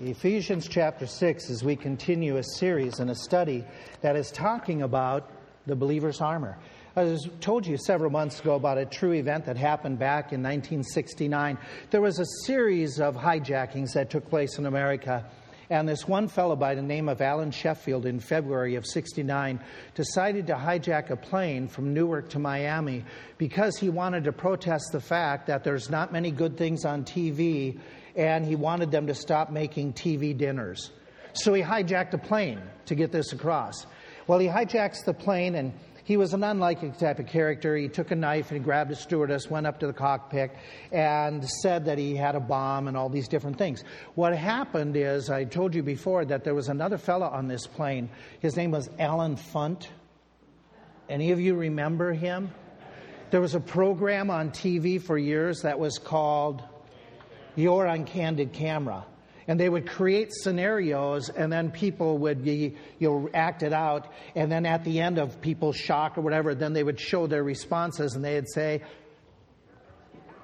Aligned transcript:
Ephesians 0.00 0.66
chapter 0.66 1.06
6, 1.06 1.50
as 1.50 1.62
we 1.62 1.76
continue 1.76 2.38
a 2.38 2.42
series 2.42 2.98
and 2.98 3.10
a 3.10 3.14
study 3.14 3.64
that 4.00 4.16
is 4.16 4.32
talking 4.32 4.82
about 4.82 5.30
the 5.66 5.76
believer's 5.76 6.20
armor. 6.20 6.58
I 6.96 7.16
told 7.40 7.64
you 7.64 7.76
several 7.76 8.10
months 8.10 8.40
ago 8.40 8.56
about 8.56 8.76
a 8.76 8.86
true 8.86 9.12
event 9.12 9.46
that 9.46 9.56
happened 9.56 10.00
back 10.00 10.32
in 10.32 10.42
1969. 10.42 11.58
There 11.92 12.00
was 12.00 12.18
a 12.18 12.26
series 12.44 12.98
of 12.98 13.14
hijackings 13.14 13.92
that 13.92 14.10
took 14.10 14.28
place 14.28 14.58
in 14.58 14.66
America. 14.66 15.24
And 15.70 15.88
this 15.88 16.08
one 16.08 16.26
fellow 16.26 16.56
by 16.56 16.74
the 16.74 16.82
name 16.82 17.08
of 17.08 17.20
Alan 17.20 17.52
Sheffield 17.52 18.04
in 18.04 18.18
February 18.18 18.74
of 18.74 18.84
69 18.84 19.60
decided 19.94 20.48
to 20.48 20.54
hijack 20.54 21.10
a 21.10 21.16
plane 21.16 21.68
from 21.68 21.94
Newark 21.94 22.30
to 22.30 22.40
Miami 22.40 23.04
because 23.38 23.78
he 23.78 23.90
wanted 23.90 24.24
to 24.24 24.32
protest 24.32 24.90
the 24.90 25.00
fact 25.00 25.46
that 25.46 25.62
there's 25.62 25.88
not 25.88 26.12
many 26.12 26.32
good 26.32 26.56
things 26.56 26.84
on 26.84 27.04
TV 27.04 27.78
and 28.16 28.44
he 28.44 28.56
wanted 28.56 28.90
them 28.90 29.06
to 29.06 29.14
stop 29.14 29.50
making 29.50 29.92
TV 29.92 30.36
dinners. 30.36 30.90
So 31.32 31.52
he 31.52 31.62
hijacked 31.62 32.14
a 32.14 32.18
plane 32.18 32.60
to 32.86 32.94
get 32.94 33.10
this 33.10 33.32
across. 33.32 33.86
Well, 34.26 34.38
he 34.38 34.46
hijacks 34.46 35.04
the 35.04 35.12
plane, 35.12 35.54
and 35.56 35.72
he 36.04 36.16
was 36.16 36.32
an 36.32 36.44
unlikely 36.44 36.92
type 36.92 37.18
of 37.18 37.26
character. 37.26 37.76
He 37.76 37.88
took 37.88 38.10
a 38.10 38.14
knife 38.14 38.52
and 38.52 38.62
grabbed 38.62 38.92
a 38.92 38.96
stewardess, 38.96 39.50
went 39.50 39.66
up 39.66 39.80
to 39.80 39.86
the 39.86 39.92
cockpit, 39.92 40.52
and 40.92 41.46
said 41.62 41.86
that 41.86 41.98
he 41.98 42.14
had 42.14 42.36
a 42.36 42.40
bomb 42.40 42.88
and 42.88 42.96
all 42.96 43.08
these 43.08 43.26
different 43.26 43.58
things. 43.58 43.82
What 44.14 44.36
happened 44.36 44.96
is, 44.96 45.28
I 45.28 45.44
told 45.44 45.74
you 45.74 45.82
before 45.82 46.24
that 46.26 46.44
there 46.44 46.54
was 46.54 46.68
another 46.68 46.98
fellow 46.98 47.26
on 47.26 47.48
this 47.48 47.66
plane. 47.66 48.10
His 48.40 48.56
name 48.56 48.70
was 48.70 48.88
Allen 48.98 49.36
Funt. 49.36 49.88
Any 51.08 51.32
of 51.32 51.40
you 51.40 51.54
remember 51.54 52.12
him? 52.12 52.50
There 53.30 53.40
was 53.40 53.54
a 53.54 53.60
program 53.60 54.30
on 54.30 54.50
TV 54.50 55.02
for 55.02 55.18
years 55.18 55.62
that 55.62 55.78
was 55.78 55.98
called 55.98 56.62
your 57.56 57.86
uncandid 57.86 58.52
camera. 58.52 59.04
And 59.46 59.60
they 59.60 59.68
would 59.68 59.86
create 59.86 60.32
scenarios, 60.32 61.28
and 61.28 61.52
then 61.52 61.70
people 61.70 62.16
would 62.18 62.42
be, 62.42 62.76
you 62.98 63.08
know, 63.10 63.28
act 63.34 63.62
it 63.62 63.74
out. 63.74 64.10
And 64.34 64.50
then 64.50 64.64
at 64.64 64.84
the 64.84 65.00
end 65.00 65.18
of 65.18 65.40
people's 65.42 65.76
shock 65.76 66.16
or 66.16 66.22
whatever, 66.22 66.54
then 66.54 66.72
they 66.72 66.82
would 66.82 66.98
show 66.98 67.26
their 67.26 67.44
responses, 67.44 68.14
and 68.14 68.24
they'd 68.24 68.48
say, 68.48 68.80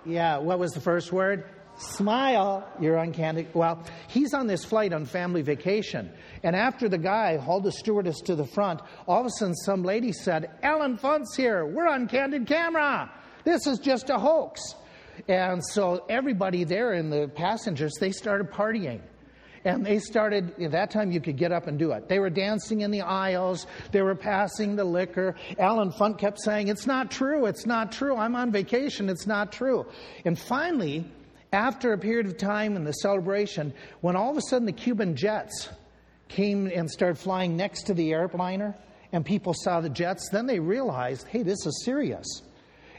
"Yeah, 0.05 0.39
what 0.39 0.59
was 0.59 0.73
the 0.73 0.83
first 0.83 1.13
word? 1.13 1.45
Smile. 1.79 2.69
You're 2.79 2.99
on 2.99 3.13
candid. 3.13 3.55
Well, 3.55 3.83
he's 4.09 4.35
on 4.35 4.47
this 4.47 4.67
flight 4.67 4.93
on 4.93 5.07
family 5.07 5.41
vacation, 5.41 6.11
and 6.43 6.55
after 6.55 6.87
the 6.87 6.99
guy 6.99 7.39
hauled 7.39 7.65
the 7.65 7.73
stewardess 7.73 8.21
to 8.23 8.35
the 8.35 8.45
front, 8.45 8.83
all 9.09 9.21
of 9.21 9.27
a 9.27 9.31
sudden 9.31 9.55
some 9.55 9.83
lady 9.83 10.13
said, 10.13 10.51
Allen 10.63 10.99
Funt's 10.99 11.35
here. 11.35 11.65
We're 11.65 11.89
on 11.89 12.07
candid 12.07 12.47
camera. 12.47 13.11
This 13.45 13.67
is 13.67 13.79
just 13.79 14.11
a 14.11 14.19
hoax." 14.19 14.75
And 15.31 15.65
so 15.65 16.05
everybody 16.09 16.65
there 16.65 16.95
in 16.95 17.09
the 17.09 17.29
passengers, 17.29 17.93
they 18.01 18.11
started 18.11 18.51
partying. 18.51 19.01
And 19.65 19.87
they 19.87 20.01
started, 20.01 20.61
at 20.61 20.73
that 20.73 20.91
time 20.91 21.13
you 21.13 21.21
could 21.21 21.37
get 21.37 21.53
up 21.53 21.69
and 21.69 21.79
do 21.79 21.93
it. 21.93 22.09
They 22.09 22.19
were 22.19 22.31
dancing 22.31 22.81
in 22.81 22.91
the 22.91 23.03
aisles, 23.03 23.69
they 23.93 24.03
were 24.03 24.17
passing 24.17 24.75
the 24.75 24.85
liquor. 24.85 25.37
Allen 25.57 25.93
Funt 25.93 26.19
kept 26.19 26.41
saying, 26.41 26.67
It's 26.67 26.85
not 26.85 27.13
true, 27.13 27.47
it's 27.47 27.65
not 27.65 27.93
true, 27.93 28.17
I'm 28.17 28.35
on 28.35 28.51
vacation, 28.51 29.09
it's 29.09 29.29
not 29.29 29.53
true. 29.53 29.87
And 30.25 30.37
finally, 30.37 31.05
after 31.53 31.93
a 31.93 31.99
period 31.99 32.27
of 32.27 32.37
time 32.37 32.75
in 32.75 32.83
the 32.83 32.93
celebration, 32.93 33.73
when 34.01 34.17
all 34.17 34.33
of 34.33 34.37
a 34.37 34.43
sudden 34.43 34.67
the 34.67 34.73
Cuban 34.73 35.15
jets 35.15 35.69
came 36.27 36.67
and 36.67 36.91
started 36.91 37.19
flying 37.19 37.57
next 37.57 37.85
to 37.85 37.95
the 37.95 38.11
airliner, 38.13 38.75
and 39.13 39.25
people 39.25 39.55
saw 39.55 39.81
the 39.81 39.91
jets, 39.91 40.29
then 40.33 40.47
they 40.47 40.59
realized, 40.59 41.29
hey, 41.29 41.45
this 41.45 41.67
is 41.67 41.85
serious. 41.85 42.43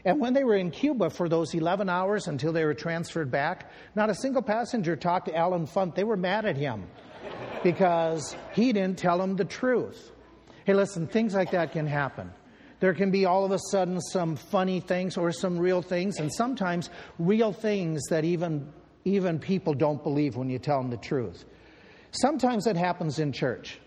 And 0.04 0.18
when 0.20 0.32
they 0.32 0.42
were 0.42 0.56
in 0.56 0.70
Cuba 0.70 1.10
for 1.10 1.28
those 1.28 1.54
11 1.54 1.88
hours 1.88 2.26
until 2.26 2.52
they 2.52 2.64
were 2.64 2.74
transferred 2.74 3.30
back, 3.30 3.70
not 3.94 4.10
a 4.10 4.14
single 4.14 4.42
passenger 4.42 4.96
talked 4.96 5.26
to 5.26 5.36
Allen 5.36 5.66
Funt. 5.66 5.94
They 5.94 6.04
were 6.04 6.16
mad 6.16 6.44
at 6.44 6.56
him 6.56 6.86
because 7.62 8.36
he 8.52 8.72
didn't 8.72 8.98
tell 8.98 9.18
them 9.18 9.36
the 9.36 9.44
truth. 9.44 10.10
Hey, 10.64 10.74
listen, 10.74 11.06
things 11.06 11.34
like 11.34 11.52
that 11.52 11.72
can 11.72 11.86
happen. 11.86 12.30
There 12.80 12.94
can 12.94 13.12
be 13.12 13.26
all 13.26 13.44
of 13.44 13.52
a 13.52 13.60
sudden 13.70 14.00
some 14.00 14.34
funny 14.34 14.80
things 14.80 15.16
or 15.16 15.30
some 15.30 15.56
real 15.56 15.82
things, 15.82 16.18
and 16.18 16.32
sometimes 16.32 16.90
real 17.20 17.52
things 17.52 18.02
that 18.10 18.24
even, 18.24 18.72
even 19.04 19.38
people 19.38 19.72
don't 19.72 20.02
believe 20.02 20.34
when 20.34 20.50
you 20.50 20.58
tell 20.58 20.82
them 20.82 20.90
the 20.90 20.96
truth. 20.96 21.44
Sometimes 22.10 22.66
it 22.66 22.76
happens 22.76 23.20
in 23.20 23.30
church. 23.30 23.78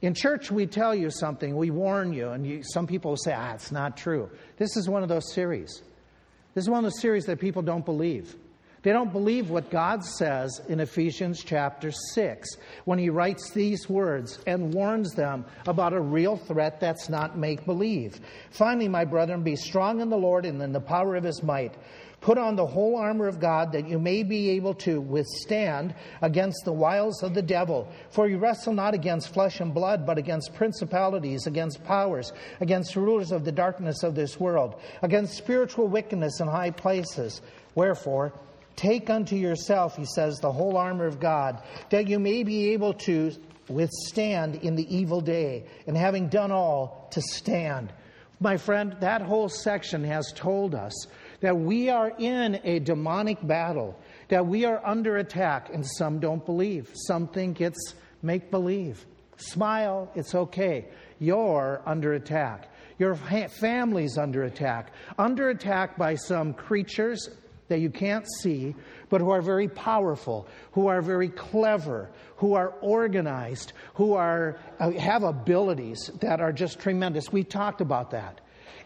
In 0.00 0.14
church, 0.14 0.50
we 0.50 0.66
tell 0.66 0.94
you 0.94 1.10
something, 1.10 1.56
we 1.56 1.70
warn 1.70 2.12
you, 2.12 2.28
and 2.28 2.46
you, 2.46 2.62
some 2.62 2.86
people 2.86 3.16
say, 3.16 3.34
ah, 3.36 3.54
it's 3.54 3.72
not 3.72 3.96
true. 3.96 4.30
This 4.56 4.76
is 4.76 4.88
one 4.88 5.02
of 5.02 5.08
those 5.08 5.32
series. 5.34 5.82
This 6.54 6.64
is 6.64 6.70
one 6.70 6.84
of 6.84 6.84
those 6.84 7.00
series 7.00 7.26
that 7.26 7.40
people 7.40 7.62
don't 7.62 7.84
believe. 7.84 8.36
They 8.82 8.92
don't 8.92 9.12
believe 9.12 9.50
what 9.50 9.70
God 9.70 10.04
says 10.04 10.60
in 10.68 10.78
Ephesians 10.78 11.42
chapter 11.42 11.90
6 11.90 12.48
when 12.84 12.98
he 12.98 13.10
writes 13.10 13.50
these 13.50 13.88
words 13.88 14.38
and 14.46 14.72
warns 14.72 15.14
them 15.14 15.44
about 15.66 15.92
a 15.92 16.00
real 16.00 16.36
threat 16.36 16.78
that's 16.78 17.08
not 17.08 17.36
make 17.36 17.64
believe. 17.66 18.20
Finally, 18.50 18.86
my 18.86 19.04
brethren, 19.04 19.42
be 19.42 19.56
strong 19.56 20.00
in 20.00 20.10
the 20.10 20.16
Lord 20.16 20.46
and 20.46 20.62
in 20.62 20.72
the 20.72 20.80
power 20.80 21.16
of 21.16 21.24
his 21.24 21.42
might. 21.42 21.74
Put 22.20 22.36
on 22.36 22.56
the 22.56 22.66
whole 22.66 22.96
armor 22.96 23.28
of 23.28 23.38
God 23.38 23.72
that 23.72 23.88
you 23.88 23.98
may 23.98 24.24
be 24.24 24.50
able 24.50 24.74
to 24.74 25.00
withstand 25.00 25.94
against 26.20 26.64
the 26.64 26.72
wiles 26.72 27.22
of 27.22 27.32
the 27.32 27.42
devil. 27.42 27.88
For 28.10 28.28
you 28.28 28.38
wrestle 28.38 28.72
not 28.72 28.92
against 28.92 29.32
flesh 29.32 29.60
and 29.60 29.72
blood, 29.72 30.04
but 30.04 30.18
against 30.18 30.54
principalities, 30.54 31.46
against 31.46 31.84
powers, 31.84 32.32
against 32.60 32.96
rulers 32.96 33.30
of 33.30 33.44
the 33.44 33.52
darkness 33.52 34.02
of 34.02 34.16
this 34.16 34.40
world, 34.40 34.80
against 35.02 35.36
spiritual 35.36 35.86
wickedness 35.86 36.40
in 36.40 36.48
high 36.48 36.72
places. 36.72 37.40
Wherefore, 37.76 38.32
take 38.74 39.10
unto 39.10 39.36
yourself, 39.36 39.96
he 39.96 40.04
says, 40.04 40.38
the 40.38 40.52
whole 40.52 40.76
armor 40.76 41.06
of 41.06 41.20
God, 41.20 41.62
that 41.90 42.08
you 42.08 42.18
may 42.18 42.42
be 42.42 42.70
able 42.70 42.94
to 42.94 43.32
withstand 43.68 44.56
in 44.56 44.74
the 44.74 44.96
evil 44.96 45.20
day, 45.20 45.66
and 45.86 45.96
having 45.96 46.28
done 46.28 46.50
all, 46.50 47.08
to 47.12 47.20
stand. 47.20 47.92
My 48.40 48.56
friend, 48.56 48.96
that 49.00 49.22
whole 49.22 49.48
section 49.48 50.04
has 50.04 50.32
told 50.34 50.74
us 50.74 51.06
that 51.40 51.56
we 51.56 51.88
are 51.88 52.12
in 52.18 52.60
a 52.64 52.78
demonic 52.80 53.44
battle, 53.46 53.98
that 54.28 54.46
we 54.46 54.64
are 54.64 54.84
under 54.84 55.16
attack, 55.18 55.70
and 55.72 55.86
some 55.86 56.18
don't 56.18 56.44
believe. 56.44 56.90
Some 56.94 57.28
think 57.28 57.60
it's 57.60 57.94
make 58.22 58.50
believe. 58.50 59.06
Smile, 59.36 60.10
it's 60.14 60.34
okay. 60.34 60.86
You're 61.20 61.80
under 61.86 62.14
attack. 62.14 62.68
Your 62.98 63.14
family's 63.14 64.18
under 64.18 64.44
attack. 64.44 64.92
Under 65.16 65.50
attack 65.50 65.96
by 65.96 66.16
some 66.16 66.52
creatures 66.52 67.30
that 67.68 67.80
you 67.80 67.90
can't 67.90 68.26
see, 68.40 68.74
but 69.08 69.20
who 69.20 69.30
are 69.30 69.42
very 69.42 69.68
powerful, 69.68 70.48
who 70.72 70.88
are 70.88 71.00
very 71.02 71.28
clever, 71.28 72.10
who 72.36 72.54
are 72.54 72.70
organized, 72.80 73.72
who 73.94 74.14
are, 74.14 74.58
uh, 74.80 74.90
have 74.92 75.22
abilities 75.22 76.10
that 76.20 76.40
are 76.40 76.52
just 76.52 76.80
tremendous. 76.80 77.30
We 77.30 77.44
talked 77.44 77.80
about 77.80 78.10
that. 78.10 78.40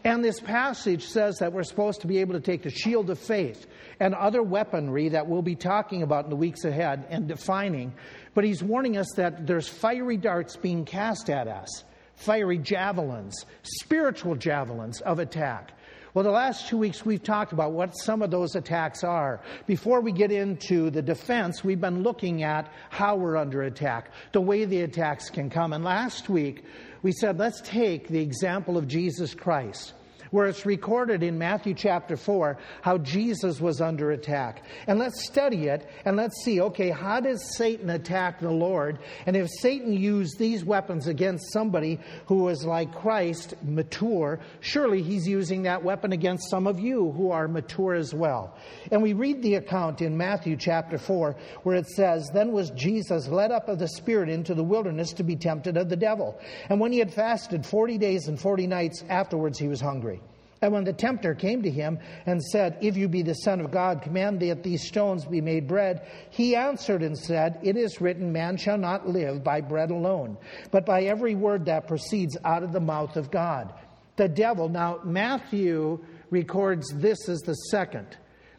And 0.04 0.24
this 0.24 0.40
passage 0.40 1.06
says 1.06 1.38
that 1.38 1.52
we're 1.52 1.62
supposed 1.62 2.00
to 2.00 2.08
be 2.08 2.18
able 2.18 2.34
to 2.34 2.40
take 2.40 2.62
the 2.62 2.70
shield 2.70 3.08
of 3.10 3.18
faith 3.18 3.66
and 4.00 4.14
other 4.14 4.42
weaponry 4.42 5.10
that 5.10 5.28
we'll 5.28 5.42
be 5.42 5.54
talking 5.54 6.02
about 6.02 6.24
in 6.24 6.30
the 6.30 6.36
weeks 6.36 6.64
ahead 6.64 7.06
and 7.08 7.28
defining. 7.28 7.92
But 8.34 8.44
he's 8.44 8.62
warning 8.62 8.96
us 8.96 9.06
that 9.16 9.46
there's 9.46 9.68
fiery 9.68 10.16
darts 10.16 10.56
being 10.56 10.84
cast 10.84 11.30
at 11.30 11.46
us, 11.46 11.84
fiery 12.16 12.58
javelins, 12.58 13.46
spiritual 13.62 14.34
javelins 14.34 15.00
of 15.02 15.20
attack. 15.20 15.72
Well, 16.14 16.24
the 16.24 16.30
last 16.30 16.68
two 16.68 16.76
weeks 16.76 17.06
we've 17.06 17.22
talked 17.22 17.52
about 17.52 17.72
what 17.72 17.96
some 17.96 18.20
of 18.20 18.30
those 18.30 18.54
attacks 18.54 19.02
are. 19.02 19.40
Before 19.66 20.02
we 20.02 20.12
get 20.12 20.30
into 20.30 20.90
the 20.90 21.00
defense, 21.00 21.64
we've 21.64 21.80
been 21.80 22.02
looking 22.02 22.42
at 22.42 22.70
how 22.90 23.16
we're 23.16 23.36
under 23.38 23.62
attack, 23.62 24.10
the 24.32 24.40
way 24.40 24.66
the 24.66 24.82
attacks 24.82 25.30
can 25.30 25.48
come. 25.48 25.72
And 25.72 25.82
last 25.82 26.28
week 26.28 26.64
we 27.02 27.12
said, 27.12 27.38
let's 27.38 27.60
take 27.62 28.08
the 28.08 28.20
example 28.20 28.76
of 28.76 28.86
Jesus 28.86 29.34
Christ 29.34 29.92
where 30.32 30.46
it's 30.46 30.66
recorded 30.66 31.22
in 31.22 31.38
Matthew 31.38 31.74
chapter 31.74 32.16
4 32.16 32.58
how 32.80 32.98
Jesus 32.98 33.60
was 33.60 33.80
under 33.80 34.10
attack. 34.10 34.64
And 34.86 34.98
let's 34.98 35.24
study 35.24 35.68
it 35.68 35.88
and 36.04 36.16
let's 36.16 36.42
see 36.42 36.60
okay, 36.60 36.90
how 36.90 37.20
does 37.20 37.56
Satan 37.56 37.90
attack 37.90 38.40
the 38.40 38.50
Lord? 38.50 38.98
And 39.26 39.36
if 39.36 39.48
Satan 39.60 39.92
used 39.92 40.38
these 40.38 40.64
weapons 40.64 41.06
against 41.06 41.52
somebody 41.52 42.00
who 42.26 42.44
was 42.44 42.64
like 42.64 42.94
Christ, 42.94 43.54
mature, 43.62 44.40
surely 44.60 45.02
he's 45.02 45.28
using 45.28 45.62
that 45.62 45.84
weapon 45.84 46.12
against 46.12 46.48
some 46.50 46.66
of 46.66 46.80
you 46.80 47.12
who 47.12 47.30
are 47.30 47.46
mature 47.46 47.94
as 47.94 48.14
well. 48.14 48.56
And 48.90 49.02
we 49.02 49.12
read 49.12 49.42
the 49.42 49.56
account 49.56 50.00
in 50.00 50.16
Matthew 50.16 50.56
chapter 50.56 50.96
4 50.96 51.36
where 51.62 51.76
it 51.76 51.86
says, 51.88 52.30
Then 52.32 52.52
was 52.52 52.70
Jesus 52.70 53.28
led 53.28 53.52
up 53.52 53.68
of 53.68 53.78
the 53.78 53.88
Spirit 53.88 54.30
into 54.30 54.54
the 54.54 54.64
wilderness 54.64 55.12
to 55.14 55.24
be 55.24 55.36
tempted 55.36 55.76
of 55.76 55.90
the 55.90 55.96
devil. 55.96 56.40
And 56.70 56.80
when 56.80 56.90
he 56.90 56.98
had 57.00 57.12
fasted 57.12 57.66
40 57.66 57.98
days 57.98 58.28
and 58.28 58.40
40 58.40 58.66
nights, 58.66 59.04
afterwards 59.10 59.58
he 59.58 59.68
was 59.68 59.80
hungry. 59.80 60.21
And 60.62 60.72
when 60.72 60.84
the 60.84 60.92
tempter 60.92 61.34
came 61.34 61.62
to 61.62 61.70
him 61.70 61.98
and 62.24 62.40
said, 62.40 62.78
If 62.80 62.96
you 62.96 63.08
be 63.08 63.22
the 63.22 63.34
Son 63.34 63.60
of 63.60 63.72
God, 63.72 64.00
command 64.00 64.38
that 64.40 64.62
these 64.62 64.86
stones 64.86 65.24
be 65.24 65.40
made 65.40 65.66
bread, 65.66 66.06
he 66.30 66.54
answered 66.54 67.02
and 67.02 67.18
said, 67.18 67.58
It 67.62 67.76
is 67.76 68.00
written, 68.00 68.32
Man 68.32 68.56
shall 68.56 68.78
not 68.78 69.08
live 69.08 69.42
by 69.42 69.60
bread 69.60 69.90
alone, 69.90 70.38
but 70.70 70.86
by 70.86 71.02
every 71.02 71.34
word 71.34 71.66
that 71.66 71.88
proceeds 71.88 72.38
out 72.44 72.62
of 72.62 72.72
the 72.72 72.80
mouth 72.80 73.16
of 73.16 73.30
God. 73.30 73.74
The 74.14 74.28
devil, 74.28 74.68
now 74.68 75.00
Matthew 75.02 75.98
records 76.30 76.86
this 76.94 77.28
as 77.28 77.40
the 77.40 77.54
second, 77.54 78.16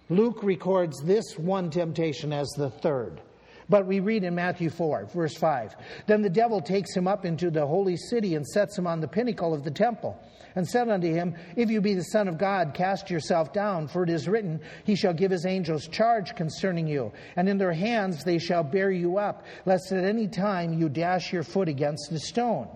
Luke 0.09 0.43
records 0.43 1.01
this 1.03 1.37
one 1.37 1.69
temptation 1.69 2.33
as 2.33 2.49
the 2.49 2.69
third. 2.69 3.21
But 3.69 3.87
we 3.87 4.01
read 4.01 4.25
in 4.25 4.35
Matthew 4.35 4.69
4, 4.69 5.07
verse 5.13 5.35
5 5.37 5.75
Then 6.05 6.21
the 6.21 6.29
devil 6.29 6.59
takes 6.59 6.93
him 6.95 7.07
up 7.07 7.23
into 7.23 7.49
the 7.49 7.65
holy 7.65 7.95
city 7.95 8.35
and 8.35 8.45
sets 8.45 8.77
him 8.77 8.87
on 8.87 8.99
the 8.99 9.07
pinnacle 9.07 9.53
of 9.53 9.63
the 9.63 9.71
temple, 9.71 10.19
and 10.55 10.67
said 10.67 10.89
unto 10.89 11.11
him, 11.11 11.35
If 11.55 11.69
you 11.69 11.81
be 11.81 11.93
the 11.93 12.03
Son 12.03 12.27
of 12.27 12.37
God, 12.37 12.73
cast 12.73 13.09
yourself 13.09 13.53
down, 13.53 13.87
for 13.87 14.03
it 14.03 14.09
is 14.09 14.27
written, 14.27 14.61
He 14.83 14.95
shall 14.95 15.13
give 15.13 15.31
his 15.31 15.45
angels 15.45 15.87
charge 15.87 16.35
concerning 16.35 16.87
you, 16.87 17.11
and 17.35 17.49
in 17.49 17.57
their 17.57 17.73
hands 17.73 18.23
they 18.23 18.39
shall 18.39 18.63
bear 18.63 18.91
you 18.91 19.17
up, 19.17 19.45
lest 19.65 19.91
at 19.91 20.03
any 20.03 20.27
time 20.27 20.73
you 20.73 20.89
dash 20.89 21.31
your 21.33 21.43
foot 21.43 21.69
against 21.69 22.11
a 22.11 22.19
stone. 22.19 22.67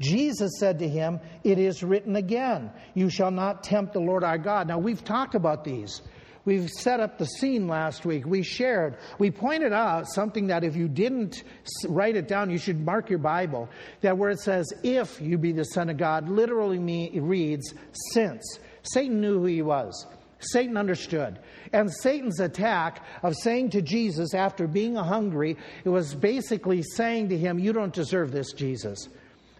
Jesus 0.00 0.52
said 0.58 0.78
to 0.78 0.88
him, 0.88 1.20
It 1.42 1.58
is 1.58 1.82
written 1.82 2.16
again, 2.16 2.70
You 2.94 3.10
shall 3.10 3.30
not 3.30 3.64
tempt 3.64 3.92
the 3.92 4.00
Lord 4.00 4.24
our 4.24 4.38
God. 4.38 4.68
Now, 4.68 4.78
we've 4.78 5.04
talked 5.04 5.34
about 5.34 5.64
these. 5.64 6.02
We've 6.48 6.70
set 6.70 6.98
up 6.98 7.18
the 7.18 7.26
scene 7.26 7.68
last 7.68 8.06
week. 8.06 8.24
We 8.24 8.42
shared, 8.42 8.96
we 9.18 9.30
pointed 9.30 9.74
out 9.74 10.08
something 10.08 10.46
that 10.46 10.64
if 10.64 10.76
you 10.76 10.88
didn't 10.88 11.44
write 11.86 12.16
it 12.16 12.26
down, 12.26 12.48
you 12.48 12.56
should 12.56 12.80
mark 12.80 13.10
your 13.10 13.18
Bible. 13.18 13.68
That 14.00 14.16
where 14.16 14.30
it 14.30 14.40
says, 14.40 14.64
if 14.82 15.20
you 15.20 15.36
be 15.36 15.52
the 15.52 15.64
Son 15.64 15.90
of 15.90 15.98
God, 15.98 16.26
literally 16.26 16.78
reads, 17.20 17.74
since. 18.14 18.60
Satan 18.82 19.20
knew 19.20 19.40
who 19.40 19.44
he 19.44 19.60
was. 19.60 20.06
Satan 20.38 20.78
understood. 20.78 21.38
And 21.74 21.92
Satan's 21.92 22.40
attack 22.40 23.04
of 23.22 23.36
saying 23.36 23.68
to 23.72 23.82
Jesus 23.82 24.32
after 24.32 24.66
being 24.66 24.94
hungry, 24.94 25.54
it 25.84 25.90
was 25.90 26.14
basically 26.14 26.82
saying 26.82 27.28
to 27.28 27.36
him, 27.36 27.58
You 27.58 27.74
don't 27.74 27.92
deserve 27.92 28.32
this, 28.32 28.54
Jesus. 28.54 29.10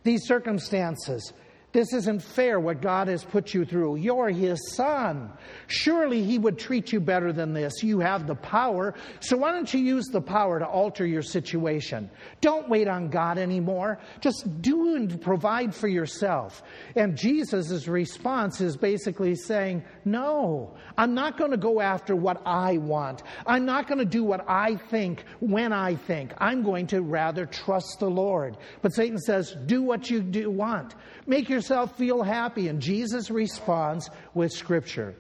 These 0.05 0.25
circumstances, 0.25 1.35
this 1.73 1.93
isn't 1.93 2.23
fair 2.23 2.59
what 2.59 2.81
God 2.81 3.09
has 3.09 3.23
put 3.23 3.53
you 3.53 3.67
through. 3.67 3.97
You're 3.97 4.31
His 4.31 4.75
son. 4.75 5.31
Surely 5.67 6.25
He 6.25 6.39
would 6.39 6.59
treat 6.59 6.93
you 6.93 7.01
better 7.01 7.31
than 7.31 7.53
this. 7.53 7.83
You 7.83 8.01
have 8.01 8.27
the 8.27 8.35
power. 8.35 8.95
So 9.21 9.37
why 9.37 9.53
don't 9.53 9.73
you 9.73 9.81
use 9.81 10.07
the 10.07 10.21
power 10.21 10.59
to 10.59 10.67
alter 10.67 11.07
your 11.07 11.21
situation? 11.21 12.11
Don't 12.41 12.71
wait 12.71 12.89
on 12.89 13.11
God 13.11 13.37
anymore. 13.37 14.01
Just 14.21 14.63
do 14.63 14.97
and 14.97 15.21
provide 15.21 15.75
for 15.75 15.89
yourself. 15.89 16.63
And 16.97 17.17
Jesus' 17.17 17.87
response 17.87 18.63
is 18.63 18.77
basically 18.77 19.35
saying, 19.35 19.85
No, 20.07 20.75
I'm 20.97 21.13
not 21.13 21.37
going 21.37 21.51
to 21.51 21.59
go 21.59 21.83
after 21.83 22.17
what 22.17 22.41
I 22.47 22.79
want. 22.79 23.23
I'm 23.47 23.67
not 23.67 23.89
going 23.89 23.99
to 23.99 24.07
do 24.07 24.25
what 24.25 24.49
I 24.49 24.77
think 24.77 25.25
when 25.41 25.75
I 25.75 25.97
think. 25.97 26.33
I'm 26.39 26.63
going 26.63 26.87
to 26.89 27.03
rather 27.03 27.45
trust 27.45 27.99
the 28.01 28.09
Lord. 28.09 28.57
But 28.81 28.95
Satan 28.95 29.19
says, 29.19 29.55
Do 29.67 29.83
what 29.83 30.09
you 30.09 30.23
do 30.23 30.51
want. 30.51 30.95
Make 31.27 31.51
yourself 31.59 31.97
feel 31.97 32.23
happy. 32.23 32.69
And 32.69 32.81
Jesus 32.81 33.31
responds 33.33 34.11
with 34.33 34.53
Scripture 34.53 35.17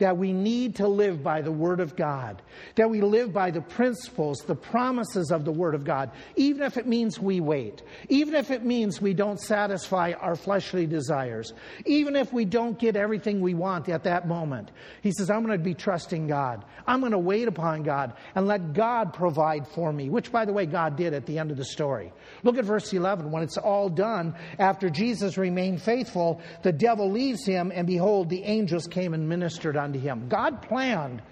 that 0.00 0.16
we 0.16 0.32
need 0.32 0.74
to 0.76 0.88
live 0.88 1.22
by 1.22 1.40
the 1.40 1.52
Word 1.52 1.78
of 1.78 1.94
God, 1.94 2.42
that 2.74 2.90
we 2.90 3.00
live 3.00 3.32
by 3.32 3.50
the 3.50 3.60
principles, 3.60 4.38
the 4.40 4.54
promises 4.54 5.30
of 5.30 5.44
the 5.44 5.52
Word 5.52 5.74
of 5.74 5.84
God, 5.84 6.10
even 6.36 6.62
if 6.62 6.76
it 6.76 6.86
means 6.86 7.20
we 7.20 7.38
wait, 7.40 7.82
even 8.08 8.34
if 8.34 8.50
it 8.50 8.64
means 8.64 9.00
we 9.00 9.14
don't 9.14 9.40
satisfy 9.40 10.12
our 10.20 10.34
fleshly 10.34 10.86
desires, 10.86 11.52
even 11.86 12.16
if 12.16 12.32
we 12.32 12.44
don't 12.44 12.78
get 12.78 12.96
everything 12.96 13.40
we 13.40 13.54
want 13.54 13.88
at 13.88 14.04
that 14.04 14.26
moment. 14.26 14.70
He 15.02 15.12
says, 15.12 15.30
I'm 15.30 15.44
going 15.44 15.56
to 15.56 15.62
be 15.62 15.74
trusting 15.74 16.26
God. 16.26 16.64
I'm 16.86 17.00
going 17.00 17.12
to 17.12 17.18
wait 17.18 17.46
upon 17.46 17.82
God 17.82 18.14
and 18.34 18.46
let 18.46 18.72
God 18.72 19.12
provide 19.12 19.68
for 19.68 19.92
me, 19.92 20.08
which, 20.08 20.32
by 20.32 20.44
the 20.44 20.52
way, 20.52 20.66
God 20.66 20.96
did 20.96 21.12
at 21.12 21.26
the 21.26 21.38
end 21.38 21.50
of 21.50 21.56
the 21.56 21.64
story. 21.64 22.12
Look 22.42 22.56
at 22.56 22.64
verse 22.64 22.92
11. 22.92 23.30
When 23.30 23.42
it's 23.42 23.58
all 23.58 23.88
done, 23.88 24.34
after 24.58 24.88
Jesus 24.88 25.36
remained 25.36 25.82
faithful, 25.82 26.40
the 26.62 26.72
devil 26.72 27.10
leaves 27.10 27.44
him, 27.44 27.70
and 27.74 27.86
behold, 27.86 28.30
the 28.30 28.42
angels 28.44 28.86
came 28.86 29.12
and 29.12 29.28
ministered 29.28 29.76
unto 29.90 29.98
him. 29.98 30.28
God 30.28 30.62
planned. 30.62 31.22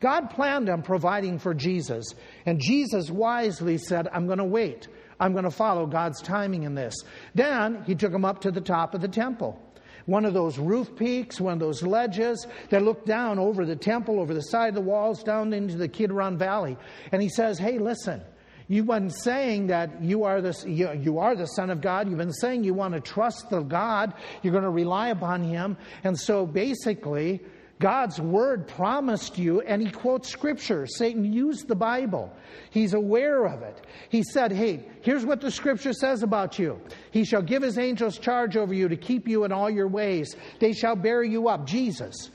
God 0.00 0.30
planned 0.30 0.68
on 0.68 0.82
providing 0.82 1.38
for 1.38 1.54
Jesus. 1.54 2.14
And 2.44 2.60
Jesus 2.60 3.10
wisely 3.10 3.78
said, 3.78 4.08
I'm 4.12 4.26
going 4.26 4.38
to 4.38 4.44
wait. 4.44 4.88
I'm 5.18 5.32
going 5.32 5.44
to 5.44 5.50
follow 5.50 5.86
God's 5.86 6.20
timing 6.20 6.64
in 6.64 6.74
this. 6.74 6.94
Then 7.34 7.82
he 7.86 7.94
took 7.94 8.12
him 8.12 8.24
up 8.24 8.42
to 8.42 8.50
the 8.50 8.60
top 8.60 8.94
of 8.94 9.00
the 9.00 9.08
temple. 9.08 9.60
One 10.04 10.24
of 10.24 10.34
those 10.34 10.58
roof 10.58 10.94
peaks, 10.94 11.40
one 11.40 11.54
of 11.54 11.58
those 11.58 11.82
ledges 11.82 12.46
that 12.70 12.82
look 12.82 13.06
down 13.06 13.38
over 13.38 13.64
the 13.64 13.74
temple, 13.74 14.20
over 14.20 14.34
the 14.34 14.42
side 14.42 14.68
of 14.68 14.74
the 14.74 14.80
walls, 14.80 15.22
down 15.22 15.52
into 15.52 15.76
the 15.76 15.88
Kidron 15.88 16.38
Valley. 16.38 16.76
And 17.10 17.20
he 17.20 17.28
says, 17.28 17.58
Hey, 17.58 17.78
listen, 17.78 18.22
You've 18.68 18.86
been 18.86 19.10
saying 19.10 19.68
that 19.68 20.02
you 20.02 20.24
are, 20.24 20.40
the, 20.40 20.64
you, 20.66 20.92
you 20.92 21.18
are 21.20 21.36
the 21.36 21.46
Son 21.46 21.70
of 21.70 21.80
God. 21.80 22.08
You've 22.08 22.18
been 22.18 22.32
saying 22.32 22.64
you 22.64 22.74
want 22.74 22.94
to 22.94 23.00
trust 23.00 23.48
the 23.48 23.60
God. 23.60 24.12
You're 24.42 24.52
going 24.52 24.64
to 24.64 24.70
rely 24.70 25.10
upon 25.10 25.44
Him. 25.44 25.76
And 26.02 26.18
so 26.18 26.46
basically, 26.46 27.42
God's 27.78 28.18
word 28.18 28.68
promised 28.68 29.36
you, 29.36 29.60
and 29.60 29.82
he 29.82 29.90
quotes 29.90 30.30
scripture. 30.30 30.86
Satan 30.86 31.30
used 31.30 31.68
the 31.68 31.76
Bible. 31.76 32.32
He's 32.70 32.94
aware 32.94 33.44
of 33.44 33.62
it. 33.62 33.82
He 34.08 34.22
said, 34.22 34.50
Hey, 34.50 34.88
here's 35.02 35.26
what 35.26 35.42
the 35.42 35.50
scripture 35.50 35.92
says 35.92 36.22
about 36.22 36.58
you. 36.58 36.80
He 37.10 37.24
shall 37.24 37.42
give 37.42 37.62
his 37.62 37.76
angels 37.76 38.18
charge 38.18 38.56
over 38.56 38.72
you 38.72 38.88
to 38.88 38.96
keep 38.96 39.28
you 39.28 39.44
in 39.44 39.52
all 39.52 39.68
your 39.68 39.88
ways. 39.88 40.34
They 40.58 40.72
shall 40.72 40.96
bear 40.96 41.22
you 41.22 41.48
up. 41.48 41.66
Jesus. 41.66 42.30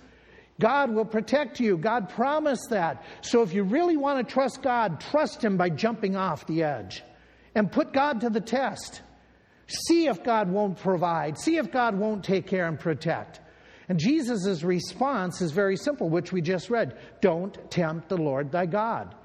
God 0.60 0.94
will 0.94 1.06
protect 1.06 1.60
you. 1.60 1.76
God 1.76 2.10
promised 2.10 2.70
that. 2.70 3.04
So 3.22 3.42
if 3.42 3.52
you 3.52 3.64
really 3.64 3.98
want 3.98 4.26
to 4.26 4.34
trust 4.34 4.62
God, 4.62 5.02
trust 5.02 5.44
him 5.44 5.58
by 5.58 5.70
jumping 5.70 6.16
off 6.16 6.46
the 6.46 6.62
edge 6.62 7.04
and 7.56 7.72
put 7.72 7.94
God 7.94 8.22
to 8.22 8.30
the 8.30 8.42
test. 8.42 9.02
See 9.66 10.06
if 10.06 10.24
God 10.24 10.52
won't 10.52 10.78
provide. 10.78 11.40
See 11.40 11.58
if 11.58 11.72
God 11.72 11.98
won't 11.98 12.24
take 12.24 12.46
care 12.46 12.68
and 12.68 12.80
protect. 12.80 13.40
And 13.90 14.00
Jesus' 14.00 14.64
response 14.64 15.42
is 15.42 15.52
very 15.52 15.76
simple, 15.76 16.10
which 16.10 16.32
we 16.32 16.42
just 16.42 16.70
read 16.70 16.98
Don't 17.22 17.58
tempt 17.70 18.10
the 18.10 18.18
Lord 18.18 18.52
thy 18.52 18.66
God. 18.66 19.16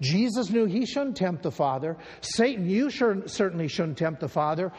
Jesus 0.00 0.50
knew 0.50 0.66
he 0.66 0.84
shouldn't 0.84 1.16
tempt 1.16 1.42
the 1.42 1.50
Father. 1.50 1.96
Satan, 2.20 2.68
you 2.68 2.90
certainly 2.90 3.68
shouldn't 3.68 3.98
tempt 3.98 4.20
the 4.20 4.28
Father. 4.28 4.72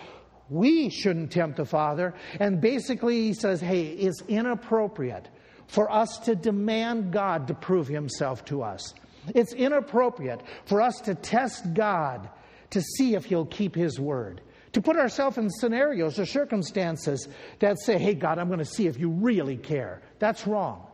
We 0.50 0.89
shouldn't 0.89 1.31
tempt 1.31 1.57
the 1.57 1.66
Father. 1.66 2.13
And 2.39 2.62
basically, 2.62 3.22
he 3.22 3.34
says, 3.34 3.60
hey, 3.60 3.88
it's 3.88 4.22
inappropriate 4.28 5.28
for 5.68 5.92
us 5.92 6.19
to 6.19 6.36
demand 6.36 7.12
God 7.12 7.48
to 7.48 7.54
prove 7.54 7.88
himself 7.88 8.45
to 8.45 8.63
us. 8.63 8.94
It's 9.36 9.54
inappropriate 9.54 10.42
for 10.66 10.81
us 10.81 11.01
to 11.01 11.16
test 11.16 11.74
God 11.74 12.30
to 12.69 12.81
see 12.81 13.16
if 13.16 13.25
he'll 13.25 13.45
keep 13.45 13.75
his 13.75 14.00
word 14.00 14.42
to 14.77 14.81
put 14.83 14.95
ourselves 14.95 15.39
in 15.39 15.50
scenarios 15.50 16.19
or 16.19 16.25
circumstances 16.27 17.27
that 17.57 17.79
say, 17.79 17.97
hey, 17.97 18.13
God, 18.13 18.38
I'm 18.38 18.45
going 18.45 18.59
to 18.59 18.65
see 18.65 18.85
if 18.85 19.00
you 19.00 19.09
really 19.09 19.57
care. 19.57 20.03
That's 20.19 20.45
wrong. 20.45 20.85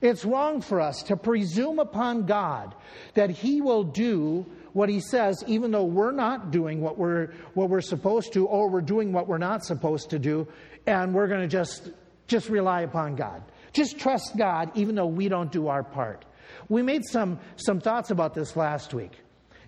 It's 0.00 0.24
wrong 0.24 0.60
for 0.60 0.80
us 0.80 1.02
to 1.04 1.16
presume 1.16 1.80
upon 1.80 2.26
God 2.26 2.72
that 3.14 3.30
He 3.30 3.60
will 3.60 3.82
do 3.82 4.46
what 4.74 4.88
He 4.88 5.00
says, 5.00 5.42
even 5.48 5.72
though 5.72 5.82
we're 5.82 6.12
not 6.12 6.52
doing 6.52 6.80
what 6.80 6.98
we're, 6.98 7.32
what 7.54 7.68
we're 7.68 7.80
supposed 7.80 8.32
to, 8.34 8.46
or 8.46 8.70
we're 8.70 8.80
doing 8.80 9.12
what 9.12 9.26
we're 9.26 9.38
not 9.38 9.64
supposed 9.64 10.10
to 10.10 10.20
do, 10.20 10.46
and 10.86 11.12
we're 11.12 11.26
going 11.26 11.40
to 11.40 11.48
just, 11.48 11.90
just 12.28 12.48
rely 12.48 12.82
upon 12.82 13.16
God. 13.16 13.42
Just 13.72 13.98
trust 13.98 14.36
God, 14.36 14.70
even 14.76 14.94
though 14.94 15.06
we 15.06 15.28
don't 15.28 15.50
do 15.50 15.66
our 15.66 15.82
part. 15.82 16.24
We 16.68 16.82
made 16.82 17.04
some, 17.04 17.40
some 17.56 17.80
thoughts 17.80 18.12
about 18.12 18.34
this 18.34 18.54
last 18.54 18.94
week 18.94 19.18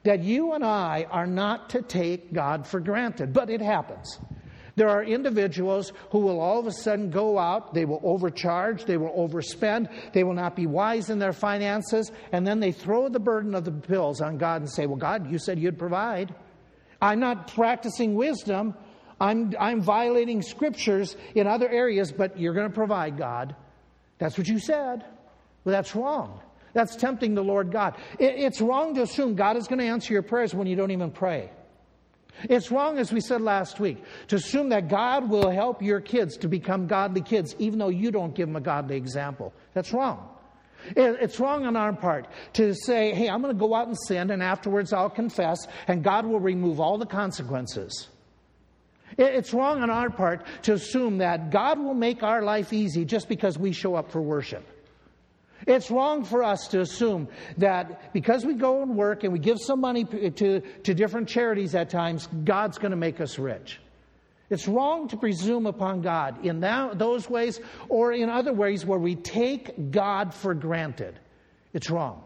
that 0.04 0.22
you 0.22 0.52
and 0.52 0.64
I 0.64 1.06
are 1.10 1.26
not 1.26 1.70
to 1.70 1.82
take 1.82 2.32
God 2.32 2.66
for 2.66 2.80
granted, 2.80 3.32
but 3.32 3.50
it 3.50 3.60
happens. 3.60 4.18
There 4.76 4.88
are 4.88 5.04
individuals 5.04 5.92
who 6.10 6.18
will 6.18 6.40
all 6.40 6.58
of 6.58 6.66
a 6.66 6.72
sudden 6.72 7.10
go 7.10 7.38
out, 7.38 7.74
they 7.74 7.84
will 7.84 8.00
overcharge, 8.02 8.84
they 8.84 8.96
will 8.96 9.12
overspend, 9.12 9.88
they 10.12 10.24
will 10.24 10.34
not 10.34 10.56
be 10.56 10.66
wise 10.66 11.10
in 11.10 11.18
their 11.18 11.32
finances, 11.32 12.10
and 12.32 12.46
then 12.46 12.60
they 12.60 12.72
throw 12.72 13.08
the 13.08 13.20
burden 13.20 13.54
of 13.54 13.64
the 13.64 13.70
bills 13.70 14.20
on 14.20 14.36
God 14.36 14.62
and 14.62 14.70
say, 14.70 14.86
Well, 14.86 14.96
God, 14.96 15.30
you 15.30 15.38
said 15.38 15.58
you'd 15.58 15.78
provide. 15.78 16.34
I'm 17.00 17.20
not 17.20 17.54
practicing 17.54 18.14
wisdom. 18.14 18.74
I'm, 19.20 19.54
I'm 19.60 19.80
violating 19.80 20.42
scriptures 20.42 21.16
in 21.34 21.46
other 21.46 21.68
areas, 21.68 22.10
but 22.10 22.38
you're 22.38 22.54
going 22.54 22.68
to 22.68 22.74
provide, 22.74 23.16
God. 23.16 23.54
That's 24.18 24.36
what 24.36 24.48
you 24.48 24.58
said. 24.58 25.04
Well, 25.64 25.72
that's 25.72 25.94
wrong. 25.94 26.40
That's 26.74 26.96
tempting 26.96 27.34
the 27.34 27.42
Lord 27.42 27.72
God. 27.72 27.96
It's 28.18 28.60
wrong 28.60 28.94
to 28.96 29.02
assume 29.02 29.36
God 29.36 29.56
is 29.56 29.66
going 29.66 29.78
to 29.78 29.86
answer 29.86 30.12
your 30.12 30.22
prayers 30.22 30.54
when 30.54 30.66
you 30.66 30.76
don't 30.76 30.90
even 30.90 31.10
pray. 31.10 31.50
It's 32.42 32.70
wrong, 32.70 32.98
as 32.98 33.12
we 33.12 33.20
said 33.20 33.40
last 33.40 33.78
week, 33.78 34.02
to 34.26 34.36
assume 34.36 34.70
that 34.70 34.88
God 34.88 35.30
will 35.30 35.50
help 35.50 35.80
your 35.80 36.00
kids 36.00 36.36
to 36.38 36.48
become 36.48 36.88
godly 36.88 37.22
kids, 37.22 37.54
even 37.60 37.78
though 37.78 37.88
you 37.88 38.10
don't 38.10 38.34
give 38.34 38.48
them 38.48 38.56
a 38.56 38.60
godly 38.60 38.96
example. 38.96 39.54
That's 39.72 39.92
wrong. 39.92 40.28
It's 40.96 41.40
wrong 41.40 41.64
on 41.64 41.76
our 41.76 41.94
part 41.94 42.26
to 42.54 42.74
say, 42.74 43.14
hey, 43.14 43.30
I'm 43.30 43.40
going 43.40 43.54
to 43.54 43.58
go 43.58 43.72
out 43.72 43.86
and 43.86 43.96
sin, 44.06 44.32
and 44.32 44.42
afterwards 44.42 44.92
I'll 44.92 45.08
confess, 45.08 45.66
and 45.86 46.02
God 46.02 46.26
will 46.26 46.40
remove 46.40 46.80
all 46.80 46.98
the 46.98 47.06
consequences. 47.06 48.08
It's 49.16 49.54
wrong 49.54 49.80
on 49.80 49.88
our 49.88 50.10
part 50.10 50.44
to 50.62 50.72
assume 50.72 51.18
that 51.18 51.50
God 51.50 51.78
will 51.78 51.94
make 51.94 52.24
our 52.24 52.42
life 52.42 52.72
easy 52.72 53.04
just 53.04 53.28
because 53.28 53.56
we 53.56 53.70
show 53.70 53.94
up 53.94 54.10
for 54.10 54.20
worship. 54.20 54.66
It's 55.66 55.90
wrong 55.90 56.24
for 56.24 56.42
us 56.42 56.68
to 56.68 56.80
assume 56.80 57.28
that 57.58 58.12
because 58.12 58.44
we 58.44 58.54
go 58.54 58.82
and 58.82 58.96
work 58.96 59.24
and 59.24 59.32
we 59.32 59.38
give 59.38 59.58
some 59.60 59.80
money 59.80 60.04
to, 60.04 60.60
to 60.60 60.94
different 60.94 61.28
charities 61.28 61.74
at 61.74 61.90
times, 61.90 62.28
God's 62.44 62.78
going 62.78 62.90
to 62.90 62.96
make 62.96 63.20
us 63.20 63.38
rich. 63.38 63.80
It's 64.50 64.68
wrong 64.68 65.08
to 65.08 65.16
presume 65.16 65.66
upon 65.66 66.02
God 66.02 66.44
in 66.44 66.60
that, 66.60 66.98
those 66.98 67.30
ways 67.30 67.60
or 67.88 68.12
in 68.12 68.28
other 68.28 68.52
ways 68.52 68.84
where 68.84 68.98
we 68.98 69.16
take 69.16 69.90
God 69.90 70.34
for 70.34 70.54
granted. 70.54 71.18
It's 71.72 71.90
wrong. 71.90 72.22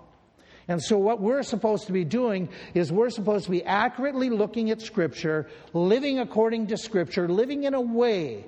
And 0.66 0.82
so, 0.82 0.98
what 0.98 1.20
we're 1.22 1.42
supposed 1.42 1.86
to 1.86 1.92
be 1.92 2.04
doing 2.04 2.50
is 2.74 2.92
we're 2.92 3.08
supposed 3.08 3.46
to 3.46 3.50
be 3.50 3.64
accurately 3.64 4.28
looking 4.28 4.70
at 4.70 4.82
Scripture, 4.82 5.48
living 5.72 6.18
according 6.18 6.66
to 6.66 6.76
Scripture, 6.76 7.26
living 7.26 7.64
in 7.64 7.72
a 7.72 7.80
way 7.80 8.44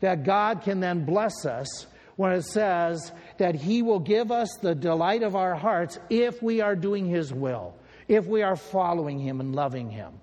that 0.00 0.24
God 0.24 0.62
can 0.62 0.80
then 0.80 1.04
bless 1.04 1.44
us 1.44 1.86
when 2.18 2.32
it 2.32 2.42
says 2.42 3.12
that 3.38 3.54
He 3.54 3.80
will 3.80 4.00
give 4.00 4.32
us 4.32 4.48
the 4.60 4.74
delight 4.74 5.22
of 5.22 5.36
our 5.36 5.54
hearts 5.54 6.00
if 6.10 6.42
we 6.42 6.60
are 6.60 6.74
doing 6.74 7.06
His 7.06 7.32
will, 7.32 7.76
if 8.08 8.26
we 8.26 8.42
are 8.42 8.56
following 8.56 9.20
Him 9.20 9.40
and 9.40 9.54
loving 9.54 9.88
Him. 9.88 10.14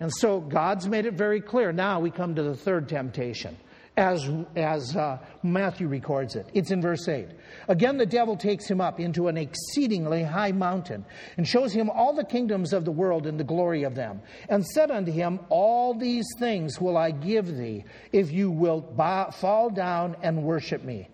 And 0.00 0.12
so, 0.12 0.38
God's 0.38 0.86
made 0.86 1.06
it 1.06 1.14
very 1.14 1.40
clear. 1.40 1.72
Now 1.72 1.98
we 1.98 2.10
come 2.10 2.34
to 2.34 2.42
the 2.42 2.54
third 2.54 2.90
temptation 2.90 3.56
as, 3.96 4.28
as 4.54 4.94
uh, 4.94 5.16
Matthew 5.42 5.88
records 5.88 6.36
it. 6.36 6.46
It's 6.52 6.70
in 6.70 6.82
verse 6.82 7.08
8. 7.08 7.28
Again, 7.68 7.96
the 7.96 8.04
devil 8.04 8.36
takes 8.36 8.68
him 8.68 8.82
up 8.82 9.00
into 9.00 9.28
an 9.28 9.38
exceedingly 9.38 10.22
high 10.24 10.52
mountain 10.52 11.06
and 11.38 11.48
shows 11.48 11.72
him 11.72 11.88
all 11.88 12.12
the 12.12 12.24
kingdoms 12.24 12.74
of 12.74 12.84
the 12.84 12.92
world 12.92 13.26
and 13.26 13.40
the 13.40 13.44
glory 13.44 13.84
of 13.84 13.94
them, 13.94 14.20
and 14.50 14.62
said 14.66 14.90
unto 14.90 15.10
him, 15.10 15.40
All 15.48 15.94
these 15.94 16.26
things 16.38 16.78
will 16.78 16.98
I 16.98 17.12
give 17.12 17.56
thee 17.56 17.84
if 18.12 18.30
you 18.30 18.50
will 18.50 18.82
bow, 18.82 19.30
fall 19.30 19.70
down 19.70 20.16
and 20.22 20.42
worship 20.42 20.84
me. 20.84 21.08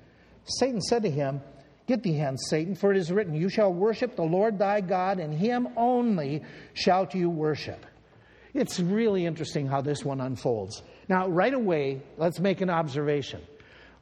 Satan 0.59 0.81
said 0.81 1.03
to 1.03 1.11
him, 1.11 1.41
Get 1.87 2.03
thee 2.03 2.17
hence, 2.17 2.47
Satan, 2.49 2.75
for 2.75 2.93
it 2.93 2.97
is 2.97 3.11
written, 3.11 3.35
You 3.35 3.49
shall 3.49 3.73
worship 3.73 4.15
the 4.15 4.23
Lord 4.23 4.59
thy 4.59 4.81
God, 4.81 5.19
and 5.19 5.35
him 5.35 5.69
only 5.77 6.43
shalt 6.73 7.15
you 7.15 7.29
worship. 7.29 7.85
It's 8.55 8.79
really 8.81 9.27
interesting 9.27 9.67
how 9.67 9.81
this 9.81 10.05
one 10.05 10.21
unfolds. 10.21 10.83
Now, 11.09 11.29
right 11.29 11.53
away, 11.53 12.03
let's 12.17 12.39
make 12.39 12.61
an 12.61 12.71
observation. 12.71 13.41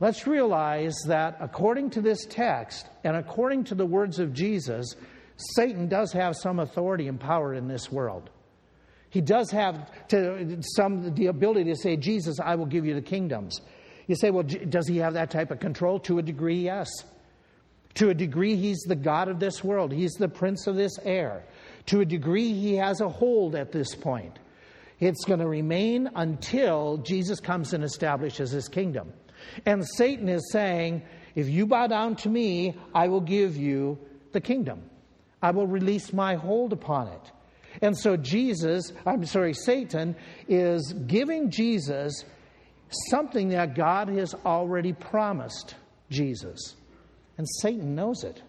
Let's 0.00 0.26
realize 0.26 0.96
that 1.06 1.38
according 1.40 1.90
to 1.90 2.00
this 2.00 2.24
text 2.26 2.86
and 3.04 3.16
according 3.16 3.64
to 3.64 3.74
the 3.74 3.86
words 3.86 4.18
of 4.18 4.32
Jesus, 4.32 4.94
Satan 5.56 5.88
does 5.88 6.12
have 6.12 6.36
some 6.36 6.60
authority 6.60 7.08
and 7.08 7.18
power 7.18 7.54
in 7.54 7.68
this 7.68 7.90
world. 7.90 8.30
He 9.10 9.20
does 9.20 9.50
have 9.50 9.90
to, 10.08 10.58
some 10.60 11.14
the 11.14 11.26
ability 11.26 11.64
to 11.64 11.76
say, 11.76 11.96
Jesus, 11.96 12.38
I 12.38 12.54
will 12.54 12.66
give 12.66 12.84
you 12.84 12.94
the 12.94 13.02
kingdoms. 13.02 13.60
You 14.08 14.16
say, 14.16 14.30
well, 14.30 14.42
does 14.42 14.88
he 14.88 14.96
have 14.96 15.14
that 15.14 15.30
type 15.30 15.52
of 15.52 15.60
control? 15.60 16.00
To 16.00 16.18
a 16.18 16.22
degree, 16.22 16.64
yes. 16.64 16.88
To 17.94 18.08
a 18.08 18.14
degree, 18.14 18.56
he's 18.56 18.80
the 18.80 18.96
God 18.96 19.28
of 19.28 19.38
this 19.38 19.62
world. 19.62 19.92
He's 19.92 20.14
the 20.14 20.28
prince 20.28 20.66
of 20.66 20.76
this 20.76 20.98
air. 21.04 21.44
To 21.86 22.00
a 22.00 22.04
degree, 22.04 22.52
he 22.54 22.74
has 22.76 23.00
a 23.00 23.08
hold 23.08 23.54
at 23.54 23.70
this 23.70 23.94
point. 23.94 24.38
It's 24.98 25.24
going 25.24 25.40
to 25.40 25.46
remain 25.46 26.08
until 26.14 26.98
Jesus 26.98 27.38
comes 27.38 27.72
and 27.72 27.84
establishes 27.84 28.50
his 28.50 28.66
kingdom. 28.66 29.12
And 29.66 29.86
Satan 29.86 30.28
is 30.28 30.50
saying, 30.52 31.02
if 31.34 31.48
you 31.48 31.66
bow 31.66 31.86
down 31.86 32.16
to 32.16 32.28
me, 32.28 32.76
I 32.94 33.08
will 33.08 33.20
give 33.20 33.56
you 33.56 33.98
the 34.32 34.40
kingdom. 34.40 34.82
I 35.42 35.50
will 35.50 35.66
release 35.66 36.12
my 36.12 36.34
hold 36.34 36.72
upon 36.72 37.08
it. 37.08 37.32
And 37.82 37.96
so 37.96 38.16
Jesus, 38.16 38.92
I'm 39.06 39.24
sorry, 39.24 39.54
Satan 39.54 40.16
is 40.48 40.92
giving 41.06 41.50
Jesus 41.50 42.24
something 43.10 43.50
that 43.50 43.74
God 43.74 44.08
has 44.08 44.34
already 44.46 44.92
promised 44.92 45.74
Jesus. 46.10 46.74
And 47.36 47.46
Satan 47.60 47.94
knows 47.94 48.24
it. 48.24 48.42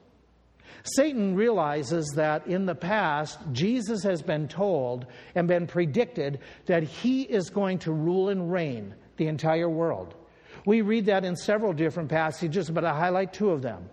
Satan 0.84 1.36
realizes 1.36 2.08
that 2.16 2.48
in 2.48 2.66
the 2.66 2.76
past, 2.76 3.38
Jesus 3.52 4.02
has 4.04 4.22
been 4.22 4.48
told 4.48 5.06
and 5.36 5.48
been 5.48 5.68
predicted 5.68 6.40
that 6.68 6.84
he 6.84 7.24
is 7.24 7.50
going 7.50 7.80
to 7.80 7.92
rule 7.92 8.30
and 8.30 8.52
reign 8.52 8.96
the 9.18 9.28
entire 9.28 9.70
world. 9.70 10.16
We 10.66 10.82
read 10.82 11.06
that 11.08 11.26
in 11.26 11.36
several 11.36 11.74
different 11.74 12.10
passages, 12.10 12.70
but 12.70 12.86
I 12.86 12.98
highlight 12.98 13.34
two 13.34 13.50
of 13.50 13.62
them 13.62 13.90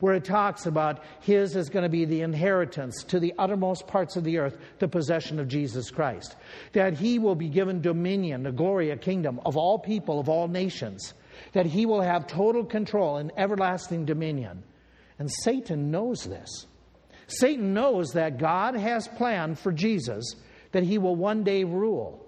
where 0.00 0.14
it 0.14 0.24
talks 0.24 0.66
about 0.66 1.02
his 1.20 1.56
is 1.56 1.68
going 1.68 1.82
to 1.82 1.88
be 1.88 2.04
the 2.04 2.22
inheritance 2.22 3.02
to 3.04 3.20
the 3.20 3.34
uttermost 3.38 3.86
parts 3.86 4.16
of 4.16 4.24
the 4.24 4.38
earth, 4.38 4.58
the 4.78 4.88
possession 4.88 5.38
of 5.38 5.48
Jesus 5.48 5.90
Christ. 5.90 6.36
That 6.72 6.94
he 6.94 7.18
will 7.18 7.34
be 7.34 7.48
given 7.48 7.80
dominion, 7.80 8.42
the 8.42 8.52
glory, 8.52 8.90
a 8.90 8.96
kingdom 8.96 9.40
of 9.44 9.56
all 9.56 9.78
people, 9.78 10.20
of 10.20 10.28
all 10.28 10.48
nations. 10.48 11.14
That 11.52 11.66
he 11.66 11.86
will 11.86 12.02
have 12.02 12.26
total 12.26 12.64
control 12.64 13.16
and 13.16 13.32
everlasting 13.36 14.04
dominion. 14.04 14.62
And 15.18 15.30
Satan 15.30 15.90
knows 15.90 16.24
this. 16.24 16.66
Satan 17.28 17.74
knows 17.74 18.12
that 18.12 18.38
God 18.38 18.76
has 18.76 19.08
planned 19.08 19.58
for 19.58 19.72
Jesus 19.72 20.36
that 20.72 20.82
he 20.82 20.98
will 20.98 21.16
one 21.16 21.42
day 21.42 21.64
rule. 21.64 22.25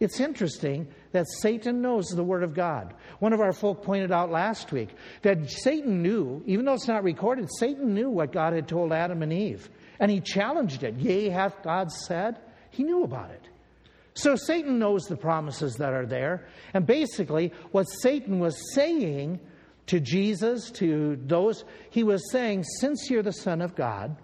It's 0.00 0.18
interesting 0.18 0.88
that 1.12 1.26
Satan 1.42 1.82
knows 1.82 2.06
the 2.06 2.24
Word 2.24 2.42
of 2.42 2.54
God. 2.54 2.94
One 3.18 3.34
of 3.34 3.40
our 3.40 3.52
folk 3.52 3.84
pointed 3.84 4.10
out 4.10 4.30
last 4.30 4.72
week 4.72 4.88
that 5.20 5.50
Satan 5.50 6.02
knew, 6.02 6.42
even 6.46 6.64
though 6.64 6.72
it's 6.72 6.88
not 6.88 7.04
recorded, 7.04 7.48
Satan 7.58 7.94
knew 7.94 8.08
what 8.08 8.32
God 8.32 8.54
had 8.54 8.66
told 8.66 8.92
Adam 8.92 9.22
and 9.22 9.32
Eve. 9.32 9.68
And 10.00 10.10
he 10.10 10.20
challenged 10.20 10.82
it. 10.82 10.96
Yea, 10.96 11.28
hath 11.28 11.62
God 11.62 11.92
said? 11.92 12.38
He 12.70 12.82
knew 12.82 13.04
about 13.04 13.30
it. 13.30 13.46
So 14.14 14.36
Satan 14.36 14.78
knows 14.78 15.04
the 15.04 15.16
promises 15.16 15.76
that 15.76 15.92
are 15.92 16.06
there. 16.06 16.46
And 16.72 16.86
basically, 16.86 17.52
what 17.70 17.84
Satan 17.84 18.38
was 18.38 18.74
saying 18.74 19.38
to 19.86 20.00
Jesus, 20.00 20.70
to 20.72 21.16
those, 21.26 21.64
he 21.90 22.04
was 22.04 22.30
saying, 22.30 22.64
Since 22.80 23.10
you're 23.10 23.22
the 23.22 23.32
Son 23.32 23.60
of 23.60 23.74
God, 23.74 24.16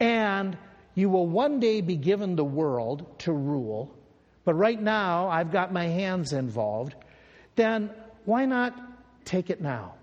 and 0.00 0.56
you 0.94 1.10
will 1.10 1.26
one 1.26 1.60
day 1.60 1.80
be 1.80 1.96
given 1.96 2.36
the 2.36 2.44
world 2.44 3.18
to 3.20 3.32
rule, 3.32 3.97
but 4.48 4.54
right 4.54 4.80
now 4.80 5.28
I've 5.28 5.52
got 5.52 5.74
my 5.74 5.88
hands 5.88 6.32
involved, 6.32 6.94
then 7.54 7.90
why 8.24 8.46
not 8.46 8.72
take 9.26 9.50
it 9.50 9.60
now? 9.60 9.96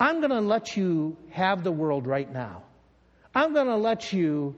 I'm 0.00 0.20
going 0.20 0.30
to 0.30 0.40
let 0.40 0.78
you 0.78 1.14
have 1.32 1.62
the 1.62 1.70
world 1.70 2.06
right 2.06 2.32
now. 2.32 2.62
I'm 3.34 3.52
going 3.52 3.66
to 3.66 3.76
let 3.76 4.14
you 4.14 4.56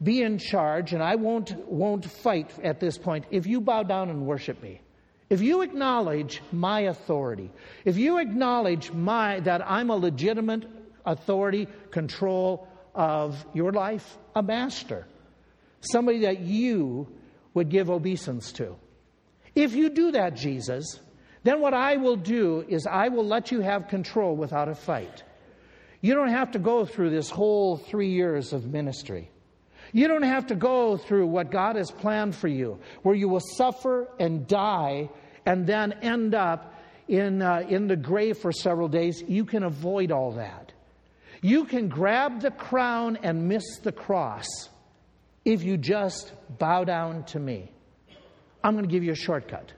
be 0.00 0.22
in 0.22 0.38
charge, 0.38 0.92
and 0.92 1.02
I 1.02 1.16
won't, 1.16 1.56
won't 1.66 2.04
fight 2.04 2.52
at 2.62 2.78
this 2.78 2.96
point 2.96 3.24
if 3.32 3.48
you 3.48 3.60
bow 3.60 3.82
down 3.82 4.10
and 4.10 4.24
worship 4.24 4.62
me. 4.62 4.80
If 5.28 5.40
you 5.42 5.62
acknowledge 5.62 6.40
my 6.52 6.82
authority, 6.82 7.50
if 7.84 7.96
you 7.96 8.18
acknowledge 8.18 8.92
my, 8.92 9.40
that 9.40 9.68
I'm 9.68 9.90
a 9.90 9.96
legitimate 9.96 10.66
authority, 11.04 11.66
control 11.90 12.68
of 12.94 13.44
your 13.54 13.72
life, 13.72 14.06
a 14.36 14.42
master, 14.44 15.04
somebody 15.80 16.20
that 16.20 16.38
you 16.38 17.08
would 17.54 17.70
give 17.70 17.90
obeisance 17.90 18.52
to. 18.52 18.76
If 19.54 19.74
you 19.74 19.88
do 19.88 20.12
that, 20.12 20.34
Jesus, 20.34 21.00
then 21.44 21.60
what 21.60 21.74
I 21.74 21.96
will 21.96 22.16
do 22.16 22.64
is 22.68 22.86
I 22.86 23.08
will 23.08 23.24
let 23.24 23.52
you 23.52 23.60
have 23.60 23.88
control 23.88 24.36
without 24.36 24.68
a 24.68 24.74
fight. 24.74 25.22
You 26.00 26.14
don't 26.14 26.30
have 26.30 26.50
to 26.52 26.58
go 26.58 26.84
through 26.84 27.10
this 27.10 27.30
whole 27.30 27.76
three 27.76 28.10
years 28.10 28.52
of 28.52 28.66
ministry. 28.66 29.30
You 29.92 30.08
don't 30.08 30.22
have 30.22 30.48
to 30.48 30.54
go 30.54 30.96
through 30.96 31.28
what 31.28 31.50
God 31.50 31.76
has 31.76 31.90
planned 31.90 32.34
for 32.34 32.48
you, 32.48 32.80
where 33.02 33.14
you 33.14 33.28
will 33.28 33.40
suffer 33.56 34.08
and 34.18 34.46
die 34.46 35.08
and 35.46 35.66
then 35.66 35.92
end 36.02 36.34
up 36.34 36.74
in, 37.06 37.42
uh, 37.42 37.62
in 37.68 37.86
the 37.86 37.96
grave 37.96 38.38
for 38.38 38.50
several 38.50 38.88
days. 38.88 39.22
You 39.28 39.44
can 39.44 39.62
avoid 39.62 40.10
all 40.10 40.32
that. 40.32 40.72
You 41.42 41.64
can 41.64 41.88
grab 41.88 42.40
the 42.40 42.50
crown 42.50 43.18
and 43.22 43.48
miss 43.48 43.78
the 43.82 43.92
cross 43.92 44.48
if 45.44 45.62
you 45.62 45.76
just 45.76 46.32
bow 46.58 46.84
down 46.84 47.24
to 47.24 47.38
me. 47.38 47.70
I'm 48.62 48.74
going 48.74 48.86
to 48.86 48.90
give 48.90 49.04
you 49.04 49.12
a 49.12 49.16
shortcut. 49.16 49.72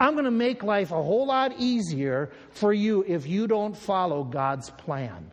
I'm 0.00 0.12
going 0.12 0.24
to 0.24 0.30
make 0.30 0.62
life 0.62 0.90
a 0.90 1.02
whole 1.02 1.26
lot 1.26 1.54
easier 1.58 2.30
for 2.50 2.72
you 2.72 3.04
if 3.06 3.26
you 3.26 3.46
don't 3.46 3.76
follow 3.76 4.24
God's 4.24 4.70
plan. 4.70 5.30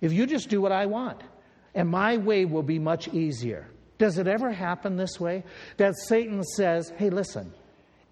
If 0.00 0.12
you 0.12 0.26
just 0.26 0.48
do 0.48 0.60
what 0.60 0.72
I 0.72 0.86
want 0.86 1.22
and 1.74 1.88
my 1.88 2.16
way 2.16 2.44
will 2.44 2.62
be 2.62 2.78
much 2.78 3.08
easier. 3.08 3.68
Does 3.98 4.18
it 4.18 4.26
ever 4.26 4.50
happen 4.50 4.96
this 4.96 5.20
way? 5.20 5.44
That 5.76 5.94
Satan 5.96 6.42
says, 6.42 6.92
hey, 6.96 7.10
listen, 7.10 7.52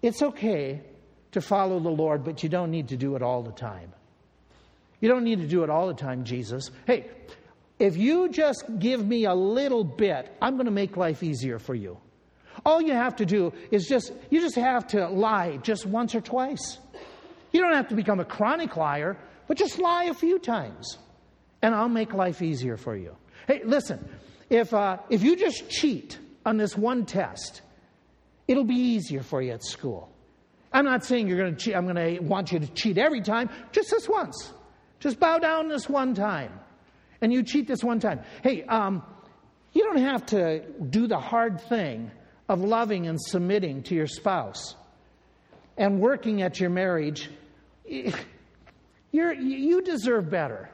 it's 0.01 0.21
okay 0.21 0.81
to 1.31 1.41
follow 1.41 1.79
the 1.79 1.89
Lord, 1.89 2.23
but 2.23 2.43
you 2.43 2.49
don't 2.49 2.71
need 2.71 2.89
to 2.89 2.97
do 2.97 3.15
it 3.15 3.21
all 3.21 3.43
the 3.43 3.51
time. 3.51 3.91
You 4.99 5.09
don't 5.09 5.23
need 5.23 5.41
to 5.41 5.47
do 5.47 5.63
it 5.63 5.69
all 5.69 5.87
the 5.87 5.93
time, 5.93 6.23
Jesus. 6.23 6.71
Hey, 6.87 7.09
if 7.79 7.97
you 7.97 8.29
just 8.29 8.63
give 8.79 9.05
me 9.05 9.25
a 9.25 9.33
little 9.33 9.83
bit, 9.83 10.35
I'm 10.41 10.55
going 10.55 10.65
to 10.65 10.71
make 10.71 10.95
life 10.95 11.23
easier 11.23 11.59
for 11.59 11.75
you. 11.75 11.97
All 12.65 12.81
you 12.81 12.93
have 12.93 13.17
to 13.17 13.25
do 13.25 13.53
is 13.71 13.85
just, 13.85 14.13
you 14.29 14.39
just 14.39 14.55
have 14.55 14.87
to 14.87 15.09
lie 15.09 15.57
just 15.57 15.85
once 15.85 16.15
or 16.15 16.21
twice. 16.21 16.79
You 17.51 17.61
don't 17.61 17.73
have 17.73 17.89
to 17.89 17.95
become 17.95 18.19
a 18.19 18.25
chronic 18.25 18.77
liar, 18.77 19.17
but 19.47 19.57
just 19.57 19.77
lie 19.77 20.05
a 20.05 20.13
few 20.13 20.39
times, 20.39 20.97
and 21.61 21.75
I'll 21.75 21.89
make 21.89 22.13
life 22.13 22.41
easier 22.41 22.77
for 22.77 22.95
you. 22.95 23.15
Hey, 23.47 23.61
listen, 23.63 24.07
if, 24.49 24.73
uh, 24.73 24.97
if 25.09 25.21
you 25.21 25.35
just 25.35 25.69
cheat 25.69 26.17
on 26.45 26.57
this 26.57 26.77
one 26.77 27.05
test, 27.05 27.61
it'll 28.47 28.63
be 28.63 28.75
easier 28.75 29.21
for 29.21 29.41
you 29.41 29.51
at 29.51 29.63
school. 29.63 30.11
I'm 30.71 30.85
not 30.85 31.05
saying 31.05 31.27
you're 31.27 31.37
going 31.37 31.55
to 31.55 31.61
cheat, 31.61 31.75
I'm 31.75 31.85
going 31.85 32.17
to 32.17 32.23
want 32.23 32.51
you 32.51 32.59
to 32.59 32.67
cheat 32.67 32.97
every 32.97 33.21
time, 33.21 33.49
just 33.71 33.91
this 33.91 34.07
once. 34.07 34.51
Just 34.99 35.19
bow 35.19 35.39
down 35.39 35.67
this 35.67 35.89
one 35.89 36.13
time. 36.15 36.51
And 37.21 37.31
you 37.31 37.43
cheat 37.43 37.67
this 37.67 37.83
one 37.83 37.99
time. 37.99 38.21
Hey, 38.43 38.63
um, 38.63 39.03
you 39.73 39.83
don't 39.83 40.01
have 40.01 40.25
to 40.27 40.59
do 40.89 41.07
the 41.07 41.19
hard 41.19 41.61
thing 41.61 42.11
of 42.47 42.61
loving 42.61 43.07
and 43.07 43.19
submitting 43.21 43.83
to 43.83 43.95
your 43.95 44.07
spouse 44.07 44.75
and 45.77 45.99
working 45.99 46.41
at 46.41 46.59
your 46.59 46.69
marriage. 46.69 47.29
You're, 49.11 49.33
you 49.33 49.81
deserve 49.81 50.29
better. 50.29 50.69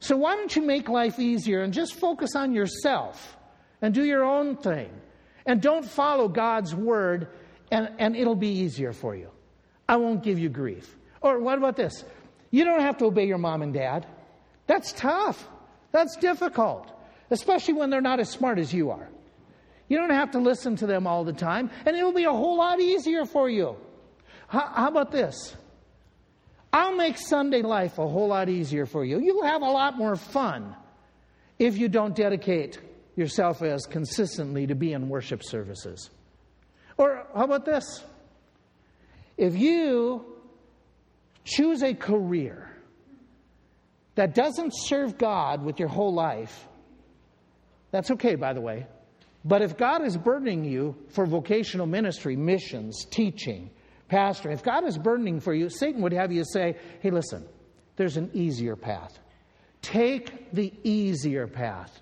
So 0.00 0.16
why 0.16 0.36
don't 0.36 0.54
you 0.54 0.62
make 0.62 0.88
life 0.88 1.18
easier 1.18 1.62
and 1.62 1.72
just 1.72 1.94
focus 1.94 2.36
on 2.36 2.52
yourself 2.52 3.36
and 3.82 3.92
do 3.92 4.04
your 4.04 4.24
own 4.24 4.56
thing? 4.56 4.90
And 5.46 5.60
don't 5.62 5.84
follow 5.84 6.28
God's 6.28 6.74
word, 6.74 7.28
and, 7.72 7.90
and 7.98 8.14
it'll 8.14 8.36
be 8.36 8.48
easier 8.48 8.92
for 8.92 9.16
you. 9.16 9.30
I 9.88 9.96
won't 9.96 10.22
give 10.22 10.38
you 10.38 10.48
grief. 10.48 10.94
Or 11.22 11.40
what 11.40 11.58
about 11.58 11.74
this? 11.74 12.04
You 12.50 12.64
don't 12.64 12.80
have 12.80 12.98
to 12.98 13.06
obey 13.06 13.26
your 13.26 13.38
mom 13.38 13.62
and 13.62 13.72
dad. 13.72 14.06
That's 14.66 14.92
tough. 14.92 15.48
That's 15.92 16.16
difficult, 16.16 16.90
especially 17.30 17.74
when 17.74 17.90
they're 17.90 18.00
not 18.00 18.20
as 18.20 18.28
smart 18.28 18.58
as 18.58 18.72
you 18.72 18.90
are. 18.90 19.08
You 19.88 19.96
don't 19.96 20.10
have 20.10 20.32
to 20.32 20.38
listen 20.38 20.76
to 20.76 20.86
them 20.86 21.06
all 21.06 21.24
the 21.24 21.32
time, 21.32 21.70
and 21.86 21.96
it'll 21.96 22.12
be 22.12 22.24
a 22.24 22.32
whole 22.32 22.58
lot 22.58 22.80
easier 22.80 23.24
for 23.24 23.48
you. 23.48 23.76
How, 24.48 24.70
how 24.74 24.88
about 24.88 25.10
this? 25.10 25.56
I'll 26.72 26.96
make 26.96 27.16
Sunday 27.16 27.62
life 27.62 27.98
a 27.98 28.06
whole 28.06 28.28
lot 28.28 28.48
easier 28.48 28.84
for 28.84 29.04
you. 29.04 29.18
You'll 29.18 29.44
have 29.44 29.62
a 29.62 29.70
lot 29.70 29.96
more 29.96 30.16
fun 30.16 30.76
if 31.58 31.78
you 31.78 31.88
don't 31.88 32.14
dedicate 32.14 32.78
yourself 33.16 33.62
as 33.62 33.86
consistently 33.86 34.66
to 34.66 34.74
be 34.74 34.92
in 34.92 35.08
worship 35.08 35.42
services. 35.42 36.10
Or 36.98 37.26
how 37.34 37.44
about 37.44 37.64
this? 37.64 38.04
If 39.36 39.56
you 39.56 40.24
choose 41.44 41.82
a 41.82 41.94
career 41.94 42.67
that 44.18 44.34
doesn't 44.34 44.72
serve 44.74 45.16
God 45.16 45.62
with 45.64 45.78
your 45.78 45.88
whole 45.88 46.12
life, 46.12 46.66
that's 47.92 48.10
okay, 48.10 48.34
by 48.34 48.52
the 48.52 48.60
way. 48.60 48.84
But 49.44 49.62
if 49.62 49.76
God 49.76 50.04
is 50.04 50.16
burdening 50.16 50.64
you 50.64 50.96
for 51.10 51.24
vocational 51.24 51.86
ministry, 51.86 52.34
missions, 52.34 53.04
teaching, 53.04 53.70
pastor, 54.08 54.50
if 54.50 54.64
God 54.64 54.84
is 54.84 54.98
burdening 54.98 55.38
for 55.38 55.54
you, 55.54 55.70
Satan 55.70 56.02
would 56.02 56.12
have 56.12 56.32
you 56.32 56.42
say, 56.44 56.74
hey, 56.98 57.10
listen, 57.10 57.46
there's 57.94 58.16
an 58.16 58.32
easier 58.34 58.74
path. 58.74 59.16
Take 59.82 60.52
the 60.52 60.72
easier 60.82 61.46
path. 61.46 62.00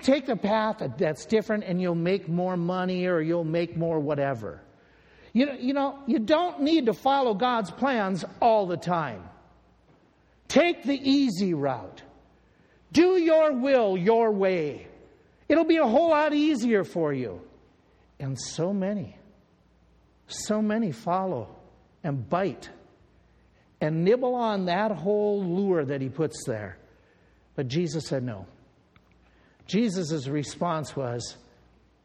Take 0.00 0.26
the 0.26 0.36
path 0.36 0.80
that's 0.96 1.26
different 1.26 1.64
and 1.64 1.82
you'll 1.82 1.96
make 1.96 2.28
more 2.28 2.56
money 2.56 3.06
or 3.06 3.20
you'll 3.20 3.42
make 3.42 3.76
more 3.76 3.98
whatever. 3.98 4.62
You 5.32 5.46
know, 5.46 5.54
you 5.54 5.74
know, 5.74 5.98
you 6.06 6.20
don't 6.20 6.60
need 6.60 6.86
to 6.86 6.92
follow 6.92 7.34
God's 7.34 7.72
plans 7.72 8.24
all 8.40 8.68
the 8.68 8.76
time. 8.76 9.24
Take 10.52 10.82
the 10.82 11.00
easy 11.10 11.54
route. 11.54 12.02
Do 12.92 13.16
your 13.16 13.54
will 13.54 13.96
your 13.96 14.30
way. 14.32 14.86
It'll 15.48 15.64
be 15.64 15.78
a 15.78 15.86
whole 15.86 16.10
lot 16.10 16.34
easier 16.34 16.84
for 16.84 17.14
you. 17.14 17.40
And 18.20 18.38
so 18.38 18.72
many 18.72 19.16
so 20.32 20.62
many 20.62 20.92
follow 20.92 21.48
and 22.04 22.28
bite 22.28 22.70
and 23.80 24.04
nibble 24.04 24.34
on 24.34 24.66
that 24.66 24.90
whole 24.92 25.44
lure 25.44 25.84
that 25.84 26.00
he 26.00 26.08
puts 26.08 26.44
there. 26.46 26.78
But 27.54 27.68
Jesus 27.68 28.06
said 28.06 28.22
no. 28.22 28.46
Jesus' 29.66 30.26
response 30.28 30.96
was 30.96 31.36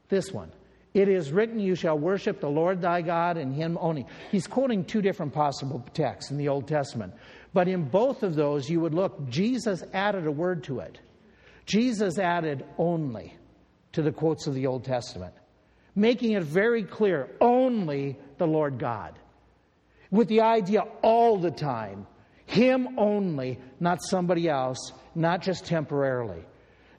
this 0.10 0.32
one 0.32 0.51
It 0.94 1.10
is 1.10 1.32
written, 1.32 1.60
You 1.60 1.75
shall 1.75 1.98
worship 1.98 2.39
the 2.39 2.50
Lord 2.50 2.82
thy 2.82 3.01
God 3.01 3.38
and 3.38 3.54
him 3.54 3.77
only. 3.80 4.06
He's 4.32 4.48
quoting 4.48 4.86
two 4.86 5.01
different 5.01 5.34
possible 5.34 5.84
texts 5.94 6.32
in 6.32 6.38
the 6.38 6.48
Old 6.48 6.68
Testament. 6.68 7.13
But 7.58 7.68
in 7.68 7.86
both 7.86 8.22
of 8.22 8.36
those, 8.36 8.70
you 8.70 8.82
would 8.82 8.94
look, 8.94 9.30
Jesus 9.30 9.84
added 9.92 10.28
a 10.28 10.32
word 10.32 10.66
to 10.66 10.82
it. 10.82 11.00
Jesus 11.66 12.20
added 12.20 12.64
only 12.78 13.36
to 13.94 14.04
the 14.04 14.12
quotes 14.12 14.46
of 14.46 14.54
the 14.54 14.68
Old 14.68 14.84
Testament 14.84 15.34
making 15.96 16.34
it 16.34 16.44
very 16.44 16.84
clear 16.84 17.36
only 17.42 18.16
the 18.38 18.46
Lord 18.46 18.78
God. 18.78 19.18
With 20.12 20.28
the 20.28 20.42
idea 20.42 20.82
all 21.02 21.40
the 21.40 21.50
time, 21.50 22.06
Him 22.46 23.00
only, 23.00 23.58
not 23.80 24.04
somebody 24.04 24.48
else, 24.48 24.92
not 25.16 25.42
just 25.42 25.66
temporarily. 25.66 26.46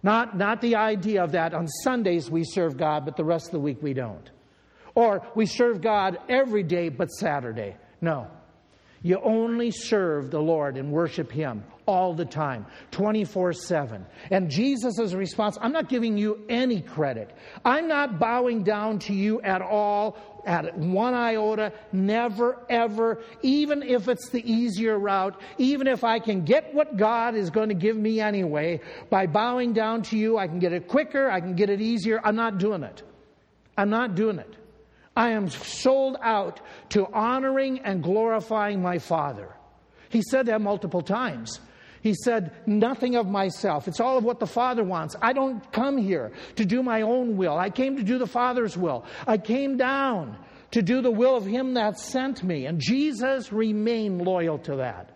Not, 0.03 0.37
not 0.37 0.61
the 0.61 0.75
idea 0.75 1.23
of 1.23 1.31
that 1.33 1.55
on 1.55 1.69
Sundays 1.69 2.29
we 2.29 2.43
serve 2.43 2.77
God, 2.77 3.05
but 3.05 3.17
the 3.17 3.23
rest 3.25 3.47
of 3.47 3.53
the 3.53 3.61
week 3.61 3.81
we 3.81 3.95
don't. 3.95 4.29
Or 4.97 5.25
we 5.37 5.47
serve 5.47 5.81
God 5.81 6.19
every 6.29 6.65
day 6.65 6.88
but 6.88 7.12
Saturday. 7.12 7.77
No. 8.01 8.27
You 9.02 9.20
only 9.22 9.70
serve 9.70 10.30
the 10.30 10.40
Lord 10.40 10.76
and 10.76 10.90
worship 10.90 11.30
Him 11.30 11.64
all 11.87 12.12
the 12.12 12.24
time, 12.24 12.66
24 12.90 13.52
7. 13.54 14.04
And 14.30 14.50
Jesus' 14.50 15.14
response 15.14 15.56
I'm 15.61 15.72
not 15.72 15.88
giving 15.88 16.18
you 16.18 16.44
any 16.48 16.82
credit. 16.82 17.34
I'm 17.64 17.88
not 17.88 18.18
bowing 18.18 18.62
down 18.62 18.98
to 19.00 19.14
you 19.14 19.40
at 19.40 19.62
all, 19.62 20.18
at 20.44 20.76
one 20.76 21.14
iota, 21.14 21.72
never, 21.92 22.58
ever, 22.68 23.22
even 23.42 23.82
if 23.82 24.08
it's 24.08 24.28
the 24.30 24.50
easier 24.50 24.98
route, 24.98 25.40
even 25.56 25.87
if 25.87 26.04
I 26.04 26.18
can 26.18 26.44
get 26.44 26.74
what 26.74 26.96
God 26.96 27.34
is 27.34 27.50
going 27.50 27.68
to 27.68 27.74
give 27.74 27.96
me 27.96 28.20
anyway, 28.20 28.80
by 29.08 29.26
bowing 29.26 29.72
down 29.72 30.02
to 30.02 30.18
you, 30.18 30.38
I 30.38 30.48
can 30.48 30.58
get 30.58 30.72
it 30.72 30.88
quicker, 30.88 31.30
I 31.30 31.40
can 31.40 31.54
get 31.54 31.70
it 31.70 31.80
easier. 31.80 32.20
I'm 32.24 32.37
not 32.37 32.58
doing 32.58 32.82
it. 32.82 33.02
I'm 33.76 33.90
not 33.90 34.14
doing 34.14 34.38
it. 34.38 34.56
I 35.18 35.31
am 35.31 35.48
sold 35.48 36.16
out 36.22 36.61
to 36.90 37.12
honoring 37.12 37.81
and 37.81 38.04
glorifying 38.04 38.81
my 38.81 38.98
Father. 38.98 39.52
He 40.11 40.22
said 40.22 40.46
that 40.46 40.61
multiple 40.61 41.02
times. 41.02 41.59
He 42.02 42.14
said, 42.14 42.52
Nothing 42.68 43.16
of 43.16 43.26
myself. 43.26 43.88
It's 43.88 43.98
all 43.98 44.16
of 44.16 44.22
what 44.22 44.38
the 44.38 44.46
Father 44.46 44.85
wants. 44.85 45.16
I 45.20 45.33
don't 45.33 45.72
come 45.72 45.98
here 45.98 46.31
to 46.54 46.64
do 46.64 46.85
my 46.85 47.02
own 47.02 47.37
will. 47.37 47.59
I 47.59 47.68
came 47.68 47.96
to 47.96 48.04
do 48.04 48.16
the 48.18 48.28
Father's 48.28 48.76
will. 48.76 49.04
I 49.26 49.38
came 49.38 49.76
down 49.76 50.38
to 50.70 50.83
do 50.83 51.02
the 51.02 51.11
will 51.11 51.37
of 51.37 51.44
Him 51.44 51.74
that 51.74 51.98
sent 51.98 52.44
me. 52.44 52.66
And 52.66 52.81
Jesus 52.81 53.52
remained 53.52 54.22
loyal 54.22 54.59
to 54.61 54.76
that 54.76 55.11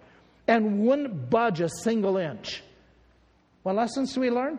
and 0.49 0.81
wouldn't 0.81 1.31
budge 1.31 1.61
a 1.61 1.69
single 1.69 2.17
inch. 2.17 2.65
What 3.63 3.77
lessons 3.77 4.15
do 4.15 4.21
we 4.21 4.31
learn? 4.31 4.59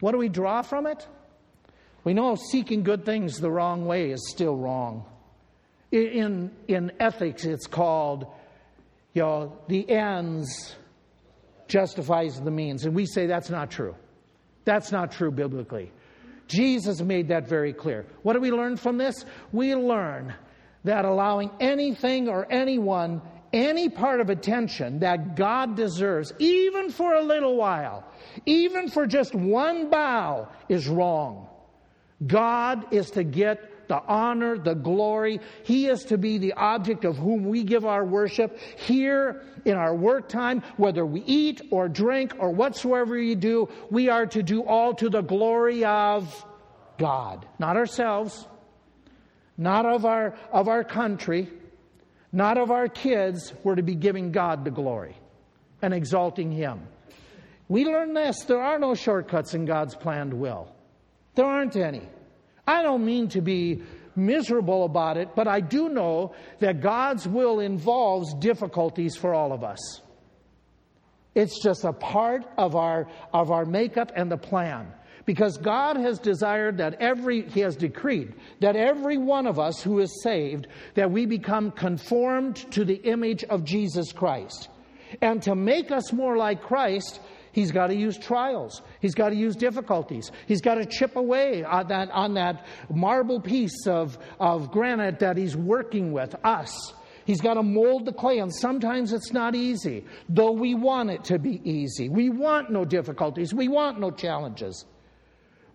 What 0.00 0.10
do 0.10 0.18
we 0.18 0.28
draw 0.28 0.62
from 0.62 0.88
it? 0.88 1.06
We 2.08 2.14
know 2.14 2.36
seeking 2.36 2.84
good 2.84 3.04
things 3.04 3.38
the 3.38 3.50
wrong 3.50 3.84
way 3.84 4.12
is 4.12 4.30
still 4.30 4.56
wrong. 4.56 5.04
In, 5.92 6.50
in 6.66 6.90
ethics, 6.98 7.44
it's 7.44 7.66
called, 7.66 8.24
you 9.12 9.20
know, 9.20 9.58
the 9.68 9.86
ends 9.90 10.74
justifies 11.66 12.40
the 12.40 12.50
means. 12.50 12.86
And 12.86 12.94
we 12.94 13.04
say 13.04 13.26
that's 13.26 13.50
not 13.50 13.70
true. 13.70 13.94
That's 14.64 14.90
not 14.90 15.12
true 15.12 15.30
biblically. 15.30 15.92
Jesus 16.46 17.02
made 17.02 17.28
that 17.28 17.46
very 17.46 17.74
clear. 17.74 18.06
What 18.22 18.32
do 18.32 18.40
we 18.40 18.52
learn 18.52 18.78
from 18.78 18.96
this? 18.96 19.26
We 19.52 19.74
learn 19.74 20.32
that 20.84 21.04
allowing 21.04 21.50
anything 21.60 22.30
or 22.30 22.50
anyone 22.50 23.20
any 23.52 23.90
part 23.90 24.22
of 24.22 24.30
attention 24.30 25.00
that 25.00 25.36
God 25.36 25.76
deserves, 25.76 26.32
even 26.38 26.90
for 26.90 27.12
a 27.12 27.22
little 27.22 27.58
while, 27.58 28.10
even 28.46 28.88
for 28.88 29.06
just 29.06 29.34
one 29.34 29.90
bow, 29.90 30.48
is 30.70 30.88
wrong. 30.88 31.48
God 32.26 32.92
is 32.92 33.10
to 33.12 33.24
get 33.24 33.88
the 33.88 34.02
honor, 34.02 34.58
the 34.58 34.74
glory. 34.74 35.40
He 35.64 35.86
is 35.86 36.04
to 36.04 36.18
be 36.18 36.38
the 36.38 36.52
object 36.52 37.04
of 37.04 37.16
whom 37.16 37.44
we 37.44 37.64
give 37.64 37.84
our 37.84 38.04
worship 38.04 38.58
here 38.76 39.42
in 39.64 39.76
our 39.76 39.94
work 39.94 40.28
time, 40.28 40.62
whether 40.76 41.04
we 41.04 41.22
eat 41.22 41.62
or 41.70 41.88
drink 41.88 42.34
or 42.38 42.50
whatsoever 42.50 43.18
you 43.18 43.34
do. 43.34 43.68
We 43.90 44.08
are 44.08 44.26
to 44.26 44.42
do 44.42 44.62
all 44.62 44.94
to 44.94 45.08
the 45.08 45.22
glory 45.22 45.84
of 45.84 46.44
God, 46.98 47.46
not 47.58 47.76
ourselves, 47.76 48.46
not 49.56 49.86
of 49.86 50.04
our, 50.04 50.36
of 50.52 50.68
our 50.68 50.84
country, 50.84 51.48
not 52.32 52.58
of 52.58 52.70
our 52.70 52.88
kids. 52.88 53.52
We're 53.64 53.76
to 53.76 53.82
be 53.82 53.94
giving 53.94 54.32
God 54.32 54.64
the 54.64 54.70
glory 54.70 55.16
and 55.80 55.94
exalting 55.94 56.52
Him. 56.52 56.86
We 57.68 57.84
learn 57.84 58.14
this 58.14 58.44
there 58.44 58.60
are 58.60 58.78
no 58.78 58.94
shortcuts 58.94 59.54
in 59.54 59.64
God's 59.64 59.94
planned 59.94 60.34
will. 60.34 60.74
There 61.38 61.46
aren't 61.46 61.76
any. 61.76 62.02
I 62.66 62.82
don't 62.82 63.04
mean 63.04 63.28
to 63.28 63.40
be 63.40 63.80
miserable 64.16 64.84
about 64.84 65.16
it, 65.16 65.36
but 65.36 65.46
I 65.46 65.60
do 65.60 65.88
know 65.88 66.34
that 66.58 66.80
God's 66.80 67.28
will 67.28 67.60
involves 67.60 68.34
difficulties 68.34 69.14
for 69.14 69.32
all 69.32 69.52
of 69.52 69.62
us. 69.62 70.00
It's 71.36 71.62
just 71.62 71.84
a 71.84 71.92
part 71.92 72.44
of 72.58 72.74
our, 72.74 73.06
of 73.32 73.52
our 73.52 73.64
makeup 73.64 74.10
and 74.16 74.28
the 74.28 74.36
plan. 74.36 74.92
Because 75.26 75.58
God 75.58 75.96
has 75.96 76.18
desired 76.18 76.78
that 76.78 77.00
every, 77.00 77.48
He 77.48 77.60
has 77.60 77.76
decreed 77.76 78.34
that 78.58 78.74
every 78.74 79.16
one 79.16 79.46
of 79.46 79.60
us 79.60 79.80
who 79.80 80.00
is 80.00 80.20
saved, 80.24 80.66
that 80.94 81.12
we 81.12 81.24
become 81.24 81.70
conformed 81.70 82.56
to 82.72 82.84
the 82.84 82.96
image 82.96 83.44
of 83.44 83.62
Jesus 83.62 84.10
Christ. 84.10 84.70
And 85.22 85.40
to 85.44 85.54
make 85.54 85.92
us 85.92 86.12
more 86.12 86.36
like 86.36 86.62
Christ, 86.62 87.20
He's 87.52 87.72
got 87.72 87.88
to 87.88 87.94
use 87.94 88.18
trials. 88.18 88.82
He's 89.00 89.14
got 89.14 89.30
to 89.30 89.36
use 89.36 89.56
difficulties. 89.56 90.30
He's 90.46 90.60
got 90.60 90.76
to 90.76 90.86
chip 90.86 91.16
away 91.16 91.64
on 91.64 91.88
that, 91.88 92.10
on 92.10 92.34
that 92.34 92.66
marble 92.92 93.40
piece 93.40 93.86
of, 93.86 94.18
of 94.38 94.70
granite 94.70 95.18
that 95.20 95.36
he's 95.36 95.56
working 95.56 96.12
with, 96.12 96.34
us. 96.44 96.92
He's 97.24 97.40
got 97.40 97.54
to 97.54 97.62
mold 97.62 98.06
the 98.06 98.12
clay, 98.12 98.38
and 98.38 98.54
sometimes 98.54 99.12
it's 99.12 99.32
not 99.32 99.54
easy, 99.54 100.06
though 100.30 100.52
we 100.52 100.74
want 100.74 101.10
it 101.10 101.24
to 101.24 101.38
be 101.38 101.60
easy. 101.62 102.08
We 102.08 102.30
want 102.30 102.70
no 102.70 102.86
difficulties. 102.86 103.52
We 103.52 103.68
want 103.68 104.00
no 104.00 104.10
challenges. 104.10 104.86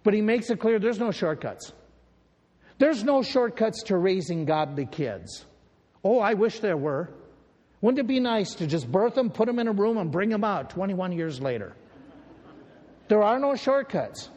But 0.03 0.15
he 0.15 0.21
makes 0.21 0.49
it 0.49 0.59
clear 0.59 0.79
there's 0.79 0.99
no 0.99 1.11
shortcuts. 1.11 1.71
There's 2.79 3.03
no 3.03 3.21
shortcuts 3.21 3.83
to 3.83 3.97
raising 3.97 4.45
godly 4.45 4.87
kids. 4.87 5.45
Oh, 6.03 6.19
I 6.19 6.33
wish 6.33 6.59
there 6.59 6.75
were. 6.75 7.13
Wouldn't 7.83 7.99
it 7.99 8.07
be 8.07 8.21
nice 8.21 8.55
to 8.55 8.65
just 8.65 8.89
birth 8.89 9.15
them, 9.15 9.29
put 9.29 9.45
them 9.45 9.59
in 9.59 9.67
a 9.67 9.73
room, 9.73 9.97
and 9.97 10.09
bring 10.09 10.29
them 10.29 10.45
out 10.45 10.69
21 10.69 11.11
years 11.11 11.41
later? 11.41 11.75
There 13.09 13.21
are 13.21 13.37
no 13.37 13.55
shortcuts. 13.55 14.29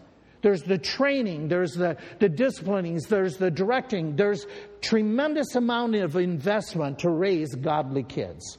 There's 0.43 0.63
the 0.63 0.79
training, 0.79 1.47
there's 1.47 1.71
the, 1.71 1.97
the 2.19 2.29
disciplinings, 2.29 3.07
there's 3.07 3.37
the 3.37 3.49
directing, 3.49 4.17
there's 4.17 4.45
tremendous 4.81 5.55
amount 5.55 5.95
of 5.95 6.17
investment 6.17 6.99
to 7.01 7.11
raise 7.11 7.55
godly 7.55 8.03
kids. 8.03 8.59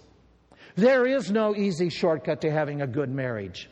There 0.76 1.06
is 1.06 1.32
no 1.32 1.54
easy 1.54 1.90
shortcut 1.90 2.40
to 2.42 2.50
having 2.50 2.82
a 2.82 2.88
good 2.88 3.10
marriage. 3.10 3.70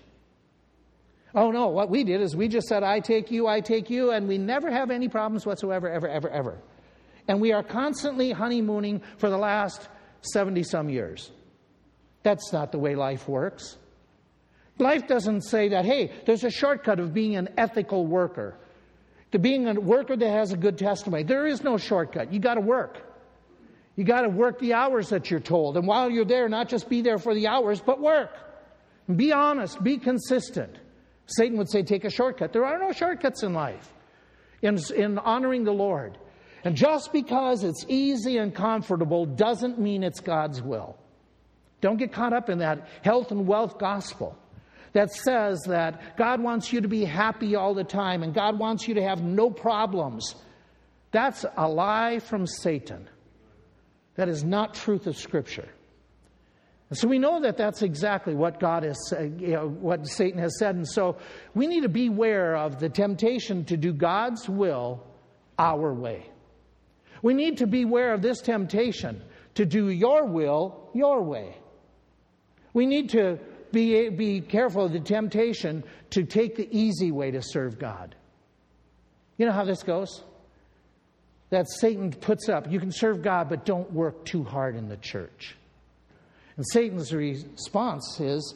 Oh 1.33 1.49
no, 1.49 1.69
what 1.69 1.89
we 1.89 2.03
did 2.03 2.19
is 2.19 2.35
we 2.35 2.49
just 2.49 2.67
said, 2.67 2.83
I 2.83 2.99
take 2.99 3.31
you, 3.31 3.47
I 3.47 3.61
take 3.61 3.89
you, 3.89 4.11
and 4.11 4.27
we 4.27 4.37
never 4.37 4.69
have 4.69 4.91
any 4.91 5.07
problems 5.07 5.45
whatsoever, 5.45 5.89
ever, 5.89 6.09
ever, 6.09 6.29
ever. 6.29 6.57
And 7.29 7.39
we 7.39 7.53
are 7.53 7.63
constantly 7.63 8.31
honeymooning 8.31 9.01
for 9.17 9.29
the 9.29 9.37
last 9.37 9.87
70 10.31 10.63
some 10.63 10.89
years. 10.89 11.31
That's 12.23 12.51
not 12.51 12.71
the 12.71 12.79
way 12.79 12.95
life 12.95 13.27
works. 13.27 13.77
Life 14.77 15.07
doesn't 15.07 15.41
say 15.41 15.69
that, 15.69 15.85
hey, 15.85 16.11
there's 16.25 16.43
a 16.43 16.49
shortcut 16.49 16.99
of 16.99 17.13
being 17.13 17.35
an 17.35 17.49
ethical 17.57 18.05
worker, 18.05 18.57
to 19.31 19.39
being 19.39 19.67
a 19.67 19.73
worker 19.79 20.15
that 20.15 20.29
has 20.29 20.51
a 20.51 20.57
good 20.57 20.77
testimony. 20.77 21.23
There 21.23 21.47
is 21.47 21.63
no 21.63 21.77
shortcut. 21.77 22.33
You 22.33 22.39
got 22.39 22.55
to 22.55 22.61
work. 22.61 23.01
You 23.95 24.03
got 24.03 24.21
to 24.21 24.29
work 24.29 24.59
the 24.59 24.73
hours 24.73 25.09
that 25.09 25.31
you're 25.31 25.39
told. 25.39 25.77
And 25.77 25.87
while 25.87 26.09
you're 26.09 26.25
there, 26.25 26.49
not 26.49 26.67
just 26.67 26.89
be 26.89 27.01
there 27.01 27.17
for 27.17 27.33
the 27.33 27.47
hours, 27.47 27.79
but 27.79 28.01
work. 28.01 28.31
Be 29.13 29.31
honest, 29.31 29.81
be 29.81 29.97
consistent. 29.97 30.75
Satan 31.27 31.57
would 31.57 31.69
say, 31.69 31.83
take 31.83 32.03
a 32.03 32.09
shortcut. 32.09 32.51
There 32.51 32.65
are 32.65 32.77
no 32.77 32.91
shortcuts 32.91 33.43
in 33.43 33.53
life 33.53 33.91
in, 34.61 34.77
in 34.95 35.17
honoring 35.19 35.63
the 35.63 35.71
Lord. 35.71 36.17
And 36.65 36.75
just 36.75 37.13
because 37.13 37.63
it's 37.63 37.85
easy 37.87 38.37
and 38.37 38.53
comfortable 38.53 39.27
doesn't 39.27 39.79
mean 39.79 40.03
it's 40.03 40.19
God's 40.19 40.63
will. 40.63 40.97
Don't 41.79 41.97
get 41.97 42.11
caught 42.11 42.33
up 42.33 42.49
in 42.49 42.57
that 42.57 42.87
health 43.03 43.31
and 43.31 43.45
wealth 43.45 43.77
gospel 43.77 44.35
that 44.93 45.13
says 45.13 45.61
that 45.67 46.17
God 46.17 46.41
wants 46.41 46.73
you 46.73 46.81
to 46.81 46.87
be 46.87 47.05
happy 47.05 47.55
all 47.55 47.75
the 47.75 47.83
time 47.83 48.23
and 48.23 48.33
God 48.33 48.57
wants 48.57 48.87
you 48.87 48.95
to 48.95 49.03
have 49.03 49.21
no 49.21 49.51
problems. 49.51 50.33
That's 51.11 51.45
a 51.55 51.69
lie 51.69 52.17
from 52.17 52.47
Satan. 52.47 53.07
That 54.15 54.27
is 54.27 54.43
not 54.43 54.73
truth 54.73 55.05
of 55.05 55.15
Scripture. 55.15 55.69
And 56.89 56.97
so 56.97 57.07
we 57.07 57.19
know 57.19 57.41
that 57.41 57.57
that's 57.57 57.83
exactly 57.83 58.33
what 58.33 58.59
God 58.59 58.83
is, 58.83 59.13
uh, 59.15 59.23
you 59.23 59.53
know, 59.53 59.67
what 59.67 60.07
Satan 60.07 60.39
has 60.39 60.57
said. 60.57 60.75
And 60.75 60.87
so 60.87 61.17
we 61.53 61.67
need 61.67 61.81
to 61.81 61.89
beware 61.89 62.55
of 62.55 62.79
the 62.79 62.89
temptation 62.89 63.65
to 63.65 63.77
do 63.77 63.93
God's 63.93 64.49
will 64.49 65.03
our 65.59 65.93
way. 65.93 66.29
We 67.25 67.33
need 67.33 67.57
to 67.57 67.65
beware 67.65 68.13
of 68.13 68.21
this 68.21 68.39
temptation 68.39 69.19
to 69.55 69.65
do 69.65 69.89
your 69.89 70.27
will 70.27 70.91
your 70.93 71.23
way. 71.23 71.57
We 72.71 72.85
need 72.85 73.09
to 73.09 73.39
be, 73.71 74.09
be 74.09 74.41
careful 74.41 74.85
of 74.85 74.93
the 74.93 74.99
temptation 74.99 75.83
to 76.11 76.23
take 76.23 76.55
the 76.55 76.69
easy 76.69 77.11
way 77.11 77.31
to 77.31 77.41
serve 77.41 77.79
God. 77.79 78.13
You 79.39 79.47
know 79.47 79.53
how 79.53 79.65
this 79.65 79.81
goes? 79.81 80.21
That 81.49 81.67
Satan 81.67 82.11
puts 82.11 82.47
up, 82.47 82.71
you 82.71 82.79
can 82.79 82.91
serve 82.91 83.23
God, 83.23 83.49
but 83.49 83.65
don't 83.65 83.91
work 83.91 84.23
too 84.25 84.43
hard 84.43 84.75
in 84.75 84.87
the 84.87 84.97
church. 84.97 85.57
And 86.57 86.65
Satan's 86.73 87.11
response 87.11 88.19
is, 88.19 88.53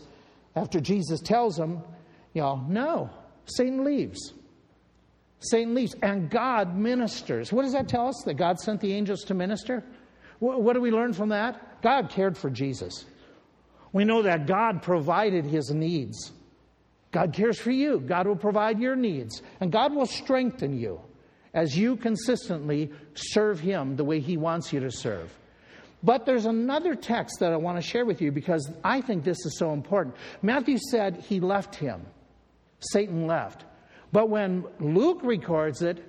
after 0.55 0.79
Jesus 0.79 1.21
tells 1.21 1.57
him, 1.57 1.81
you 2.35 2.43
know, 2.43 2.63
no, 2.69 3.09
Satan 3.45 3.83
leaves. 3.83 4.31
Satan 5.39 5.73
leaves, 5.73 5.95
and 6.01 6.29
God 6.29 6.75
ministers. 6.75 7.53
What 7.53 7.63
does 7.63 7.73
that 7.73 7.87
tell 7.87 8.07
us? 8.07 8.23
That 8.25 8.35
God 8.35 8.59
sent 8.59 8.81
the 8.81 8.93
angels 8.93 9.23
to 9.25 9.33
minister? 9.33 9.83
What 10.39 10.73
do 10.73 10.81
we 10.81 10.91
learn 10.91 11.13
from 11.13 11.29
that? 11.29 11.81
God 11.81 12.09
cared 12.09 12.37
for 12.37 12.49
Jesus. 12.49 13.05
We 13.91 14.05
know 14.05 14.21
that 14.21 14.45
God 14.45 14.81
provided 14.81 15.45
his 15.45 15.71
needs. 15.71 16.31
God 17.11 17.33
cares 17.33 17.59
for 17.59 17.71
you. 17.71 17.99
God 17.99 18.27
will 18.27 18.35
provide 18.35 18.79
your 18.79 18.95
needs. 18.95 19.41
And 19.59 19.71
God 19.71 19.93
will 19.93 20.05
strengthen 20.05 20.77
you 20.77 21.01
as 21.53 21.77
you 21.77 21.95
consistently 21.95 22.91
serve 23.15 23.59
him 23.59 23.95
the 23.95 24.03
way 24.03 24.19
he 24.19 24.37
wants 24.37 24.71
you 24.71 24.79
to 24.81 24.91
serve. 24.91 25.31
But 26.03 26.25
there's 26.25 26.45
another 26.45 26.95
text 26.95 27.39
that 27.39 27.51
I 27.51 27.57
want 27.57 27.77
to 27.77 27.81
share 27.81 28.05
with 28.05 28.21
you 28.21 28.31
because 28.31 28.71
I 28.83 29.01
think 29.01 29.23
this 29.23 29.45
is 29.45 29.57
so 29.57 29.73
important. 29.73 30.15
Matthew 30.41 30.77
said 30.91 31.17
he 31.27 31.39
left 31.39 31.75
him, 31.75 32.05
Satan 32.79 33.27
left. 33.27 33.65
But 34.11 34.29
when 34.29 34.65
Luke 34.79 35.19
records 35.23 35.81
it, 35.81 36.03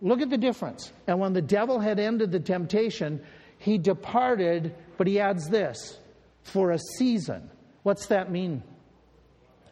look 0.00 0.20
at 0.20 0.30
the 0.30 0.38
difference. 0.38 0.92
And 1.06 1.18
when 1.18 1.32
the 1.32 1.42
devil 1.42 1.78
had 1.78 1.98
ended 1.98 2.32
the 2.32 2.40
temptation, 2.40 3.22
he 3.58 3.78
departed, 3.78 4.74
but 4.96 5.06
he 5.06 5.20
adds 5.20 5.48
this 5.48 5.98
for 6.42 6.72
a 6.72 6.78
season. 6.98 7.50
What's 7.82 8.06
that 8.06 8.30
mean? 8.30 8.62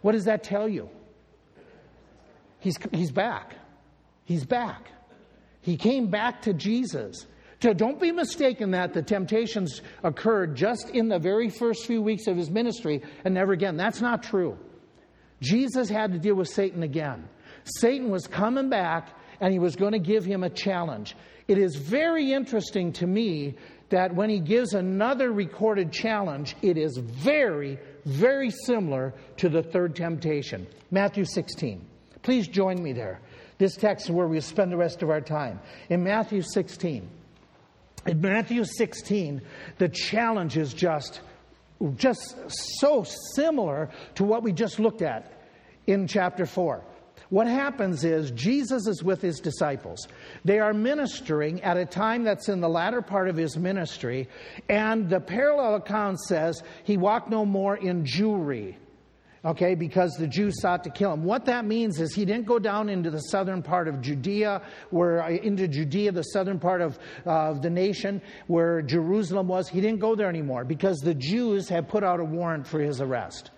What 0.02 0.12
does 0.12 0.24
that 0.24 0.42
tell 0.42 0.68
you? 0.68 0.88
He's, 2.60 2.76
he's 2.92 3.10
back. 3.10 3.54
He's 4.24 4.44
back. 4.44 4.90
He 5.62 5.76
came 5.76 6.08
back 6.08 6.42
to 6.42 6.52
Jesus. 6.52 7.26
So 7.62 7.74
don't 7.74 8.00
be 8.00 8.10
mistaken 8.10 8.70
that 8.70 8.94
the 8.94 9.02
temptations 9.02 9.82
occurred 10.02 10.56
just 10.56 10.90
in 10.90 11.08
the 11.08 11.18
very 11.18 11.50
first 11.50 11.86
few 11.86 12.00
weeks 12.00 12.26
of 12.26 12.36
his 12.36 12.50
ministry 12.50 13.02
and 13.24 13.34
never 13.34 13.52
again. 13.52 13.76
That's 13.76 14.00
not 14.00 14.22
true. 14.22 14.56
Jesus 15.42 15.88
had 15.88 16.12
to 16.12 16.18
deal 16.18 16.34
with 16.34 16.48
Satan 16.48 16.82
again. 16.82 17.28
Satan 17.64 18.10
was 18.10 18.26
coming 18.26 18.68
back 18.68 19.08
and 19.40 19.52
he 19.52 19.58
was 19.58 19.76
going 19.76 19.92
to 19.92 19.98
give 19.98 20.24
him 20.24 20.42
a 20.42 20.50
challenge. 20.50 21.16
It 21.48 21.58
is 21.58 21.76
very 21.76 22.32
interesting 22.32 22.92
to 22.94 23.06
me 23.06 23.56
that 23.88 24.14
when 24.14 24.30
he 24.30 24.38
gives 24.38 24.74
another 24.74 25.32
recorded 25.32 25.92
challenge, 25.92 26.56
it 26.62 26.78
is 26.78 26.96
very, 26.96 27.78
very 28.04 28.50
similar 28.50 29.12
to 29.38 29.48
the 29.48 29.62
third 29.62 29.96
temptation. 29.96 30.66
Matthew 30.90 31.24
16. 31.24 31.84
Please 32.22 32.46
join 32.46 32.82
me 32.82 32.92
there. 32.92 33.20
This 33.58 33.76
text 33.76 34.06
is 34.06 34.12
where 34.12 34.28
we 34.28 34.40
spend 34.40 34.70
the 34.70 34.76
rest 34.76 35.02
of 35.02 35.10
our 35.10 35.20
time. 35.20 35.60
In 35.88 36.04
Matthew 36.04 36.42
16. 36.42 37.08
In 38.06 38.20
Matthew 38.20 38.64
16, 38.64 39.42
the 39.78 39.88
challenge 39.88 40.56
is 40.56 40.72
just, 40.72 41.20
just 41.96 42.36
so 42.78 43.04
similar 43.34 43.90
to 44.14 44.24
what 44.24 44.42
we 44.42 44.52
just 44.52 44.78
looked 44.78 45.02
at 45.02 45.32
in 45.86 46.06
chapter 46.06 46.46
4. 46.46 46.82
What 47.30 47.46
happens 47.46 48.04
is 48.04 48.32
Jesus 48.32 48.88
is 48.88 49.04
with 49.04 49.22
his 49.22 49.38
disciples. 49.38 50.08
They 50.44 50.58
are 50.58 50.74
ministering 50.74 51.62
at 51.62 51.76
a 51.76 51.86
time 51.86 52.24
that's 52.24 52.48
in 52.48 52.60
the 52.60 52.68
latter 52.68 53.02
part 53.02 53.28
of 53.28 53.36
his 53.36 53.56
ministry, 53.56 54.28
and 54.68 55.08
the 55.08 55.20
parallel 55.20 55.76
account 55.76 56.18
says 56.20 56.62
he 56.82 56.96
walked 56.96 57.30
no 57.30 57.46
more 57.46 57.76
in 57.76 58.04
Jewry. 58.04 58.74
Okay, 59.42 59.74
because 59.74 60.12
the 60.18 60.26
Jews 60.26 60.60
sought 60.60 60.84
to 60.84 60.90
kill 60.90 61.14
him. 61.14 61.24
What 61.24 61.46
that 61.46 61.64
means 61.64 61.98
is 61.98 62.12
he 62.12 62.26
didn't 62.26 62.44
go 62.44 62.58
down 62.58 62.90
into 62.90 63.10
the 63.10 63.20
southern 63.20 63.62
part 63.62 63.88
of 63.88 64.02
Judea, 64.02 64.60
where 64.90 65.26
into 65.28 65.66
Judea, 65.66 66.12
the 66.12 66.24
southern 66.24 66.58
part 66.58 66.82
of, 66.82 66.98
uh, 67.26 67.48
of 67.48 67.62
the 67.62 67.70
nation, 67.70 68.20
where 68.48 68.82
Jerusalem 68.82 69.48
was. 69.48 69.66
He 69.66 69.80
didn't 69.80 70.00
go 70.00 70.14
there 70.14 70.28
anymore 70.28 70.64
because 70.66 70.98
the 70.98 71.14
Jews 71.14 71.70
had 71.70 71.88
put 71.88 72.04
out 72.04 72.20
a 72.20 72.24
warrant 72.24 72.66
for 72.66 72.80
his 72.80 73.00
arrest. 73.00 73.50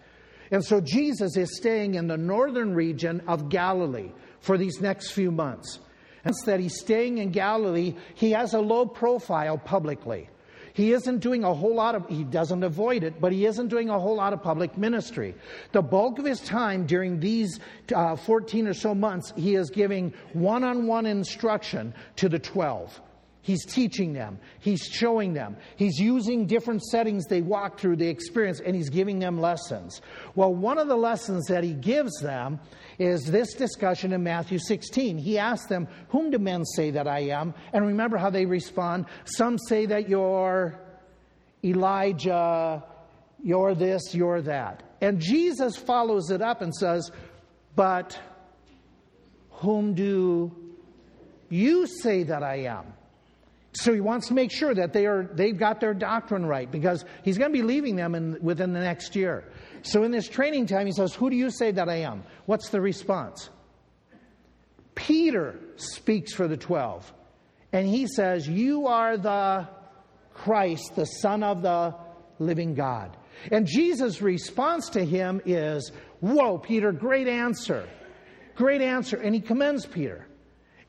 And 0.52 0.62
so 0.62 0.82
Jesus 0.82 1.36
is 1.38 1.56
staying 1.56 1.94
in 1.94 2.06
the 2.06 2.18
northern 2.18 2.74
region 2.74 3.22
of 3.26 3.48
Galilee 3.48 4.12
for 4.40 4.58
these 4.58 4.80
next 4.82 5.12
few 5.12 5.30
months. 5.30 5.80
And 6.24 6.34
that 6.44 6.60
he's 6.60 6.78
staying 6.78 7.18
in 7.18 7.30
Galilee, 7.30 7.96
he 8.14 8.30
has 8.32 8.54
a 8.54 8.60
low 8.60 8.86
profile 8.86 9.58
publicly. 9.58 10.28
He 10.74 10.92
isn't 10.92 11.18
doing 11.18 11.42
a 11.42 11.52
whole 11.52 11.74
lot 11.74 11.94
of, 11.94 12.06
he 12.08 12.22
doesn't 12.22 12.62
avoid 12.62 13.02
it, 13.02 13.20
but 13.20 13.32
he 13.32 13.46
isn't 13.46 13.68
doing 13.68 13.90
a 13.90 13.98
whole 13.98 14.16
lot 14.16 14.32
of 14.32 14.42
public 14.42 14.78
ministry. 14.78 15.34
The 15.72 15.82
bulk 15.82 16.18
of 16.18 16.24
his 16.24 16.40
time 16.40 16.86
during 16.86 17.18
these 17.18 17.58
uh, 17.94 18.16
14 18.16 18.68
or 18.68 18.74
so 18.74 18.94
months, 18.94 19.32
he 19.36 19.54
is 19.54 19.70
giving 19.70 20.14
one 20.32 20.64
on 20.64 20.86
one 20.86 21.06
instruction 21.06 21.92
to 22.16 22.28
the 22.28 22.38
12. 22.38 23.00
He's 23.44 23.64
teaching 23.64 24.12
them. 24.12 24.38
He's 24.60 24.82
showing 24.82 25.32
them. 25.32 25.56
He's 25.74 25.98
using 25.98 26.46
different 26.46 26.80
settings 26.84 27.26
they 27.26 27.42
walk 27.42 27.76
through, 27.76 27.96
they 27.96 28.06
experience, 28.06 28.60
and 28.60 28.76
he's 28.76 28.88
giving 28.88 29.18
them 29.18 29.40
lessons. 29.40 30.00
Well, 30.36 30.54
one 30.54 30.78
of 30.78 30.86
the 30.86 30.96
lessons 30.96 31.46
that 31.48 31.64
he 31.64 31.74
gives 31.74 32.20
them 32.20 32.60
is 33.00 33.24
this 33.24 33.54
discussion 33.54 34.12
in 34.12 34.22
Matthew 34.22 34.60
16. 34.60 35.18
He 35.18 35.38
asks 35.38 35.66
them, 35.66 35.88
Whom 36.10 36.30
do 36.30 36.38
men 36.38 36.64
say 36.64 36.92
that 36.92 37.08
I 37.08 37.20
am? 37.30 37.52
And 37.72 37.84
remember 37.84 38.16
how 38.16 38.30
they 38.30 38.46
respond. 38.46 39.06
Some 39.24 39.58
say 39.58 39.86
that 39.86 40.08
you're 40.08 40.78
Elijah, 41.64 42.84
you're 43.42 43.74
this, 43.74 44.14
you're 44.14 44.42
that. 44.42 44.84
And 45.00 45.20
Jesus 45.20 45.76
follows 45.76 46.30
it 46.30 46.42
up 46.42 46.62
and 46.62 46.72
says, 46.72 47.10
But 47.74 48.16
whom 49.50 49.94
do 49.94 50.54
you 51.48 51.88
say 51.88 52.22
that 52.22 52.44
I 52.44 52.66
am? 52.66 52.84
So 53.74 53.94
he 53.94 54.00
wants 54.00 54.28
to 54.28 54.34
make 54.34 54.52
sure 54.52 54.74
that 54.74 54.92
they 54.92 55.06
are, 55.06 55.30
they've 55.32 55.56
got 55.56 55.80
their 55.80 55.94
doctrine 55.94 56.44
right 56.44 56.70
because 56.70 57.04
he's 57.22 57.38
going 57.38 57.50
to 57.50 57.58
be 57.58 57.62
leaving 57.62 57.96
them 57.96 58.14
in, 58.14 58.38
within 58.42 58.72
the 58.72 58.80
next 58.80 59.16
year. 59.16 59.44
So 59.82 60.04
in 60.04 60.10
this 60.10 60.28
training 60.28 60.66
time, 60.66 60.86
he 60.86 60.92
says, 60.92 61.14
Who 61.14 61.30
do 61.30 61.36
you 61.36 61.50
say 61.50 61.72
that 61.72 61.88
I 61.88 62.00
am? 62.02 62.22
What's 62.44 62.68
the 62.68 62.80
response? 62.80 63.48
Peter 64.94 65.58
speaks 65.76 66.34
for 66.34 66.46
the 66.46 66.56
12. 66.56 67.12
And 67.72 67.88
he 67.88 68.06
says, 68.06 68.46
You 68.46 68.88
are 68.88 69.16
the 69.16 69.66
Christ, 70.34 70.94
the 70.94 71.06
Son 71.06 71.42
of 71.42 71.62
the 71.62 71.94
living 72.38 72.74
God. 72.74 73.16
And 73.50 73.66
Jesus' 73.66 74.20
response 74.20 74.90
to 74.90 75.04
him 75.04 75.40
is, 75.46 75.90
Whoa, 76.20 76.58
Peter, 76.58 76.92
great 76.92 77.26
answer. 77.26 77.88
Great 78.54 78.82
answer. 78.82 79.16
And 79.16 79.34
he 79.34 79.40
commends 79.40 79.86
Peter. 79.86 80.26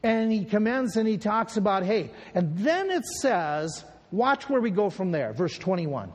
And 0.04 0.32
he 0.32 0.44
commends 0.44 0.98
and 0.98 1.08
he 1.08 1.18
talks 1.18 1.56
about, 1.56 1.84
hey, 1.84 2.12
and 2.36 2.58
then 2.58 2.92
it 2.92 3.06
says, 3.06 3.86
watch 4.12 4.50
where 4.50 4.62
we 4.62 4.70
go 4.70 4.89
from 4.89 5.12
there. 5.12 5.32
Verse 5.34 5.58
21. 5.58 6.12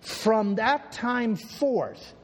From 0.00 0.54
that 0.54 0.92
time 0.92 1.34
forth 1.34 2.14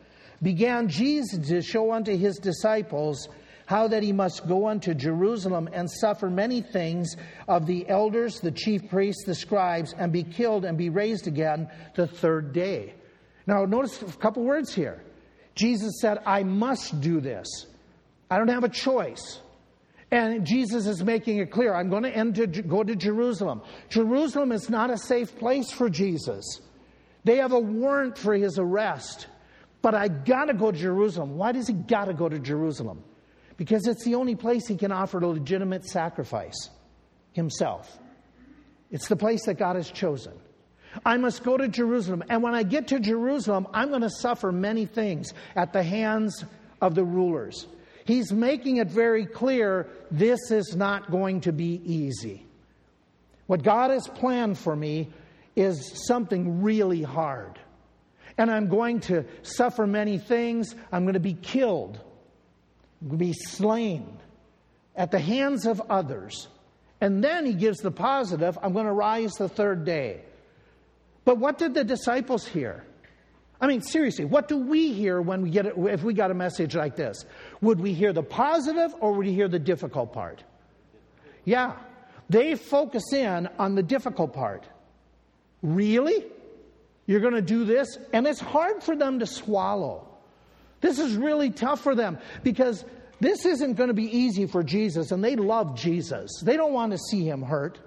began 0.43 0.89
Jesus 0.89 1.49
to 1.49 1.63
show 1.63 1.93
unto 1.93 2.17
his 2.17 2.37
disciples 2.39 3.29
how 3.67 3.89
that 3.89 4.03
he 4.03 4.13
must 4.13 4.49
go 4.49 4.69
unto 4.69 4.95
Jerusalem 4.95 5.69
and 5.73 5.89
suffer 5.91 6.29
many 6.29 6.61
things 6.61 7.15
of 7.47 7.67
the 7.67 7.89
elders, 7.89 8.41
the 8.41 8.51
chief 8.51 8.89
priests, 8.89 9.25
the 9.25 9.35
scribes, 9.35 9.95
and 9.97 10.13
be 10.13 10.25
killed 10.25 10.65
and 10.65 10.77
be 10.77 10.89
raised 10.91 11.29
again 11.29 11.71
the 11.95 12.07
third 12.07 12.53
day. 12.53 12.95
Now, 13.47 13.65
notice 13.65 14.03
a 14.03 14.07
couple 14.07 14.45
words 14.45 14.75
here. 14.75 15.03
Jesus 15.55 16.01
said, 16.01 16.19
I 16.27 16.43
must 16.43 17.01
do 17.01 17.21
this. 17.21 17.67
I 18.31 18.39
don't 18.39 18.49
have 18.49 18.65
a 18.65 18.69
choice. 18.69 19.41
And 20.13 20.45
Jesus 20.45 20.87
is 20.87 21.05
making 21.05 21.39
it 21.39 21.51
clear 21.51 21.73
I'm 21.73 21.89
going 21.89 22.03
to 22.03 22.15
enter, 22.15 22.47
go 22.47 22.83
to 22.83 22.97
Jerusalem. 22.97 23.63
Jerusalem 23.89 24.51
is 24.53 24.69
not 24.69 24.91
a 24.91 24.99
safe 24.99 25.39
place 25.39 25.71
for 25.71 25.89
Jesus. 25.89 26.61
They 27.25 27.37
have 27.37 27.53
a 27.53 27.61
warrant 27.61 28.19
for 28.19 28.35
his 28.35 28.59
arrest. 28.59 29.29
But 29.83 29.95
I 29.95 30.09
got 30.09 30.47
to 30.47 30.55
go 30.55 30.73
to 30.73 30.79
Jerusalem. 30.79 31.37
Why 31.37 31.53
does 31.53 31.67
he 31.67 31.75
got 31.75 32.07
to 32.07 32.15
go 32.15 32.29
to 32.29 32.39
Jerusalem? 32.39 33.03
Because 33.57 33.87
it's 33.87 34.05
the 34.05 34.15
only 34.15 34.35
place 34.35 34.67
he 34.67 34.77
can 34.77 34.93
offer 34.93 35.19
a 35.19 35.27
legitimate 35.27 35.85
sacrifice 35.85 36.71
himself. 37.33 37.99
It's 38.91 39.09
the 39.09 39.17
place 39.17 39.47
that 39.47 39.59
God 39.59 39.77
has 39.77 39.91
chosen. 39.91 40.33
I 41.05 41.17
must 41.17 41.45
go 41.45 41.57
to 41.57 41.69
Jerusalem. 41.69 42.25
And 42.29 42.43
when 42.43 42.55
I 42.55 42.63
get 42.63 42.89
to 42.89 42.99
Jerusalem, 42.99 43.69
I'm 43.73 43.91
going 43.91 44.03
to 44.03 44.11
suffer 44.11 44.51
many 44.51 44.87
things 44.87 45.33
at 45.55 45.73
the 45.73 45.83
hands 45.83 46.45
of 46.81 46.95
the 46.95 47.05
rulers. 47.05 47.67
He's 48.11 48.33
making 48.33 48.79
it 48.79 48.89
very 48.89 49.25
clear 49.25 49.87
this 50.11 50.51
is 50.51 50.75
not 50.75 51.13
going 51.13 51.43
to 51.43 51.53
be 51.53 51.81
easy. 51.85 52.45
What 53.47 53.63
God 53.63 53.93
has 53.93 54.09
planned 54.09 54.59
for 54.59 54.75
me 54.75 55.11
is 55.55 56.07
something 56.09 56.61
really 56.61 57.03
hard. 57.03 57.61
And 58.37 58.51
I'm 58.51 58.67
going 58.67 58.99
to 59.03 59.27
suffer 59.43 59.87
many 59.87 60.19
things. 60.19 60.75
I'm 60.91 61.05
going 61.05 61.15
to 61.15 61.21
be 61.21 61.35
killed, 61.35 62.01
be 63.17 63.33
slain 63.33 64.19
at 64.97 65.13
the 65.13 65.21
hands 65.21 65.65
of 65.65 65.81
others. 65.89 66.49
And 67.01 67.23
then 67.23 67.47
he 67.47 67.53
gives 67.53 67.79
the 67.79 67.93
positive 67.93 68.59
I'm 68.61 68.73
going 68.73 68.87
to 68.87 68.93
rise 68.93 69.35
the 69.35 69.49
third 69.49 69.85
day. 69.85 70.23
But 71.25 71.39
what 71.39 71.59
did 71.59 71.75
the 71.75 71.85
disciples 71.85 72.45
hear? 72.45 72.85
I 73.61 73.67
mean, 73.67 73.83
seriously, 73.83 74.25
what 74.25 74.49
do 74.49 74.57
we 74.57 74.93
hear 74.93 75.21
when 75.21 75.43
we 75.43 75.51
get 75.51 75.67
it, 75.67 75.75
if 75.77 76.03
we 76.03 76.15
got 76.15 76.31
a 76.31 76.35
message 76.35 76.75
like 76.75 76.97
this? 76.97 77.27
Would 77.61 77.79
we 77.79 77.93
hear 77.93 78.13
the 78.13 78.23
positive 78.23 78.95
or 79.01 79.13
would 79.13 79.27
we 79.27 79.33
hear 79.33 79.49
the 79.49 79.59
difficult 79.59 80.13
part? 80.13 80.43
Yeah, 81.45 81.77
they 82.31 82.55
focus 82.55 83.13
in 83.13 83.49
on 83.59 83.75
the 83.75 83.83
difficult 83.83 84.33
part. 84.33 84.65
Really? 85.63 86.25
You're 87.07 87.21
going 87.21 87.35
to 87.35 87.43
do 87.43 87.65
this? 87.65 87.99
And 88.13 88.27
it's 88.27 88.41
hard 88.41 88.83
for 88.83 88.97
them 88.97 89.19
to 89.19 89.27
swallow. 89.27 90.07
This 90.81 90.99
is 90.99 91.17
really 91.17 91.51
tough 91.51 91.81
for 91.81 91.95
them 91.95 92.19
because 92.43 92.85
this 93.21 93.45
isn't 93.45 93.75
going 93.75 93.89
to 93.89 93.95
be 93.95 94.17
easy 94.17 94.47
for 94.47 94.63
Jesus, 94.63 95.13
and 95.13 95.23
they 95.23 95.37
love 95.37 95.77
Jesus. 95.77 96.41
They 96.43 96.57
don't 96.57 96.73
want 96.73 96.93
to 96.93 96.99
see 96.99 97.29
him 97.29 97.43
hurt. 97.43 97.79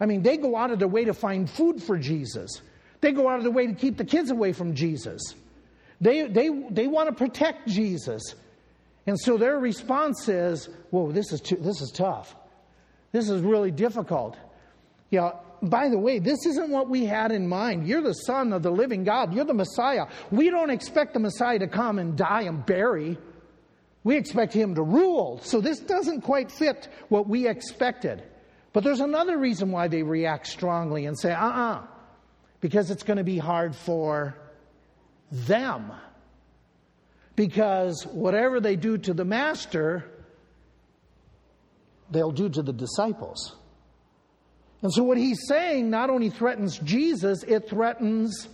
I 0.00 0.06
mean, 0.06 0.22
they 0.22 0.38
go 0.38 0.56
out 0.56 0.70
of 0.70 0.78
their 0.78 0.88
way 0.88 1.04
to 1.04 1.12
find 1.12 1.50
food 1.50 1.82
for 1.82 1.98
Jesus. 1.98 2.62
They 3.00 3.12
go 3.12 3.28
out 3.28 3.38
of 3.38 3.44
their 3.44 3.52
way 3.52 3.66
to 3.66 3.74
keep 3.74 3.96
the 3.96 4.04
kids 4.04 4.30
away 4.30 4.52
from 4.52 4.74
Jesus. 4.74 5.34
They, 6.00 6.26
they, 6.26 6.48
they 6.70 6.86
want 6.86 7.08
to 7.08 7.14
protect 7.14 7.68
Jesus. 7.68 8.34
And 9.06 9.18
so 9.18 9.36
their 9.36 9.58
response 9.58 10.28
is, 10.28 10.68
whoa, 10.90 11.12
this 11.12 11.32
is, 11.32 11.40
too, 11.40 11.56
this 11.56 11.80
is 11.80 11.90
tough. 11.90 12.34
This 13.12 13.30
is 13.30 13.42
really 13.42 13.70
difficult. 13.70 14.36
You 15.10 15.20
know, 15.20 15.40
by 15.62 15.88
the 15.88 15.98
way, 15.98 16.18
this 16.18 16.46
isn't 16.46 16.70
what 16.70 16.88
we 16.88 17.04
had 17.04 17.32
in 17.32 17.48
mind. 17.48 17.88
You're 17.88 18.02
the 18.02 18.12
Son 18.12 18.52
of 18.52 18.62
the 18.62 18.70
living 18.70 19.04
God. 19.04 19.34
You're 19.34 19.44
the 19.44 19.54
Messiah. 19.54 20.06
We 20.30 20.50
don't 20.50 20.70
expect 20.70 21.14
the 21.14 21.20
Messiah 21.20 21.58
to 21.58 21.68
come 21.68 21.98
and 21.98 22.16
die 22.16 22.42
and 22.42 22.64
bury. 22.64 23.18
We 24.04 24.16
expect 24.16 24.52
him 24.52 24.74
to 24.76 24.82
rule. 24.82 25.40
So 25.42 25.60
this 25.60 25.80
doesn't 25.80 26.20
quite 26.20 26.52
fit 26.52 26.88
what 27.08 27.28
we 27.28 27.48
expected. 27.48 28.22
But 28.72 28.84
there's 28.84 29.00
another 29.00 29.38
reason 29.38 29.72
why 29.72 29.88
they 29.88 30.02
react 30.02 30.46
strongly 30.46 31.06
and 31.06 31.18
say, 31.18 31.32
uh 31.32 31.44
uh-uh, 31.44 31.74
uh, 31.74 31.86
because 32.60 32.90
it's 32.90 33.02
going 33.02 33.18
to 33.18 33.24
be 33.24 33.38
hard 33.38 33.74
for 33.74 34.36
them. 35.30 35.92
Because 37.36 38.04
whatever 38.06 38.60
they 38.60 38.76
do 38.76 38.98
to 38.98 39.14
the 39.14 39.24
master, 39.24 40.04
they'll 42.10 42.32
do 42.32 42.48
to 42.48 42.62
the 42.62 42.72
disciples. 42.72 43.56
And 44.82 44.92
so 44.92 45.02
what 45.02 45.18
he's 45.18 45.46
saying 45.46 45.90
not 45.90 46.10
only 46.10 46.30
threatens 46.30 46.78
Jesus, 46.78 47.42
it 47.44 47.68
threatens 47.68 48.48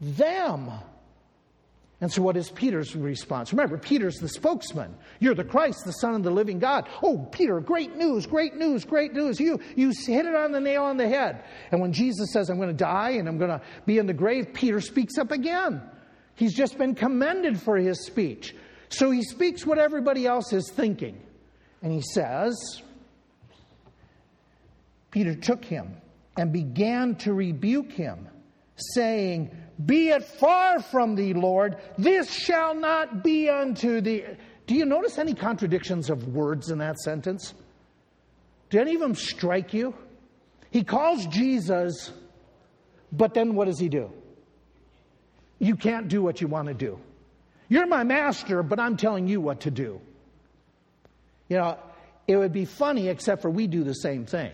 them. 0.00 0.70
And 2.00 2.12
so, 2.12 2.20
what 2.20 2.36
is 2.36 2.50
Peter's 2.50 2.94
response? 2.94 3.52
Remember, 3.52 3.78
Peter's 3.78 4.16
the 4.16 4.28
spokesman. 4.28 4.94
You're 5.18 5.34
the 5.34 5.44
Christ, 5.44 5.78
the 5.86 5.92
Son 5.92 6.14
of 6.14 6.22
the 6.22 6.30
living 6.30 6.58
God. 6.58 6.88
Oh, 7.02 7.26
Peter, 7.32 7.58
great 7.60 7.96
news, 7.96 8.26
great 8.26 8.54
news, 8.54 8.84
great 8.84 9.14
news. 9.14 9.40
You, 9.40 9.60
you 9.76 9.92
hit 10.06 10.26
it 10.26 10.34
on 10.34 10.52
the 10.52 10.60
nail 10.60 10.82
on 10.82 10.98
the 10.98 11.08
head. 11.08 11.44
And 11.70 11.80
when 11.80 11.92
Jesus 11.92 12.32
says, 12.32 12.50
I'm 12.50 12.58
going 12.58 12.68
to 12.68 12.74
die 12.74 13.12
and 13.12 13.26
I'm 13.26 13.38
going 13.38 13.50
to 13.50 13.62
be 13.86 13.96
in 13.96 14.06
the 14.06 14.12
grave, 14.12 14.52
Peter 14.52 14.80
speaks 14.82 15.16
up 15.16 15.30
again. 15.30 15.80
He's 16.34 16.52
just 16.52 16.76
been 16.76 16.94
commended 16.94 17.60
for 17.62 17.78
his 17.78 18.04
speech. 18.04 18.54
So 18.90 19.10
he 19.10 19.22
speaks 19.22 19.64
what 19.64 19.78
everybody 19.78 20.26
else 20.26 20.52
is 20.52 20.70
thinking. 20.70 21.22
And 21.82 21.92
he 21.92 22.02
says, 22.02 22.82
Peter 25.10 25.34
took 25.34 25.64
him 25.64 25.96
and 26.36 26.52
began 26.52 27.14
to 27.16 27.32
rebuke 27.32 27.90
him, 27.90 28.28
saying, 28.76 29.50
be 29.84 30.08
it 30.08 30.24
far 30.24 30.80
from 30.80 31.14
thee, 31.14 31.34
Lord. 31.34 31.76
This 31.98 32.32
shall 32.32 32.74
not 32.74 33.22
be 33.22 33.48
unto 33.48 34.00
thee. 34.00 34.24
Do 34.66 34.74
you 34.74 34.84
notice 34.84 35.18
any 35.18 35.34
contradictions 35.34 36.10
of 36.10 36.28
words 36.28 36.70
in 36.70 36.78
that 36.78 36.98
sentence? 36.98 37.54
Do 38.70 38.80
any 38.80 38.94
of 38.94 39.00
them 39.00 39.14
strike 39.14 39.74
you? 39.74 39.94
He 40.70 40.82
calls 40.82 41.26
Jesus, 41.26 42.10
but 43.12 43.34
then 43.34 43.54
what 43.54 43.66
does 43.66 43.78
he 43.78 43.88
do? 43.88 44.10
You 45.58 45.76
can't 45.76 46.08
do 46.08 46.22
what 46.22 46.40
you 46.40 46.48
want 46.48 46.68
to 46.68 46.74
do. 46.74 46.98
You're 47.68 47.86
my 47.86 48.04
master, 48.04 48.62
but 48.62 48.78
I'm 48.78 48.96
telling 48.96 49.26
you 49.28 49.40
what 49.40 49.60
to 49.60 49.70
do. 49.70 50.00
You 51.48 51.58
know, 51.58 51.78
it 52.26 52.36
would 52.36 52.52
be 52.52 52.64
funny, 52.64 53.08
except 53.08 53.42
for 53.42 53.50
we 53.50 53.66
do 53.66 53.84
the 53.84 53.94
same 53.94 54.26
thing. 54.26 54.52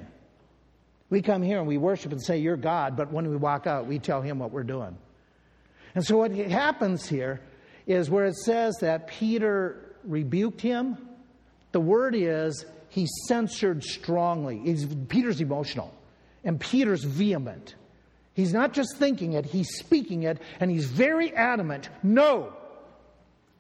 We 1.13 1.21
come 1.21 1.43
here 1.43 1.59
and 1.59 1.69
we 1.69 1.77
worship 1.77 2.11
and 2.11 2.23
say, 2.23 2.39
You're 2.39 2.57
God, 2.57 2.97
but 2.97 3.13
when 3.13 3.29
we 3.29 3.37
walk 3.37 3.67
out, 3.67 3.87
we 3.87 3.99
tell 3.99 4.23
him 4.23 4.39
what 4.39 4.51
we're 4.51 4.63
doing. 4.63 4.97
And 5.95 6.03
so 6.03 6.17
what 6.17 6.33
happens 6.33 7.07
here 7.07 7.43
is 7.87 8.09
where 8.09 8.25
it 8.25 8.35
says 8.35 8.75
that 8.81 9.09
Peter 9.09 9.95
rebuked 10.05 10.63
him, 10.63 10.97
the 11.73 11.81
word 11.81 12.15
is 12.15 12.65
he 12.89 13.07
censored 13.29 13.85
strongly. 13.85 14.63
He's, 14.65 14.87
Peter's 14.87 15.43
emotional, 15.43 15.95
and 16.45 16.59
Peter's 16.59 17.05
vehement. 17.05 17.75
He's 18.33 18.55
not 18.55 18.73
just 18.73 18.97
thinking 18.97 19.35
it, 19.35 19.45
he's 19.45 19.69
speaking 19.69 20.23
it, 20.23 20.41
and 20.61 20.71
he's 20.71 20.87
very 20.87 21.37
adamant 21.37 21.91
no, 22.03 22.55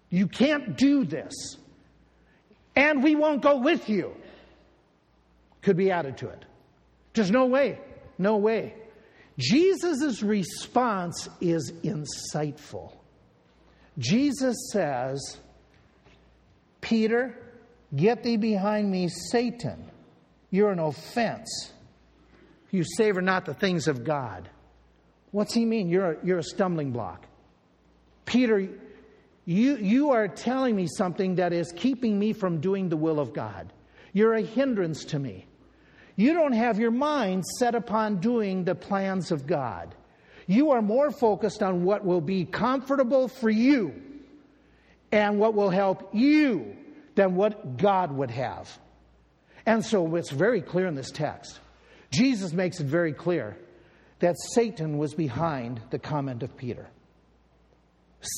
you 0.08 0.26
can't 0.26 0.78
do 0.78 1.04
this. 1.04 1.34
And 2.74 3.02
we 3.02 3.14
won't 3.14 3.42
go 3.42 3.58
with 3.58 3.90
you. 3.90 4.16
Could 5.60 5.76
be 5.76 5.90
added 5.90 6.16
to 6.16 6.30
it. 6.30 6.46
There's 7.14 7.30
no 7.30 7.46
way. 7.46 7.78
No 8.18 8.36
way. 8.36 8.74
Jesus' 9.38 10.22
response 10.22 11.28
is 11.40 11.72
insightful. 11.82 12.92
Jesus 13.98 14.56
says, 14.72 15.38
Peter, 16.80 17.36
get 17.94 18.22
thee 18.22 18.36
behind 18.36 18.90
me, 18.90 19.08
Satan. 19.08 19.90
You're 20.50 20.70
an 20.70 20.78
offense. 20.78 21.72
You 22.70 22.84
savor 22.84 23.20
not 23.20 23.44
the 23.44 23.54
things 23.54 23.88
of 23.88 24.04
God. 24.04 24.48
What's 25.30 25.54
he 25.54 25.64
mean? 25.64 25.88
You're 25.88 26.12
a, 26.12 26.16
you're 26.24 26.38
a 26.38 26.42
stumbling 26.42 26.92
block. 26.92 27.26
Peter, 28.24 28.68
you, 29.44 29.76
you 29.76 30.10
are 30.10 30.28
telling 30.28 30.76
me 30.76 30.86
something 30.86 31.36
that 31.36 31.52
is 31.52 31.72
keeping 31.72 32.18
me 32.18 32.32
from 32.32 32.60
doing 32.60 32.88
the 32.88 32.96
will 32.96 33.18
of 33.18 33.32
God. 33.32 33.72
You're 34.12 34.34
a 34.34 34.42
hindrance 34.42 35.04
to 35.06 35.18
me. 35.18 35.46
You 36.16 36.34
don't 36.34 36.52
have 36.52 36.78
your 36.78 36.90
mind 36.90 37.44
set 37.58 37.74
upon 37.74 38.20
doing 38.20 38.64
the 38.64 38.74
plans 38.74 39.32
of 39.32 39.46
God. 39.46 39.94
You 40.46 40.72
are 40.72 40.82
more 40.82 41.10
focused 41.10 41.62
on 41.62 41.84
what 41.84 42.04
will 42.04 42.20
be 42.20 42.44
comfortable 42.44 43.28
for 43.28 43.48
you 43.48 43.94
and 45.10 45.38
what 45.38 45.54
will 45.54 45.70
help 45.70 46.10
you 46.14 46.76
than 47.14 47.34
what 47.34 47.76
God 47.76 48.12
would 48.12 48.30
have. 48.30 48.78
And 49.64 49.84
so 49.84 50.16
it's 50.16 50.30
very 50.30 50.60
clear 50.60 50.86
in 50.86 50.94
this 50.94 51.10
text. 51.10 51.60
Jesus 52.10 52.52
makes 52.52 52.80
it 52.80 52.86
very 52.86 53.12
clear 53.12 53.56
that 54.18 54.36
Satan 54.54 54.98
was 54.98 55.14
behind 55.14 55.80
the 55.90 55.98
comment 55.98 56.42
of 56.42 56.56
Peter. 56.56 56.88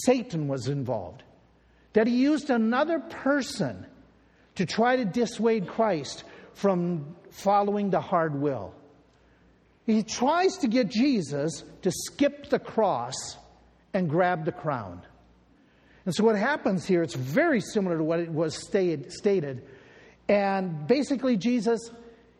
Satan 0.04 0.48
was 0.48 0.68
involved. 0.68 1.22
That 1.92 2.06
he 2.06 2.16
used 2.16 2.50
another 2.50 2.98
person 2.98 3.86
to 4.56 4.66
try 4.66 4.96
to 4.96 5.04
dissuade 5.04 5.68
Christ 5.68 6.24
from 6.54 7.16
following 7.34 7.90
the 7.90 8.00
hard 8.00 8.40
will. 8.40 8.72
He 9.86 10.02
tries 10.02 10.56
to 10.58 10.68
get 10.68 10.88
Jesus 10.88 11.64
to 11.82 11.90
skip 11.90 12.48
the 12.48 12.58
cross 12.58 13.14
and 13.92 14.08
grab 14.08 14.44
the 14.44 14.52
crown. 14.52 15.02
And 16.06 16.14
so 16.14 16.24
what 16.24 16.36
happens 16.36 16.86
here, 16.86 17.02
it's 17.02 17.14
very 17.14 17.60
similar 17.60 17.98
to 17.98 18.04
what 18.04 18.20
it 18.20 18.30
was 18.30 18.56
stated. 18.56 19.66
And 20.28 20.86
basically, 20.86 21.36
Jesus, 21.36 21.90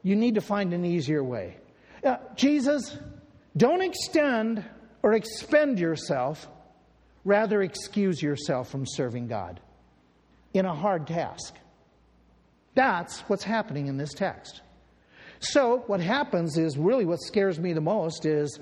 you 0.02 0.16
need 0.16 0.36
to 0.36 0.40
find 0.40 0.72
an 0.72 0.84
easier 0.84 1.24
way. 1.24 1.56
Uh, 2.04 2.16
Jesus, 2.36 2.96
don't 3.56 3.82
extend 3.82 4.64
or 5.02 5.14
expend 5.14 5.78
yourself, 5.78 6.46
rather, 7.24 7.62
excuse 7.62 8.22
yourself 8.22 8.70
from 8.70 8.86
serving 8.86 9.26
God 9.26 9.60
in 10.52 10.66
a 10.66 10.74
hard 10.74 11.06
task. 11.06 11.54
That's 12.74 13.20
what's 13.20 13.44
happening 13.44 13.88
in 13.88 13.96
this 13.96 14.14
text. 14.14 14.60
So, 15.44 15.84
what 15.86 16.00
happens 16.00 16.56
is 16.56 16.78
really 16.78 17.04
what 17.04 17.20
scares 17.20 17.60
me 17.60 17.74
the 17.74 17.80
most 17.80 18.24
is, 18.24 18.58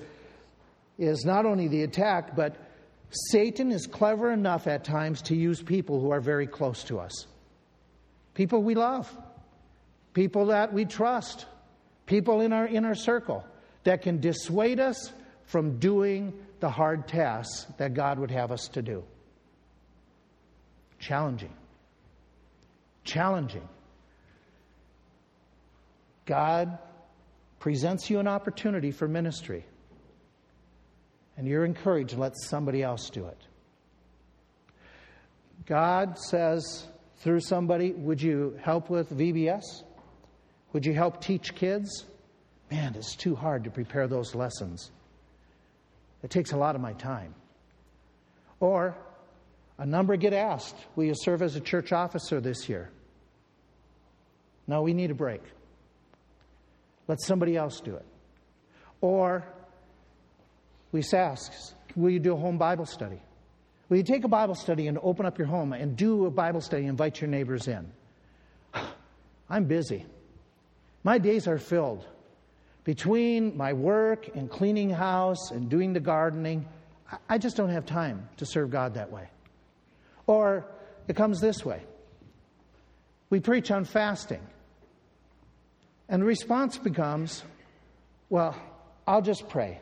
is 0.97 1.23
not 1.23 1.45
only 1.45 1.67
the 1.69 1.83
attack, 1.83 2.35
but 2.35 2.57
Satan 3.31 3.71
is 3.71 3.87
clever 3.87 4.31
enough 4.31 4.67
at 4.67 4.83
times 4.83 5.21
to 5.23 5.35
use 5.35 5.61
people 5.61 6.01
who 6.01 6.11
are 6.11 6.19
very 6.19 6.47
close 6.47 6.83
to 6.85 6.99
us. 6.99 7.27
People 8.33 8.63
we 8.63 8.75
love, 8.75 9.15
people 10.13 10.47
that 10.47 10.73
we 10.73 10.83
trust, 10.83 11.45
people 12.05 12.41
in 12.41 12.51
our 12.51 12.67
inner 12.67 12.95
circle 12.95 13.45
that 13.83 14.01
can 14.01 14.19
dissuade 14.19 14.79
us 14.79 15.13
from 15.45 15.79
doing 15.79 16.33
the 16.59 16.69
hard 16.69 17.07
tasks 17.07 17.65
that 17.77 17.93
God 17.93 18.19
would 18.19 18.31
have 18.31 18.51
us 18.51 18.67
to 18.69 18.81
do. 18.81 19.03
Challenging. 20.99 21.53
Challenging. 23.03 23.67
God 26.25 26.77
presents 27.59 28.09
you 28.09 28.19
an 28.19 28.27
opportunity 28.27 28.91
for 28.91 29.07
ministry, 29.07 29.65
and 31.37 31.47
you're 31.47 31.65
encouraged 31.65 32.11
to 32.11 32.19
let 32.19 32.37
somebody 32.37 32.83
else 32.83 33.09
do 33.09 33.27
it. 33.27 33.37
God 35.65 36.17
says 36.17 36.87
through 37.17 37.39
somebody, 37.39 37.93
Would 37.93 38.21
you 38.21 38.59
help 38.61 38.89
with 38.89 39.09
VBS? 39.09 39.63
Would 40.73 40.85
you 40.85 40.93
help 40.93 41.21
teach 41.21 41.55
kids? 41.55 42.05
Man, 42.71 42.95
it's 42.95 43.15
too 43.15 43.35
hard 43.35 43.63
to 43.65 43.69
prepare 43.69 44.07
those 44.07 44.35
lessons. 44.35 44.91
It 46.23 46.29
takes 46.29 46.51
a 46.51 46.57
lot 46.57 46.75
of 46.75 46.81
my 46.81 46.93
time. 46.93 47.35
Or 48.59 48.95
a 49.77 49.85
number 49.85 50.15
get 50.15 50.33
asked, 50.33 50.75
Will 50.95 51.05
you 51.05 51.15
serve 51.15 51.41
as 51.41 51.55
a 51.55 51.61
church 51.61 51.91
officer 51.91 52.41
this 52.41 52.67
year? 52.67 52.89
No, 54.67 54.81
we 54.81 54.93
need 54.93 55.11
a 55.11 55.15
break. 55.15 55.41
Let 57.07 57.21
somebody 57.21 57.57
else 57.57 57.79
do 57.81 57.95
it. 57.95 58.05
Or 59.01 59.43
we 60.91 61.03
ask, 61.13 61.51
will 61.95 62.09
you 62.09 62.19
do 62.19 62.33
a 62.33 62.37
home 62.37 62.57
Bible 62.57 62.85
study? 62.85 63.21
Will 63.89 63.97
you 63.97 64.03
take 64.03 64.23
a 64.23 64.29
Bible 64.29 64.55
study 64.55 64.87
and 64.87 64.97
open 65.01 65.25
up 65.25 65.37
your 65.37 65.47
home 65.47 65.73
and 65.73 65.97
do 65.97 66.25
a 66.25 66.31
Bible 66.31 66.61
study 66.61 66.83
and 66.83 66.91
invite 66.91 67.19
your 67.19 67.29
neighbors 67.29 67.67
in? 67.67 67.91
I'm 69.49 69.65
busy. 69.65 70.05
My 71.03 71.17
days 71.17 71.47
are 71.47 71.57
filled. 71.57 72.05
Between 72.85 73.55
my 73.55 73.73
work 73.73 74.29
and 74.35 74.49
cleaning 74.49 74.89
house 74.89 75.51
and 75.51 75.69
doing 75.69 75.93
the 75.93 75.99
gardening, 75.99 76.65
I 77.29 77.37
just 77.37 77.57
don't 77.57 77.69
have 77.69 77.85
time 77.85 78.29
to 78.37 78.45
serve 78.45 78.71
God 78.71 78.95
that 78.95 79.11
way. 79.11 79.29
Or 80.27 80.65
it 81.07 81.15
comes 81.15 81.41
this 81.41 81.65
way 81.65 81.83
we 83.29 83.39
preach 83.39 83.71
on 83.71 83.83
fasting. 83.83 84.41
And 86.13 86.21
the 86.21 86.27
response 86.27 86.77
becomes, 86.77 87.43
well, 88.29 88.55
I'll 89.07 89.23
just 89.23 89.49
pray. 89.49 89.79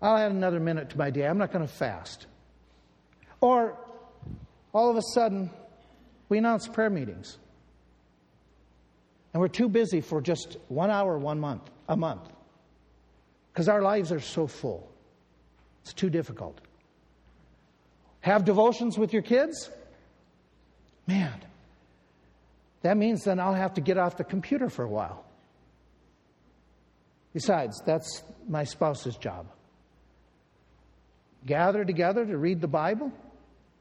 I'll 0.00 0.16
add 0.16 0.30
another 0.30 0.58
minute 0.58 0.88
to 0.88 0.98
my 0.98 1.10
day. 1.10 1.26
I'm 1.26 1.36
not 1.36 1.52
going 1.52 1.60
to 1.60 1.70
fast. 1.70 2.26
Or 3.42 3.76
all 4.72 4.88
of 4.88 4.96
a 4.96 5.02
sudden, 5.12 5.50
we 6.30 6.38
announce 6.38 6.68
prayer 6.68 6.88
meetings. 6.88 7.36
And 9.34 9.42
we're 9.42 9.48
too 9.48 9.68
busy 9.68 10.00
for 10.00 10.22
just 10.22 10.56
one 10.68 10.90
hour, 10.90 11.18
one 11.18 11.38
month, 11.38 11.68
a 11.86 11.98
month. 11.98 12.30
Because 13.52 13.68
our 13.68 13.82
lives 13.82 14.10
are 14.10 14.20
so 14.20 14.46
full. 14.46 14.90
It's 15.82 15.92
too 15.92 16.08
difficult. 16.08 16.58
Have 18.20 18.46
devotions 18.46 18.96
with 18.96 19.12
your 19.12 19.20
kids? 19.20 19.68
Man, 21.06 21.34
that 22.80 22.96
means 22.96 23.24
then 23.24 23.38
I'll 23.38 23.52
have 23.52 23.74
to 23.74 23.82
get 23.82 23.98
off 23.98 24.16
the 24.16 24.24
computer 24.24 24.70
for 24.70 24.82
a 24.82 24.88
while. 24.88 25.26
Besides, 27.32 27.80
that's 27.86 28.22
my 28.48 28.64
spouse's 28.64 29.16
job. 29.16 29.46
Gather 31.46 31.84
together 31.84 32.26
to 32.26 32.36
read 32.36 32.60
the 32.60 32.68
Bible? 32.68 33.10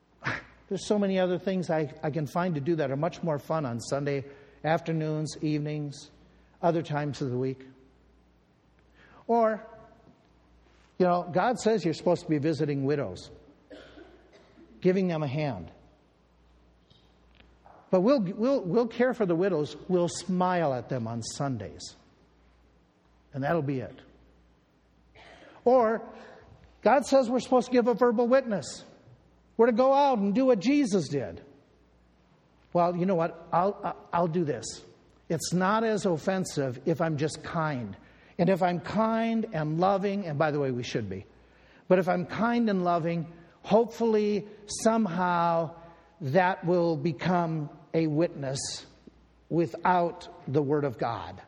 There's 0.69 0.87
so 0.87 0.97
many 0.97 1.19
other 1.19 1.37
things 1.37 1.69
I, 1.69 1.93
I 2.01 2.09
can 2.09 2.27
find 2.27 2.55
to 2.55 2.61
do 2.61 2.75
that 2.77 2.91
are 2.91 2.95
much 2.95 3.21
more 3.23 3.39
fun 3.39 3.65
on 3.65 3.79
Sunday 3.79 4.23
afternoons, 4.63 5.35
evenings, 5.41 6.09
other 6.61 6.81
times 6.81 7.21
of 7.21 7.29
the 7.29 7.37
week. 7.37 7.65
Or, 9.27 9.61
you 10.97 11.05
know, 11.05 11.29
God 11.31 11.59
says 11.59 11.83
you're 11.83 11.93
supposed 11.93 12.23
to 12.23 12.29
be 12.29 12.37
visiting 12.37 12.85
widows, 12.85 13.29
giving 14.79 15.07
them 15.07 15.23
a 15.23 15.27
hand. 15.27 15.71
But 17.89 18.01
we'll, 18.01 18.21
we'll, 18.21 18.61
we'll 18.61 18.87
care 18.87 19.13
for 19.13 19.25
the 19.25 19.35
widows, 19.35 19.75
we'll 19.89 20.07
smile 20.07 20.73
at 20.73 20.87
them 20.87 21.07
on 21.07 21.21
Sundays 21.21 21.95
and 23.33 23.43
that'll 23.43 23.61
be 23.61 23.79
it. 23.79 23.95
Or, 25.63 26.01
God 26.81 27.05
says 27.05 27.29
we're 27.29 27.39
supposed 27.39 27.67
to 27.67 27.71
give 27.71 27.87
a 27.87 27.93
verbal 27.93 28.27
witness. 28.27 28.83
We're 29.57 29.67
to 29.67 29.71
go 29.71 29.93
out 29.93 30.17
and 30.17 30.33
do 30.33 30.47
what 30.47 30.59
Jesus 30.59 31.07
did. 31.07 31.41
Well, 32.73 32.95
you 32.95 33.05
know 33.05 33.15
what? 33.15 33.47
I'll, 33.51 33.95
I'll 34.11 34.27
do 34.27 34.43
this. 34.43 34.65
It's 35.29 35.53
not 35.53 35.83
as 35.83 36.05
offensive 36.05 36.79
if 36.85 36.99
I'm 37.01 37.17
just 37.17 37.43
kind. 37.43 37.95
And 38.37 38.49
if 38.49 38.63
I'm 38.63 38.79
kind 38.79 39.45
and 39.53 39.79
loving, 39.79 40.25
and 40.25 40.39
by 40.39 40.51
the 40.51 40.59
way, 40.59 40.71
we 40.71 40.83
should 40.83 41.09
be, 41.09 41.25
but 41.87 41.99
if 41.99 42.09
I'm 42.09 42.25
kind 42.25 42.69
and 42.69 42.83
loving, 42.83 43.27
hopefully 43.61 44.47
somehow 44.83 45.71
that 46.21 46.65
will 46.65 46.95
become 46.95 47.69
a 47.93 48.07
witness 48.07 48.85
without 49.49 50.27
the 50.47 50.61
Word 50.61 50.85
of 50.85 50.97
God 50.97 51.41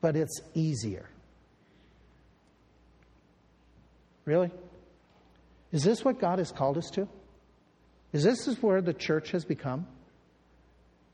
but 0.00 0.16
it's 0.16 0.40
easier. 0.54 1.08
Really? 4.24 4.50
Is 5.72 5.82
this 5.82 6.04
what 6.04 6.18
God 6.18 6.38
has 6.38 6.52
called 6.52 6.78
us 6.78 6.90
to? 6.90 7.08
Is 8.12 8.24
this 8.24 8.48
is 8.48 8.62
where 8.62 8.80
the 8.80 8.94
church 8.94 9.30
has 9.30 9.44
become? 9.44 9.86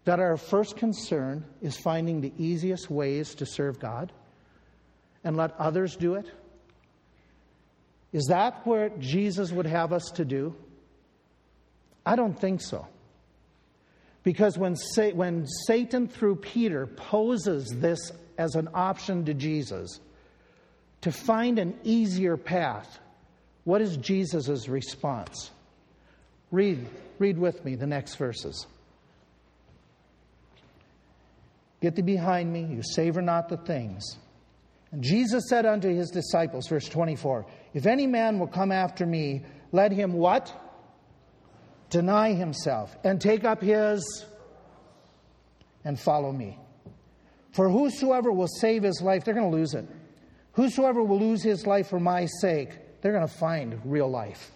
That 0.05 0.20
our 0.20 0.37
first 0.37 0.77
concern 0.77 1.44
is 1.61 1.77
finding 1.77 2.20
the 2.20 2.33
easiest 2.38 2.90
ways 2.90 3.35
to 3.37 3.46
serve 3.46 3.79
God 3.79 4.12
and 5.25 5.37
let 5.37 5.59
others 5.59 5.96
do 5.96 6.14
it? 6.14 6.27
Is 8.12 8.27
that 8.27 8.66
what 8.66 9.01
Jesus 9.01 9.53
would 9.53 9.66
have 9.66 9.92
us 9.92 10.05
to 10.14 10.25
do? 10.25 10.55
I 12.05 12.16
don't 12.16 12.38
think 12.38 12.61
so. 12.61 12.87
Because 14.22 14.57
when, 14.57 14.77
when 15.14 15.46
Satan, 15.66 16.09
through 16.09 16.37
Peter, 16.37 16.87
poses 16.87 17.68
this 17.68 18.12
as 18.38 18.55
an 18.55 18.68
option 18.75 19.25
to 19.27 19.35
Jesus 19.35 20.01
to 21.03 21.12
find 21.12 21.59
an 21.59 21.79
easier 21.85 22.37
path, 22.37 22.99
what 23.64 23.81
is 23.81 23.96
Jesus' 23.96 24.68
response? 24.68 25.51
Read, 26.51 26.87
read 27.18 27.39
with 27.39 27.64
me 27.64 27.74
the 27.74 27.87
next 27.87 28.16
verses. 28.16 28.66
Get 31.80 31.95
thee 31.95 32.03
behind 32.03 32.53
me, 32.53 32.64
you 32.64 32.82
savor 32.82 33.22
not 33.22 33.49
the 33.49 33.57
things. 33.57 34.16
And 34.93 35.03
Jesus 35.03 35.45
said 35.49 35.66
unto 35.66 35.95
his 35.95 36.11
disciples, 36.11 36.68
verse 36.68 36.89
24, 36.89 37.47
If 37.74 37.87
any 37.87 38.07
man 38.07 38.39
will 38.39 38.47
come 38.47 38.72
after 38.72 39.05
me, 39.05 39.45
let 39.72 39.93
him 39.93 40.12
what? 40.12 40.53
Deny 41.91 42.32
himself 42.32 42.97
and 43.05 43.20
take 43.20 43.45
up 43.45 43.62
his 43.62 44.24
and 45.84 45.99
follow 45.99 46.32
me. 46.32 46.59
For 47.57 47.71
whosoever 47.71 48.31
will 48.31 48.49
save 48.49 48.83
his 48.83 49.01
life, 49.01 49.25
they're 49.25 49.33
going 49.33 49.51
to 49.51 49.57
lose 49.57 49.73
it. 49.73 49.89
Whosoever 50.53 51.03
will 51.03 51.19
lose 51.19 51.43
his 51.43 51.67
life 51.67 51.89
for 51.89 51.99
my 51.99 52.27
sake, 52.43 52.69
they're 53.01 53.15
going 53.15 53.27
to 53.27 53.35
find 53.35 53.81
real 53.83 54.11
life. 54.11 54.53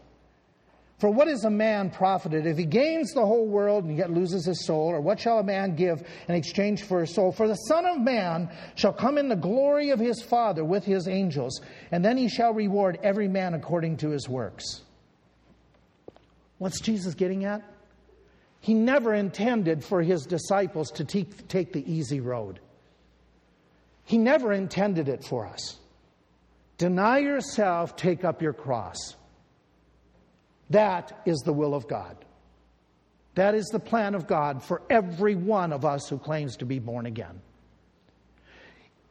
For 0.99 1.09
what 1.09 1.27
is 1.27 1.45
a 1.45 1.51
man 1.51 1.89
profited 1.89 2.47
if 2.47 2.59
he 2.59 2.67
gains 2.67 3.15
the 3.15 3.25
whole 3.25 3.47
world 3.47 3.85
and 3.85 3.97
yet 3.97 4.11
loses 4.11 4.45
his 4.45 4.67
soul? 4.67 4.89
Or 4.89 5.01
what 5.01 5.19
shall 5.19 5.39
a 5.39 5.43
man 5.43 5.77
give 5.77 6.07
in 6.29 6.35
exchange 6.35 6.83
for 6.83 7.01
his 7.01 7.15
soul? 7.15 7.33
For 7.33 7.49
the 7.49 7.55
Son 7.55 7.87
of 7.87 7.99
Man 7.99 8.51
shall 8.75 8.93
come 8.93 9.17
in 9.17 9.31
the 9.31 9.35
glory 9.35 9.89
of 9.89 9.99
his 9.99 10.21
Father 10.21 10.63
with 10.63 10.85
his 10.85 11.09
angels, 11.09 11.59
and 11.91 12.05
then 12.05 12.19
he 12.19 12.29
shall 12.29 12.53
reward 12.53 12.99
every 13.03 13.29
man 13.29 13.55
according 13.55 13.97
to 13.97 14.11
his 14.11 14.29
works. 14.29 14.83
What's 16.59 16.83
Jesus 16.83 17.15
getting 17.15 17.47
at? 17.47 17.63
He 18.61 18.75
never 18.75 19.15
intended 19.15 19.83
for 19.83 20.03
his 20.03 20.27
disciples 20.27 20.91
to 20.91 21.05
take, 21.07 21.73
the 21.73 21.91
easy 21.91 22.21
road. 22.21 22.61
He 24.11 24.19
never 24.19 24.53
intended 24.53 25.09
it 25.09 25.23
for 25.23 25.47
us. 25.47 25.77
Deny 26.79 27.19
yourself, 27.19 27.95
take 27.95 28.25
up 28.25 28.43
your 28.43 28.53
cross. 28.53 29.15
That 30.69 31.21
is 31.27 31.39
the 31.45 31.53
will 31.53 31.77
of 31.77 31.87
God. 31.87 32.17
That 33.37 33.55
is 33.55 33.67
the 33.67 33.79
plan 33.79 34.17
of 34.17 34.27
God 34.27 34.65
for 34.65 34.83
every 34.91 35.37
one 35.37 35.73
of 35.73 35.85
us 35.85 36.09
who 36.09 36.19
claims 36.19 36.57
to 36.57 36.65
be 36.65 36.81
born 36.81 37.07
again. 37.07 37.41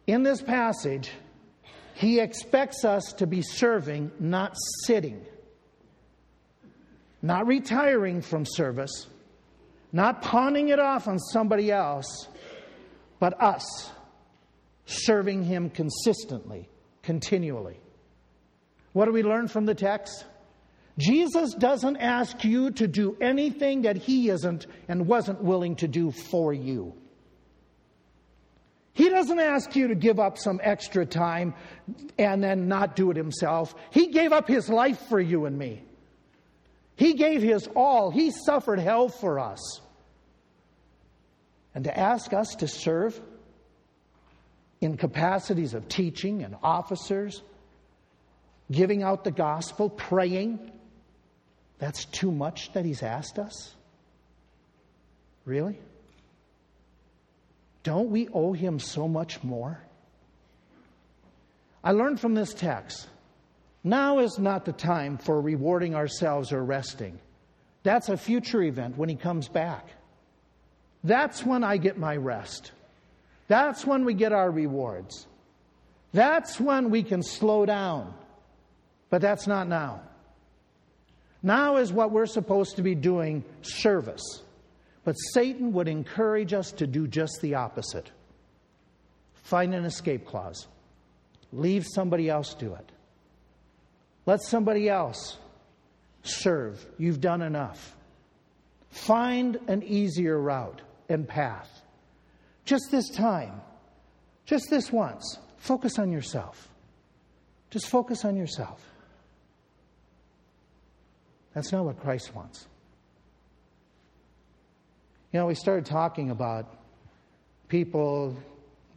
In 0.06 0.24
this 0.24 0.42
passage, 0.42 1.10
he 1.94 2.20
expects 2.20 2.84
us 2.84 3.14
to 3.20 3.26
be 3.26 3.42
serving, 3.42 4.12
not 4.20 4.58
sitting, 4.84 5.26
not 7.22 7.48
retiring 7.48 8.22
from 8.22 8.46
service, 8.46 9.08
not 9.94 10.22
pawning 10.22 10.68
it 10.68 10.80
off 10.80 11.08
on 11.08 11.20
somebody 11.20 11.72
else, 11.72 12.28
but 13.22 13.42
us 13.42 13.92
serving 14.90 15.44
him 15.44 15.70
consistently, 15.70 16.68
continually. 17.04 17.80
What 18.94 19.06
do 19.06 19.12
we 19.12 19.24
learn 19.24 19.48
from 19.48 19.66
the 19.66 19.76
text? 19.76 20.26
Jesus 20.98 21.54
doesn't 21.54 21.98
ask 21.98 22.44
you 22.44 22.72
to 22.72 22.88
do 22.88 23.16
anything 23.22 23.84
that 23.84 23.96
he 23.96 24.30
isn't 24.30 24.66
and 24.88 25.08
wasn't 25.08 25.42
willing 25.42 25.76
to 25.78 25.88
do 25.88 26.12
for 26.12 26.52
you. 26.52 26.94
He 28.94 29.08
doesn't 29.10 29.40
ask 29.40 29.76
you 29.76 29.90
to 29.90 29.96
give 29.96 30.20
up 30.20 30.38
some 30.38 30.60
extra 30.62 31.06
time 31.06 31.54
and 32.18 32.44
then 32.44 32.68
not 32.68 32.96
do 32.96 33.12
it 33.12 33.18
himself. 33.18 33.74
He 33.92 34.08
gave 34.08 34.34
up 34.34 34.48
his 34.48 34.68
life 34.68 35.00
for 35.08 35.22
you 35.22 35.46
and 35.46 35.58
me. 35.58 35.84
He 36.96 37.14
gave 37.14 37.42
his 37.42 37.70
all. 37.76 38.12
He 38.12 38.32
suffered 38.32 38.80
hell 38.80 39.08
for 39.08 39.40
us. 39.40 39.80
And 41.74 41.86
to 41.86 41.98
ask 41.98 42.34
us 42.34 42.56
to 42.56 42.68
serve 42.68 43.22
in 44.82 44.98
capacities 44.98 45.74
of 45.74 45.88
teaching 45.88 46.44
and 46.44 46.56
officers, 46.64 47.42
giving 48.72 49.04
out 49.04 49.24
the 49.24 49.32
gospel, 49.32 49.90
praying, 49.90 50.72
that's 51.80 52.06
too 52.06 52.32
much 52.32 52.72
that 52.74 52.86
he's 52.86 53.04
asked 53.04 53.40
us? 53.40 53.76
Really? 55.46 55.80
Don't 57.84 58.10
we 58.10 58.28
owe 58.30 58.54
him 58.54 58.80
so 58.80 59.08
much 59.08 59.44
more? 59.44 59.82
I 61.84 61.92
learned 61.92 62.20
from 62.20 62.34
this 62.34 62.54
text 62.54 63.08
now 63.84 64.20
is 64.20 64.38
not 64.38 64.66
the 64.66 64.74
time 64.74 65.18
for 65.18 65.40
rewarding 65.40 65.96
ourselves 65.96 66.52
or 66.52 66.64
resting. 66.64 67.20
That's 67.84 68.10
a 68.10 68.18
future 68.18 68.62
event 68.62 68.98
when 68.98 69.08
he 69.08 69.16
comes 69.16 69.48
back. 69.48 69.88
That's 71.04 71.46
when 71.46 71.64
I 71.64 71.78
get 71.78 71.98
my 71.98 72.18
rest. 72.18 72.74
That's 73.50 73.86
when 73.86 74.06
we 74.06 74.14
get 74.14 74.32
our 74.32 74.50
rewards. 74.50 75.28
That's 76.14 76.60
when 76.60 76.90
we 76.90 77.04
can 77.04 77.22
slow 77.22 77.66
down. 77.66 78.14
But 79.10 79.22
that's 79.22 79.48
not 79.48 79.68
now. 79.68 80.04
Now 81.44 81.78
is 81.78 81.92
what 81.92 82.12
we're 82.12 82.26
supposed 82.26 82.78
to 82.78 82.82
be 82.82 82.96
doing 82.96 83.44
service. 83.62 84.44
But 85.04 85.14
Satan 85.14 85.74
would 85.74 85.88
encourage 85.88 86.54
us 86.54 86.72
to 86.74 86.88
do 86.88 87.08
just 87.08 87.42
the 87.42 87.56
opposite 87.56 88.10
find 89.50 89.74
an 89.74 89.84
escape 89.84 90.28
clause, 90.28 90.68
leave 91.52 91.84
somebody 91.84 92.30
else 92.30 92.54
do 92.54 92.76
it. 92.76 92.92
Let 94.28 94.44
somebody 94.44 94.88
else 94.88 95.40
serve. 96.22 96.86
You've 97.00 97.20
done 97.20 97.42
enough. 97.42 97.96
Find 98.92 99.58
an 99.68 99.82
easier 99.82 100.40
route 100.40 100.82
and 101.10 101.28
path. 101.28 101.79
Just 102.70 102.92
this 102.92 103.10
time, 103.10 103.62
just 104.46 104.70
this 104.70 104.92
once, 104.92 105.40
focus 105.58 105.98
on 105.98 106.12
yourself. 106.12 106.70
Just 107.72 107.88
focus 107.88 108.24
on 108.26 108.36
yourself. 108.36 108.80
That's 111.56 111.72
not 111.72 111.84
what 111.84 112.00
Christ 112.00 112.36
wants. 112.36 112.68
You 115.32 115.40
know, 115.40 115.48
we 115.48 115.56
started 115.56 115.88
talking 115.88 116.30
about 116.30 116.78
people 117.70 118.38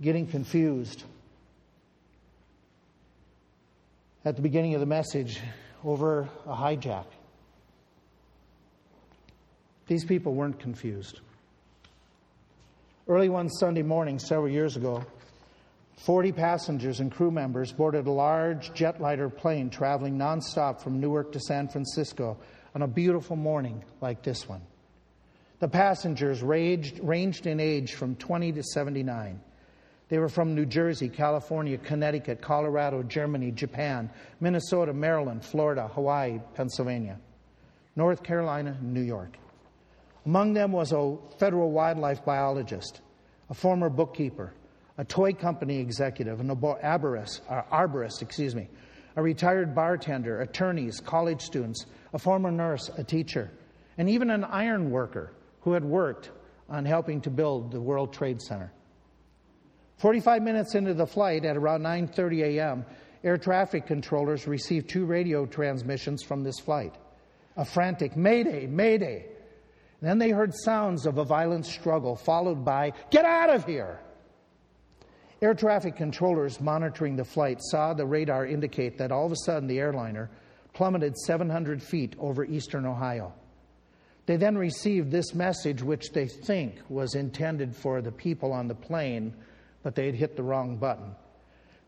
getting 0.03 0.27
confused 0.27 1.05
at 4.23 4.37
the 4.37 4.43
beginning 4.43 4.75
of 4.75 4.81
the 4.81 4.87
message 4.87 5.41
over 5.83 6.29
a 6.45 6.55
hijack. 6.55 7.07
These 9.87 10.05
people 10.05 10.35
weren't 10.35 10.61
confused. 10.61 11.21
Early 13.09 13.29
one 13.29 13.51
Sunday 13.51 13.83
morning, 13.83 14.21
several 14.21 14.49
years 14.49 14.77
ago, 14.77 15.05
40 15.97 16.31
passengers 16.31 17.01
and 17.01 17.11
crew 17.11 17.33
members 17.33 17.73
boarded 17.73 18.07
a 18.07 18.11
large 18.13 18.71
jetliner 18.75 19.35
plane 19.35 19.71
traveling 19.71 20.17
nonstop 20.17 20.81
from 20.81 21.01
Newark 21.01 21.33
to 21.33 21.41
San 21.41 21.67
Francisco 21.67 22.39
on 22.77 22.83
a 22.83 22.87
beautiful 22.87 23.35
morning 23.35 23.83
like 24.01 24.23
this 24.23 24.49
one. 24.49 24.63
The 25.59 25.67
passengers 25.67 26.45
ranged, 26.45 27.01
ranged 27.01 27.49
in 27.49 27.59
age 27.59 27.95
from 27.95 28.15
20 28.15 28.53
to 28.53 28.63
79. 28.63 29.41
They 30.09 30.19
were 30.19 30.29
from 30.29 30.55
New 30.55 30.67
Jersey, 30.67 31.09
California, 31.09 31.79
Connecticut, 31.79 32.41
Colorado, 32.41 33.03
Germany, 33.03 33.51
Japan, 33.51 34.11
Minnesota, 34.39 34.93
Maryland, 34.93 35.45
Florida, 35.45 35.89
Hawaii, 35.89 36.39
Pennsylvania, 36.55 37.19
North 37.97 38.23
Carolina, 38.23 38.79
New 38.81 39.03
York. 39.03 39.39
Among 40.25 40.53
them 40.53 40.73
was 40.73 40.93
a 40.93 41.17
federal 41.39 41.71
wildlife 41.73 42.25
biologist, 42.25 43.01
a 43.51 43.55
former 43.55 43.91
bookkeeper, 43.91 44.53
a 44.99 45.05
toy 45.05 45.33
company 45.33 45.79
executive, 45.79 46.41
an 46.41 46.49
arborist, 46.49 47.41
arborist, 47.71 48.23
excuse 48.23 48.55
me, 48.55 48.69
a 49.17 49.23
retired 49.23 49.75
bartender, 49.75 50.41
attorneys, 50.41 51.01
college 51.01 51.43
students, 51.43 51.87
a 52.13 52.19
former 52.19 52.51
nurse, 52.51 52.91
a 52.97 53.05
teacher, 53.05 53.51
and 53.99 54.09
even 54.09 54.31
an 54.31 54.45
iron 54.45 54.91
worker 54.91 55.33
who 55.63 55.73
had 55.73 55.85
worked 55.85 56.31
on 56.69 56.85
helping 56.85 57.21
to 57.21 57.31
build 57.31 57.73
the 57.73 57.81
World 57.81 58.13
Trade 58.13 58.41
Center. 58.41 58.73
45 59.99 60.43
minutes 60.43 60.75
into 60.75 60.95
the 60.95 61.07
flight 61.07 61.45
at 61.45 61.57
around 61.57 61.83
9:30 61.83 62.43
a.m., 62.43 62.85
air 63.23 63.37
traffic 63.37 63.87
controllers 63.87 64.47
received 64.47 64.89
two 64.89 65.05
radio 65.05 65.47
transmissions 65.47 66.23
from 66.23 66.43
this 66.43 66.59
flight. 66.59 66.97
A 67.57 67.65
frantic 67.65 68.17
mayday, 68.17 68.67
mayday. 68.67 69.27
Then 70.03 70.19
they 70.19 70.31
heard 70.31 70.53
sounds 70.53 71.07
of 71.07 71.19
a 71.19 71.25
violent 71.25 71.65
struggle 71.65 72.17
followed 72.17 72.65
by 72.65 72.93
get 73.11 73.25
out 73.25 73.51
of 73.51 73.65
here. 73.65 74.01
Air 75.41 75.55
traffic 75.55 75.97
controllers 75.97 76.61
monitoring 76.61 77.15
the 77.15 77.25
flight 77.25 77.59
saw 77.61 77.95
the 77.95 78.05
radar 78.05 78.45
indicate 78.45 78.99
that 78.99 79.13
all 79.13 79.27
of 79.27 79.33
a 79.33 79.37
sudden 79.45 79.69
the 79.69 79.79
airliner 79.79 80.29
plummeted 80.73 81.17
700 81.17 81.81
feet 81.81 82.17
over 82.19 82.45
eastern 82.45 82.85
Ohio. 82.85 83.33
They 84.27 84.37
then 84.37 84.59
received 84.59 85.11
this 85.11 85.35
message, 85.35 85.83
which 85.83 86.11
they 86.13 86.27
think 86.27 86.81
was 86.89 87.15
intended 87.15 87.75
for 87.75 88.01
the 88.01 88.13
people 88.13 88.53
on 88.53 88.69
the 88.69 88.75
plane, 88.75 89.35
but 89.83 89.95
they 89.95 90.07
had 90.07 90.15
hit 90.15 90.37
the 90.37 90.43
wrong 90.43 90.77
button. 90.77 91.15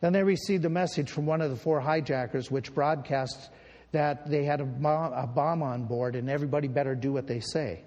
Then 0.01 0.13
they 0.13 0.23
received 0.23 0.65
a 0.65 0.71
message 0.71 1.11
from 1.11 1.27
one 1.27 1.41
of 1.41 1.51
the 1.51 1.57
four 1.57 1.81
hijackers, 1.81 2.51
which 2.51 2.75
broadcasts 2.75 3.49
that 3.93 4.29
they 4.29 4.45
had 4.45 4.61
a 4.61 4.65
bomb 4.65 5.63
on 5.63 5.85
board 5.85 6.17
and 6.17 6.29
everybody 6.29 6.69
better 6.69 6.95
do 6.95 7.13
what 7.13 7.27
they 7.27 7.41
say. 7.41 7.83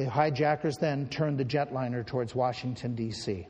The 0.00 0.08
hijackers 0.08 0.78
then 0.78 1.08
turned 1.08 1.36
the 1.36 1.44
jetliner 1.44 2.06
towards 2.06 2.34
Washington, 2.34 2.94
D.C. 2.94 3.46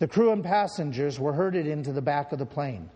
The 0.00 0.08
crew 0.08 0.32
and 0.32 0.42
passengers 0.42 1.20
were 1.20 1.32
herded 1.32 1.68
into 1.68 1.92
the 1.92 2.02
back 2.02 2.32
of 2.32 2.40
the 2.40 2.44
plane. 2.44 2.90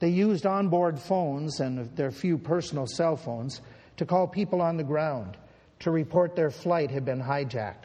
They 0.00 0.08
used 0.08 0.46
onboard 0.46 0.98
phones 0.98 1.60
and 1.60 1.96
their 1.96 2.10
few 2.10 2.38
personal 2.38 2.88
cell 2.88 3.16
phones 3.16 3.60
to 3.98 4.04
call 4.04 4.26
people 4.26 4.60
on 4.60 4.76
the 4.76 4.82
ground 4.82 5.36
to 5.78 5.92
report 5.92 6.34
their 6.34 6.50
flight 6.50 6.90
had 6.90 7.04
been 7.04 7.22
hijacked. 7.22 7.84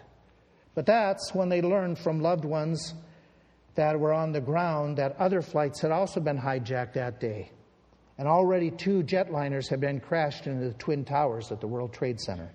But 0.74 0.88
that's 0.88 1.36
when 1.36 1.50
they 1.50 1.62
learned 1.62 2.00
from 2.00 2.22
loved 2.22 2.44
ones 2.44 2.96
that 3.76 4.00
were 4.00 4.14
on 4.14 4.32
the 4.32 4.42
ground 4.42 4.98
that 4.98 5.16
other 5.20 5.44
flights 5.44 5.80
had 5.80 5.92
also 5.92 6.20
been 6.20 6.40
hijacked 6.40 6.94
that 6.94 7.20
day. 7.20 7.52
And 8.18 8.28
already 8.28 8.72
two 8.72 9.04
jetliners 9.04 9.70
had 9.70 9.80
been 9.80 10.00
crashed 10.00 10.48
into 10.48 10.70
the 10.70 10.74
Twin 10.74 11.06
Towers 11.06 11.52
at 11.52 11.62
the 11.62 11.68
World 11.68 11.94
Trade 11.94 12.20
Center. 12.20 12.52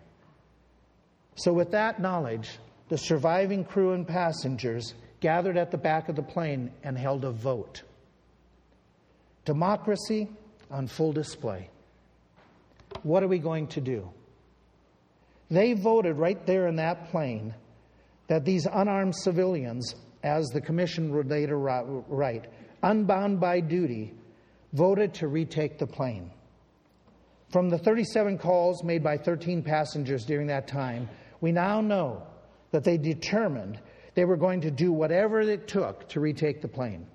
So, 1.37 1.53
with 1.53 1.71
that 1.73 2.01
knowledge, 2.01 2.59
the 2.89 2.97
surviving 2.97 3.65
crew 3.65 3.93
and 3.93 4.07
passengers 4.07 4.95
gathered 5.21 5.57
at 5.57 5.71
the 5.71 5.79
back 5.79 6.09
of 6.09 6.17
the 6.17 6.23
plane 6.23 6.71
and 6.83 6.97
held 6.97 7.25
a 7.25 7.31
vote. 7.31 7.83
Democracy 9.45 10.29
on 10.71 10.87
full 10.87 11.13
display. 11.13 11.71
what 13.03 13.23
are 13.23 13.29
we 13.29 13.39
going 13.39 13.67
to 13.67 13.81
do? 13.81 14.09
They 15.51 15.75
voted 15.75 16.17
right 16.17 16.45
there 16.47 16.67
in 16.67 16.77
that 16.77 17.11
plane 17.11 17.55
that 18.29 18.45
these 18.45 18.67
unarmed 18.67 19.15
civilians, 19.15 19.95
as 20.23 20.49
the 20.49 20.61
commission 20.61 21.15
would 21.15 21.29
later 21.29 21.59
write, 21.59 22.47
unbound 22.83 23.39
by 23.39 23.61
duty, 23.61 24.15
voted 24.73 25.15
to 25.15 25.29
retake 25.29 25.79
the 25.79 25.87
plane. 25.87 26.31
From 27.51 27.69
the 27.69 27.79
37 27.79 28.39
calls 28.39 28.83
made 28.83 29.05
by 29.05 29.17
13 29.17 29.63
passengers 29.63 30.25
during 30.25 30.49
that 30.49 30.67
time, 30.67 31.09
we 31.41 31.53
now 31.53 31.81
know 31.81 32.23
that 32.71 32.85
they 32.85 32.99
determined 32.99 33.81
they 34.15 34.25
were 34.25 34.37
going 34.37 34.61
to 34.63 34.71
do 34.71 34.93
whatever 34.93 35.41
it 35.41 35.69
took 35.69 36.09
to 36.09 36.21
retake 36.21 36.63
the 36.63 36.69
plane. 36.69 37.07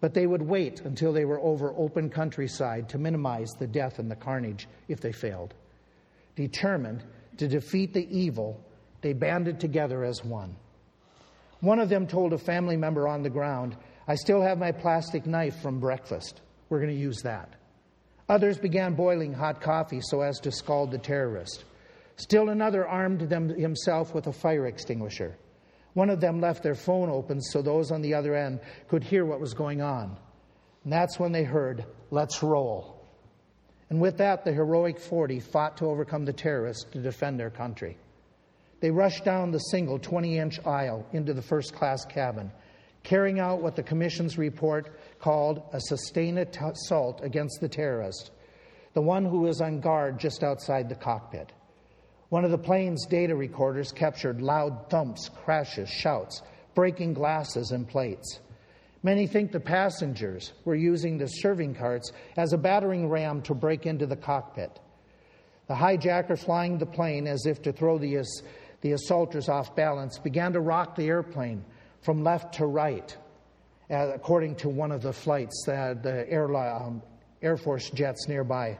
But 0.00 0.14
they 0.14 0.26
would 0.26 0.42
wait 0.42 0.80
until 0.80 1.12
they 1.12 1.26
were 1.26 1.40
over 1.40 1.74
open 1.76 2.08
countryside 2.08 2.88
to 2.88 2.98
minimize 2.98 3.50
the 3.58 3.66
death 3.66 3.98
and 3.98 4.10
the 4.10 4.16
carnage 4.16 4.66
if 4.88 5.00
they 5.00 5.12
failed. 5.12 5.54
Determined 6.36 7.04
to 7.36 7.46
defeat 7.46 7.92
the 7.92 8.08
evil, 8.10 8.58
they 9.02 9.12
banded 9.12 9.60
together 9.60 10.04
as 10.04 10.24
one. 10.24 10.56
One 11.60 11.78
of 11.78 11.90
them 11.90 12.06
told 12.06 12.32
a 12.32 12.38
family 12.38 12.76
member 12.76 13.06
on 13.06 13.22
the 13.22 13.28
ground, 13.28 13.76
I 14.08 14.14
still 14.14 14.40
have 14.40 14.58
my 14.58 14.72
plastic 14.72 15.26
knife 15.26 15.60
from 15.60 15.78
breakfast. 15.78 16.40
We're 16.70 16.80
going 16.80 16.94
to 16.94 17.00
use 17.00 17.20
that. 17.22 17.54
Others 18.30 18.58
began 18.58 18.94
boiling 18.94 19.34
hot 19.34 19.60
coffee 19.60 20.00
so 20.00 20.22
as 20.22 20.38
to 20.40 20.52
scald 20.52 20.90
the 20.90 20.98
terrorist. 20.98 21.64
Still 22.20 22.50
another 22.50 22.86
armed 22.86 23.22
them 23.30 23.48
himself 23.48 24.14
with 24.14 24.26
a 24.26 24.32
fire 24.32 24.66
extinguisher. 24.66 25.38
One 25.94 26.10
of 26.10 26.20
them 26.20 26.38
left 26.38 26.62
their 26.62 26.74
phone 26.74 27.08
open 27.08 27.40
so 27.40 27.62
those 27.62 27.90
on 27.90 28.02
the 28.02 28.12
other 28.12 28.36
end 28.36 28.60
could 28.88 29.02
hear 29.02 29.24
what 29.24 29.40
was 29.40 29.54
going 29.54 29.80
on. 29.80 30.18
And 30.84 30.92
that's 30.92 31.18
when 31.18 31.32
they 31.32 31.44
heard, 31.44 31.86
Let's 32.10 32.42
roll. 32.42 33.02
And 33.88 34.02
with 34.02 34.18
that, 34.18 34.44
the 34.44 34.52
heroic 34.52 35.00
40 35.00 35.40
fought 35.40 35.78
to 35.78 35.86
overcome 35.86 36.26
the 36.26 36.32
terrorists 36.34 36.84
to 36.92 37.00
defend 37.00 37.40
their 37.40 37.48
country. 37.48 37.96
They 38.80 38.90
rushed 38.90 39.24
down 39.24 39.50
the 39.50 39.58
single 39.58 39.98
20 39.98 40.38
inch 40.38 40.60
aisle 40.66 41.06
into 41.14 41.32
the 41.32 41.40
first 41.40 41.72
class 41.72 42.04
cabin, 42.04 42.52
carrying 43.02 43.40
out 43.40 43.62
what 43.62 43.76
the 43.76 43.82
Commission's 43.82 44.36
report 44.36 44.90
called 45.20 45.62
a 45.72 45.80
sustained 45.80 46.38
assault 46.38 47.22
against 47.22 47.62
the 47.62 47.68
terrorist, 47.68 48.30
the 48.92 49.00
one 49.00 49.24
who 49.24 49.40
was 49.40 49.62
on 49.62 49.80
guard 49.80 50.20
just 50.20 50.42
outside 50.42 50.90
the 50.90 50.94
cockpit. 50.94 51.54
One 52.30 52.44
of 52.44 52.52
the 52.52 52.58
plane's 52.58 53.06
data 53.06 53.34
recorders 53.34 53.90
captured 53.90 54.40
loud 54.40 54.88
thumps, 54.88 55.28
crashes, 55.28 55.90
shouts, 55.90 56.42
breaking 56.76 57.14
glasses 57.14 57.72
and 57.72 57.88
plates. 57.88 58.38
Many 59.02 59.26
think 59.26 59.50
the 59.50 59.58
passengers 59.58 60.52
were 60.64 60.76
using 60.76 61.18
the 61.18 61.26
serving 61.26 61.74
carts 61.74 62.12
as 62.36 62.52
a 62.52 62.58
battering 62.58 63.08
ram 63.08 63.42
to 63.42 63.54
break 63.54 63.84
into 63.84 64.06
the 64.06 64.14
cockpit. 64.14 64.78
The 65.66 65.74
hijacker 65.74 66.38
flying 66.38 66.78
the 66.78 66.86
plane 66.86 67.26
as 67.26 67.46
if 67.46 67.62
to 67.62 67.72
throw 67.72 67.98
the, 67.98 68.24
the 68.80 68.92
assaulters 68.92 69.48
off 69.48 69.74
balance 69.74 70.20
began 70.20 70.52
to 70.52 70.60
rock 70.60 70.94
the 70.94 71.08
airplane 71.08 71.64
from 72.02 72.22
left 72.22 72.54
to 72.54 72.66
right, 72.66 73.16
uh, 73.90 74.12
according 74.14 74.54
to 74.56 74.68
one 74.68 74.92
of 74.92 75.02
the 75.02 75.12
flights, 75.12 75.66
uh, 75.66 75.94
the 76.00 76.30
Air, 76.30 76.54
um, 76.56 77.02
Air 77.42 77.56
Force 77.56 77.90
jets 77.90 78.28
nearby. 78.28 78.78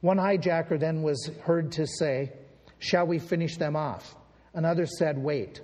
One 0.00 0.16
hijacker 0.16 0.80
then 0.80 1.02
was 1.02 1.30
heard 1.42 1.70
to 1.72 1.86
say, 1.86 2.32
Shall 2.78 3.06
we 3.06 3.18
finish 3.18 3.56
them 3.56 3.76
off? 3.76 4.14
Another 4.54 4.86
said, 4.86 5.18
Wait. 5.18 5.60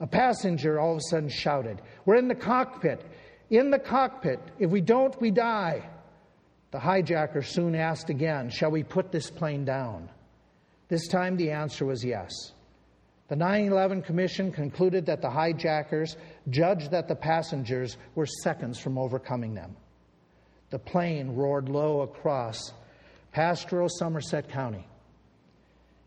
A 0.00 0.06
passenger 0.06 0.80
all 0.80 0.92
of 0.92 0.98
a 0.98 1.08
sudden 1.10 1.28
shouted, 1.28 1.82
We're 2.06 2.16
in 2.16 2.28
the 2.28 2.34
cockpit. 2.34 3.04
In 3.50 3.70
the 3.70 3.78
cockpit. 3.78 4.40
If 4.58 4.70
we 4.70 4.80
don't, 4.80 5.18
we 5.20 5.30
die. 5.30 5.88
The 6.70 6.78
hijacker 6.78 7.44
soon 7.44 7.74
asked 7.74 8.10
again, 8.10 8.50
Shall 8.50 8.70
we 8.70 8.82
put 8.82 9.10
this 9.12 9.30
plane 9.30 9.64
down? 9.64 10.08
This 10.88 11.06
time 11.08 11.36
the 11.36 11.50
answer 11.50 11.84
was 11.84 12.04
yes. 12.04 12.30
The 13.28 13.36
9 13.36 13.66
11 13.66 14.02
Commission 14.02 14.50
concluded 14.50 15.06
that 15.06 15.22
the 15.22 15.30
hijackers 15.30 16.16
judged 16.48 16.90
that 16.90 17.06
the 17.06 17.14
passengers 17.14 17.96
were 18.16 18.26
seconds 18.26 18.78
from 18.78 18.98
overcoming 18.98 19.54
them. 19.54 19.76
The 20.70 20.80
plane 20.80 21.36
roared 21.36 21.68
low 21.68 22.00
across 22.00 22.72
pastoral 23.32 23.88
Somerset 23.88 24.48
County 24.48 24.86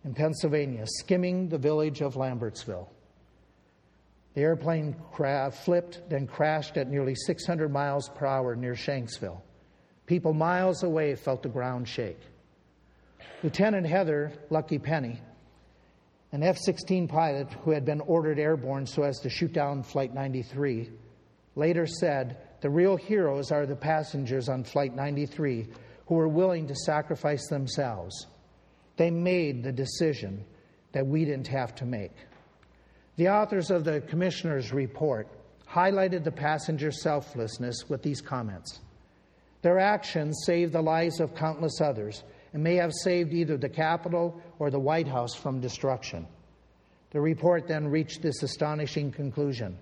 in 0.04 0.14
Pennsylvania, 0.14 0.86
skimming 0.86 1.50
the 1.50 1.58
village 1.58 2.02
of 2.02 2.16
Lambertsville. 2.16 2.88
The 4.34 4.42
airplane 4.42 4.96
cra- 5.12 5.52
flipped, 5.52 6.10
then 6.10 6.28
crashed 6.28 6.78
at 6.78 6.90
nearly 6.90 7.16
600 7.16 7.72
miles 7.72 8.10
per 8.10 8.26
hour 8.26 8.56
near 8.56 8.74
Shanksville. 8.74 9.42
People 10.06 10.34
miles 10.34 10.84
away 10.84 11.16
felt 11.16 11.44
the 11.44 11.50
ground 11.50 11.88
shake. 11.88 12.20
Lieutenant 13.44 13.86
Heather 13.86 14.34
Lucky 14.50 14.80
Penney, 14.80 15.22
an 16.32 16.44
F 16.44 16.58
16 16.58 17.08
pilot 17.08 17.54
who 17.64 17.72
had 17.72 17.86
been 17.86 18.02
ordered 18.02 18.40
airborne 18.40 18.88
so 18.88 19.04
as 19.04 19.20
to 19.20 19.30
shoot 19.30 19.54
down 19.54 19.84
Flight 19.84 20.14
93, 20.14 20.90
later 21.56 21.86
said, 21.86 22.38
The 22.62 22.70
real 22.70 22.98
heroes 22.98 23.52
are 23.52 23.66
the 23.66 23.76
passengers 23.76 24.50
on 24.50 24.64
Flight 24.64 24.96
93 24.96 25.68
who 26.08 26.16
were 26.16 26.28
willing 26.28 26.68
to 26.68 26.76
sacrifice 26.76 27.48
themselves. 27.48 28.28
They 28.98 29.10
made 29.12 29.64
the 29.64 29.72
decision 29.72 30.46
that 30.92 31.06
we 31.06 31.26
didn't 31.26 31.48
have 31.48 31.76
to 31.76 31.86
make. 31.86 32.12
The 33.16 33.30
authors 33.30 33.72
of 33.72 33.84
the 33.84 34.02
commissioner's 34.02 34.72
report 34.72 35.28
highlighted 35.68 36.24
the 36.24 36.32
passenger 36.32 36.92
selflessness 36.92 37.90
with 37.90 38.04
these 38.04 38.22
comments. 38.22 38.80
Their 39.62 39.80
actions 39.80 40.44
saved 40.46 40.74
the 40.74 40.82
lives 40.82 41.20
of 41.20 41.36
countless 41.36 41.82
others 41.82 42.24
and 42.54 42.64
may 42.64 42.76
have 42.76 42.92
saved 42.94 43.34
either 43.34 43.58
the 43.58 43.70
Capitol 43.70 44.40
or 44.60 44.70
the 44.70 44.80
White 44.80 45.08
House 45.08 45.34
from 45.34 45.62
destruction. 45.62 46.28
The 47.12 47.22
report 47.22 47.68
then 47.68 47.88
reached 47.88 48.22
this 48.22 48.44
astonishing 48.44 49.12
conclusion 49.12 49.78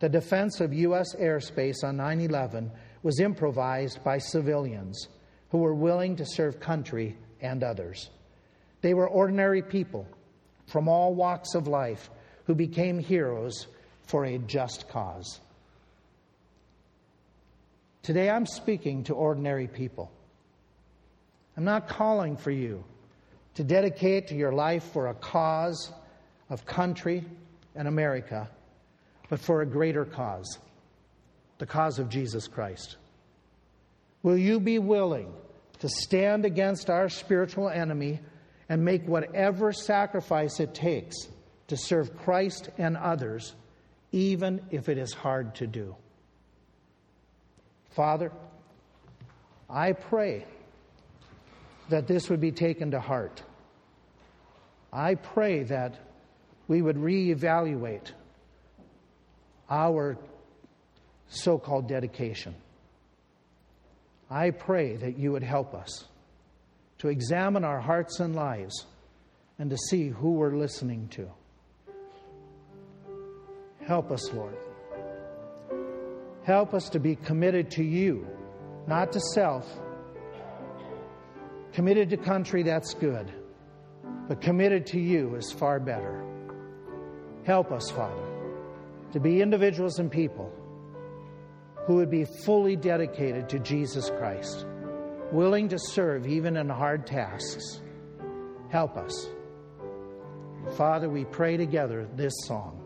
the 0.00 0.08
defense 0.08 0.60
of 0.60 0.74
U.S. 0.74 1.14
airspace 1.14 1.82
on 1.82 1.96
9 1.96 2.20
11 2.20 2.70
was 3.02 3.20
improvised 3.20 4.02
by 4.04 4.18
civilians 4.18 5.08
who 5.50 5.58
were 5.58 5.74
willing 5.74 6.16
to 6.16 6.26
serve 6.26 6.60
country 6.60 7.16
and 7.40 7.62
others. 7.64 8.10
They 8.84 8.92
were 8.92 9.08
ordinary 9.08 9.62
people 9.62 10.06
from 10.66 10.88
all 10.88 11.14
walks 11.14 11.54
of 11.54 11.66
life 11.66 12.10
who 12.44 12.54
became 12.54 12.98
heroes 12.98 13.66
for 14.02 14.26
a 14.26 14.36
just 14.36 14.90
cause. 14.90 15.40
Today 18.02 18.28
I'm 18.28 18.44
speaking 18.44 19.04
to 19.04 19.14
ordinary 19.14 19.68
people. 19.68 20.12
I'm 21.56 21.64
not 21.64 21.88
calling 21.88 22.36
for 22.36 22.50
you 22.50 22.84
to 23.54 23.64
dedicate 23.64 24.30
your 24.30 24.52
life 24.52 24.84
for 24.92 25.06
a 25.06 25.14
cause 25.14 25.90
of 26.50 26.66
country 26.66 27.24
and 27.74 27.88
America, 27.88 28.50
but 29.30 29.40
for 29.40 29.62
a 29.62 29.66
greater 29.66 30.04
cause 30.04 30.58
the 31.56 31.64
cause 31.64 31.98
of 31.98 32.10
Jesus 32.10 32.48
Christ. 32.48 32.96
Will 34.22 34.36
you 34.36 34.60
be 34.60 34.78
willing 34.78 35.32
to 35.78 35.88
stand 35.88 36.44
against 36.44 36.90
our 36.90 37.08
spiritual 37.08 37.70
enemy? 37.70 38.20
And 38.68 38.84
make 38.84 39.06
whatever 39.06 39.72
sacrifice 39.72 40.60
it 40.60 40.74
takes 40.74 41.28
to 41.68 41.76
serve 41.76 42.16
Christ 42.16 42.70
and 42.78 42.96
others, 42.96 43.54
even 44.12 44.60
if 44.70 44.88
it 44.88 44.98
is 44.98 45.12
hard 45.12 45.54
to 45.56 45.66
do. 45.66 45.96
Father, 47.90 48.32
I 49.68 49.92
pray 49.92 50.44
that 51.88 52.06
this 52.06 52.30
would 52.30 52.40
be 52.40 52.52
taken 52.52 52.90
to 52.92 53.00
heart. 53.00 53.42
I 54.92 55.16
pray 55.16 55.64
that 55.64 55.98
we 56.68 56.80
would 56.80 56.96
reevaluate 56.96 58.12
our 59.68 60.16
so 61.28 61.58
called 61.58 61.88
dedication. 61.88 62.54
I 64.30 64.50
pray 64.50 64.96
that 64.96 65.18
you 65.18 65.32
would 65.32 65.42
help 65.42 65.74
us 65.74 66.04
to 67.04 67.10
examine 67.10 67.64
our 67.64 67.80
hearts 67.80 68.20
and 68.20 68.34
lives 68.34 68.86
and 69.58 69.68
to 69.68 69.76
see 69.76 70.08
who 70.08 70.32
we're 70.32 70.56
listening 70.56 71.06
to. 71.08 71.28
Help 73.86 74.10
us, 74.10 74.32
Lord. 74.32 74.56
Help 76.44 76.72
us 76.72 76.88
to 76.88 76.98
be 76.98 77.14
committed 77.14 77.70
to 77.72 77.84
you, 77.84 78.26
not 78.86 79.12
to 79.12 79.20
self. 79.20 79.70
Committed 81.74 82.08
to 82.08 82.16
country, 82.16 82.62
that's 82.62 82.94
good. 82.94 83.30
But 84.26 84.40
committed 84.40 84.86
to 84.86 84.98
you 84.98 85.34
is 85.34 85.52
far 85.52 85.78
better. 85.78 86.24
Help 87.44 87.70
us, 87.70 87.90
Father, 87.90 88.24
to 89.12 89.20
be 89.20 89.42
individuals 89.42 89.98
and 89.98 90.10
people 90.10 90.50
who 91.86 91.96
would 91.96 92.10
be 92.10 92.24
fully 92.46 92.76
dedicated 92.76 93.50
to 93.50 93.58
Jesus 93.58 94.08
Christ 94.08 94.64
willing 95.34 95.68
to 95.68 95.78
serve 95.78 96.26
even 96.26 96.56
in 96.56 96.68
hard 96.68 97.06
tasks. 97.06 97.80
Help 98.70 98.96
us. 98.96 99.28
Father, 100.76 101.08
we 101.08 101.24
pray 101.24 101.56
together 101.56 102.08
this 102.14 102.32
song. 102.44 102.83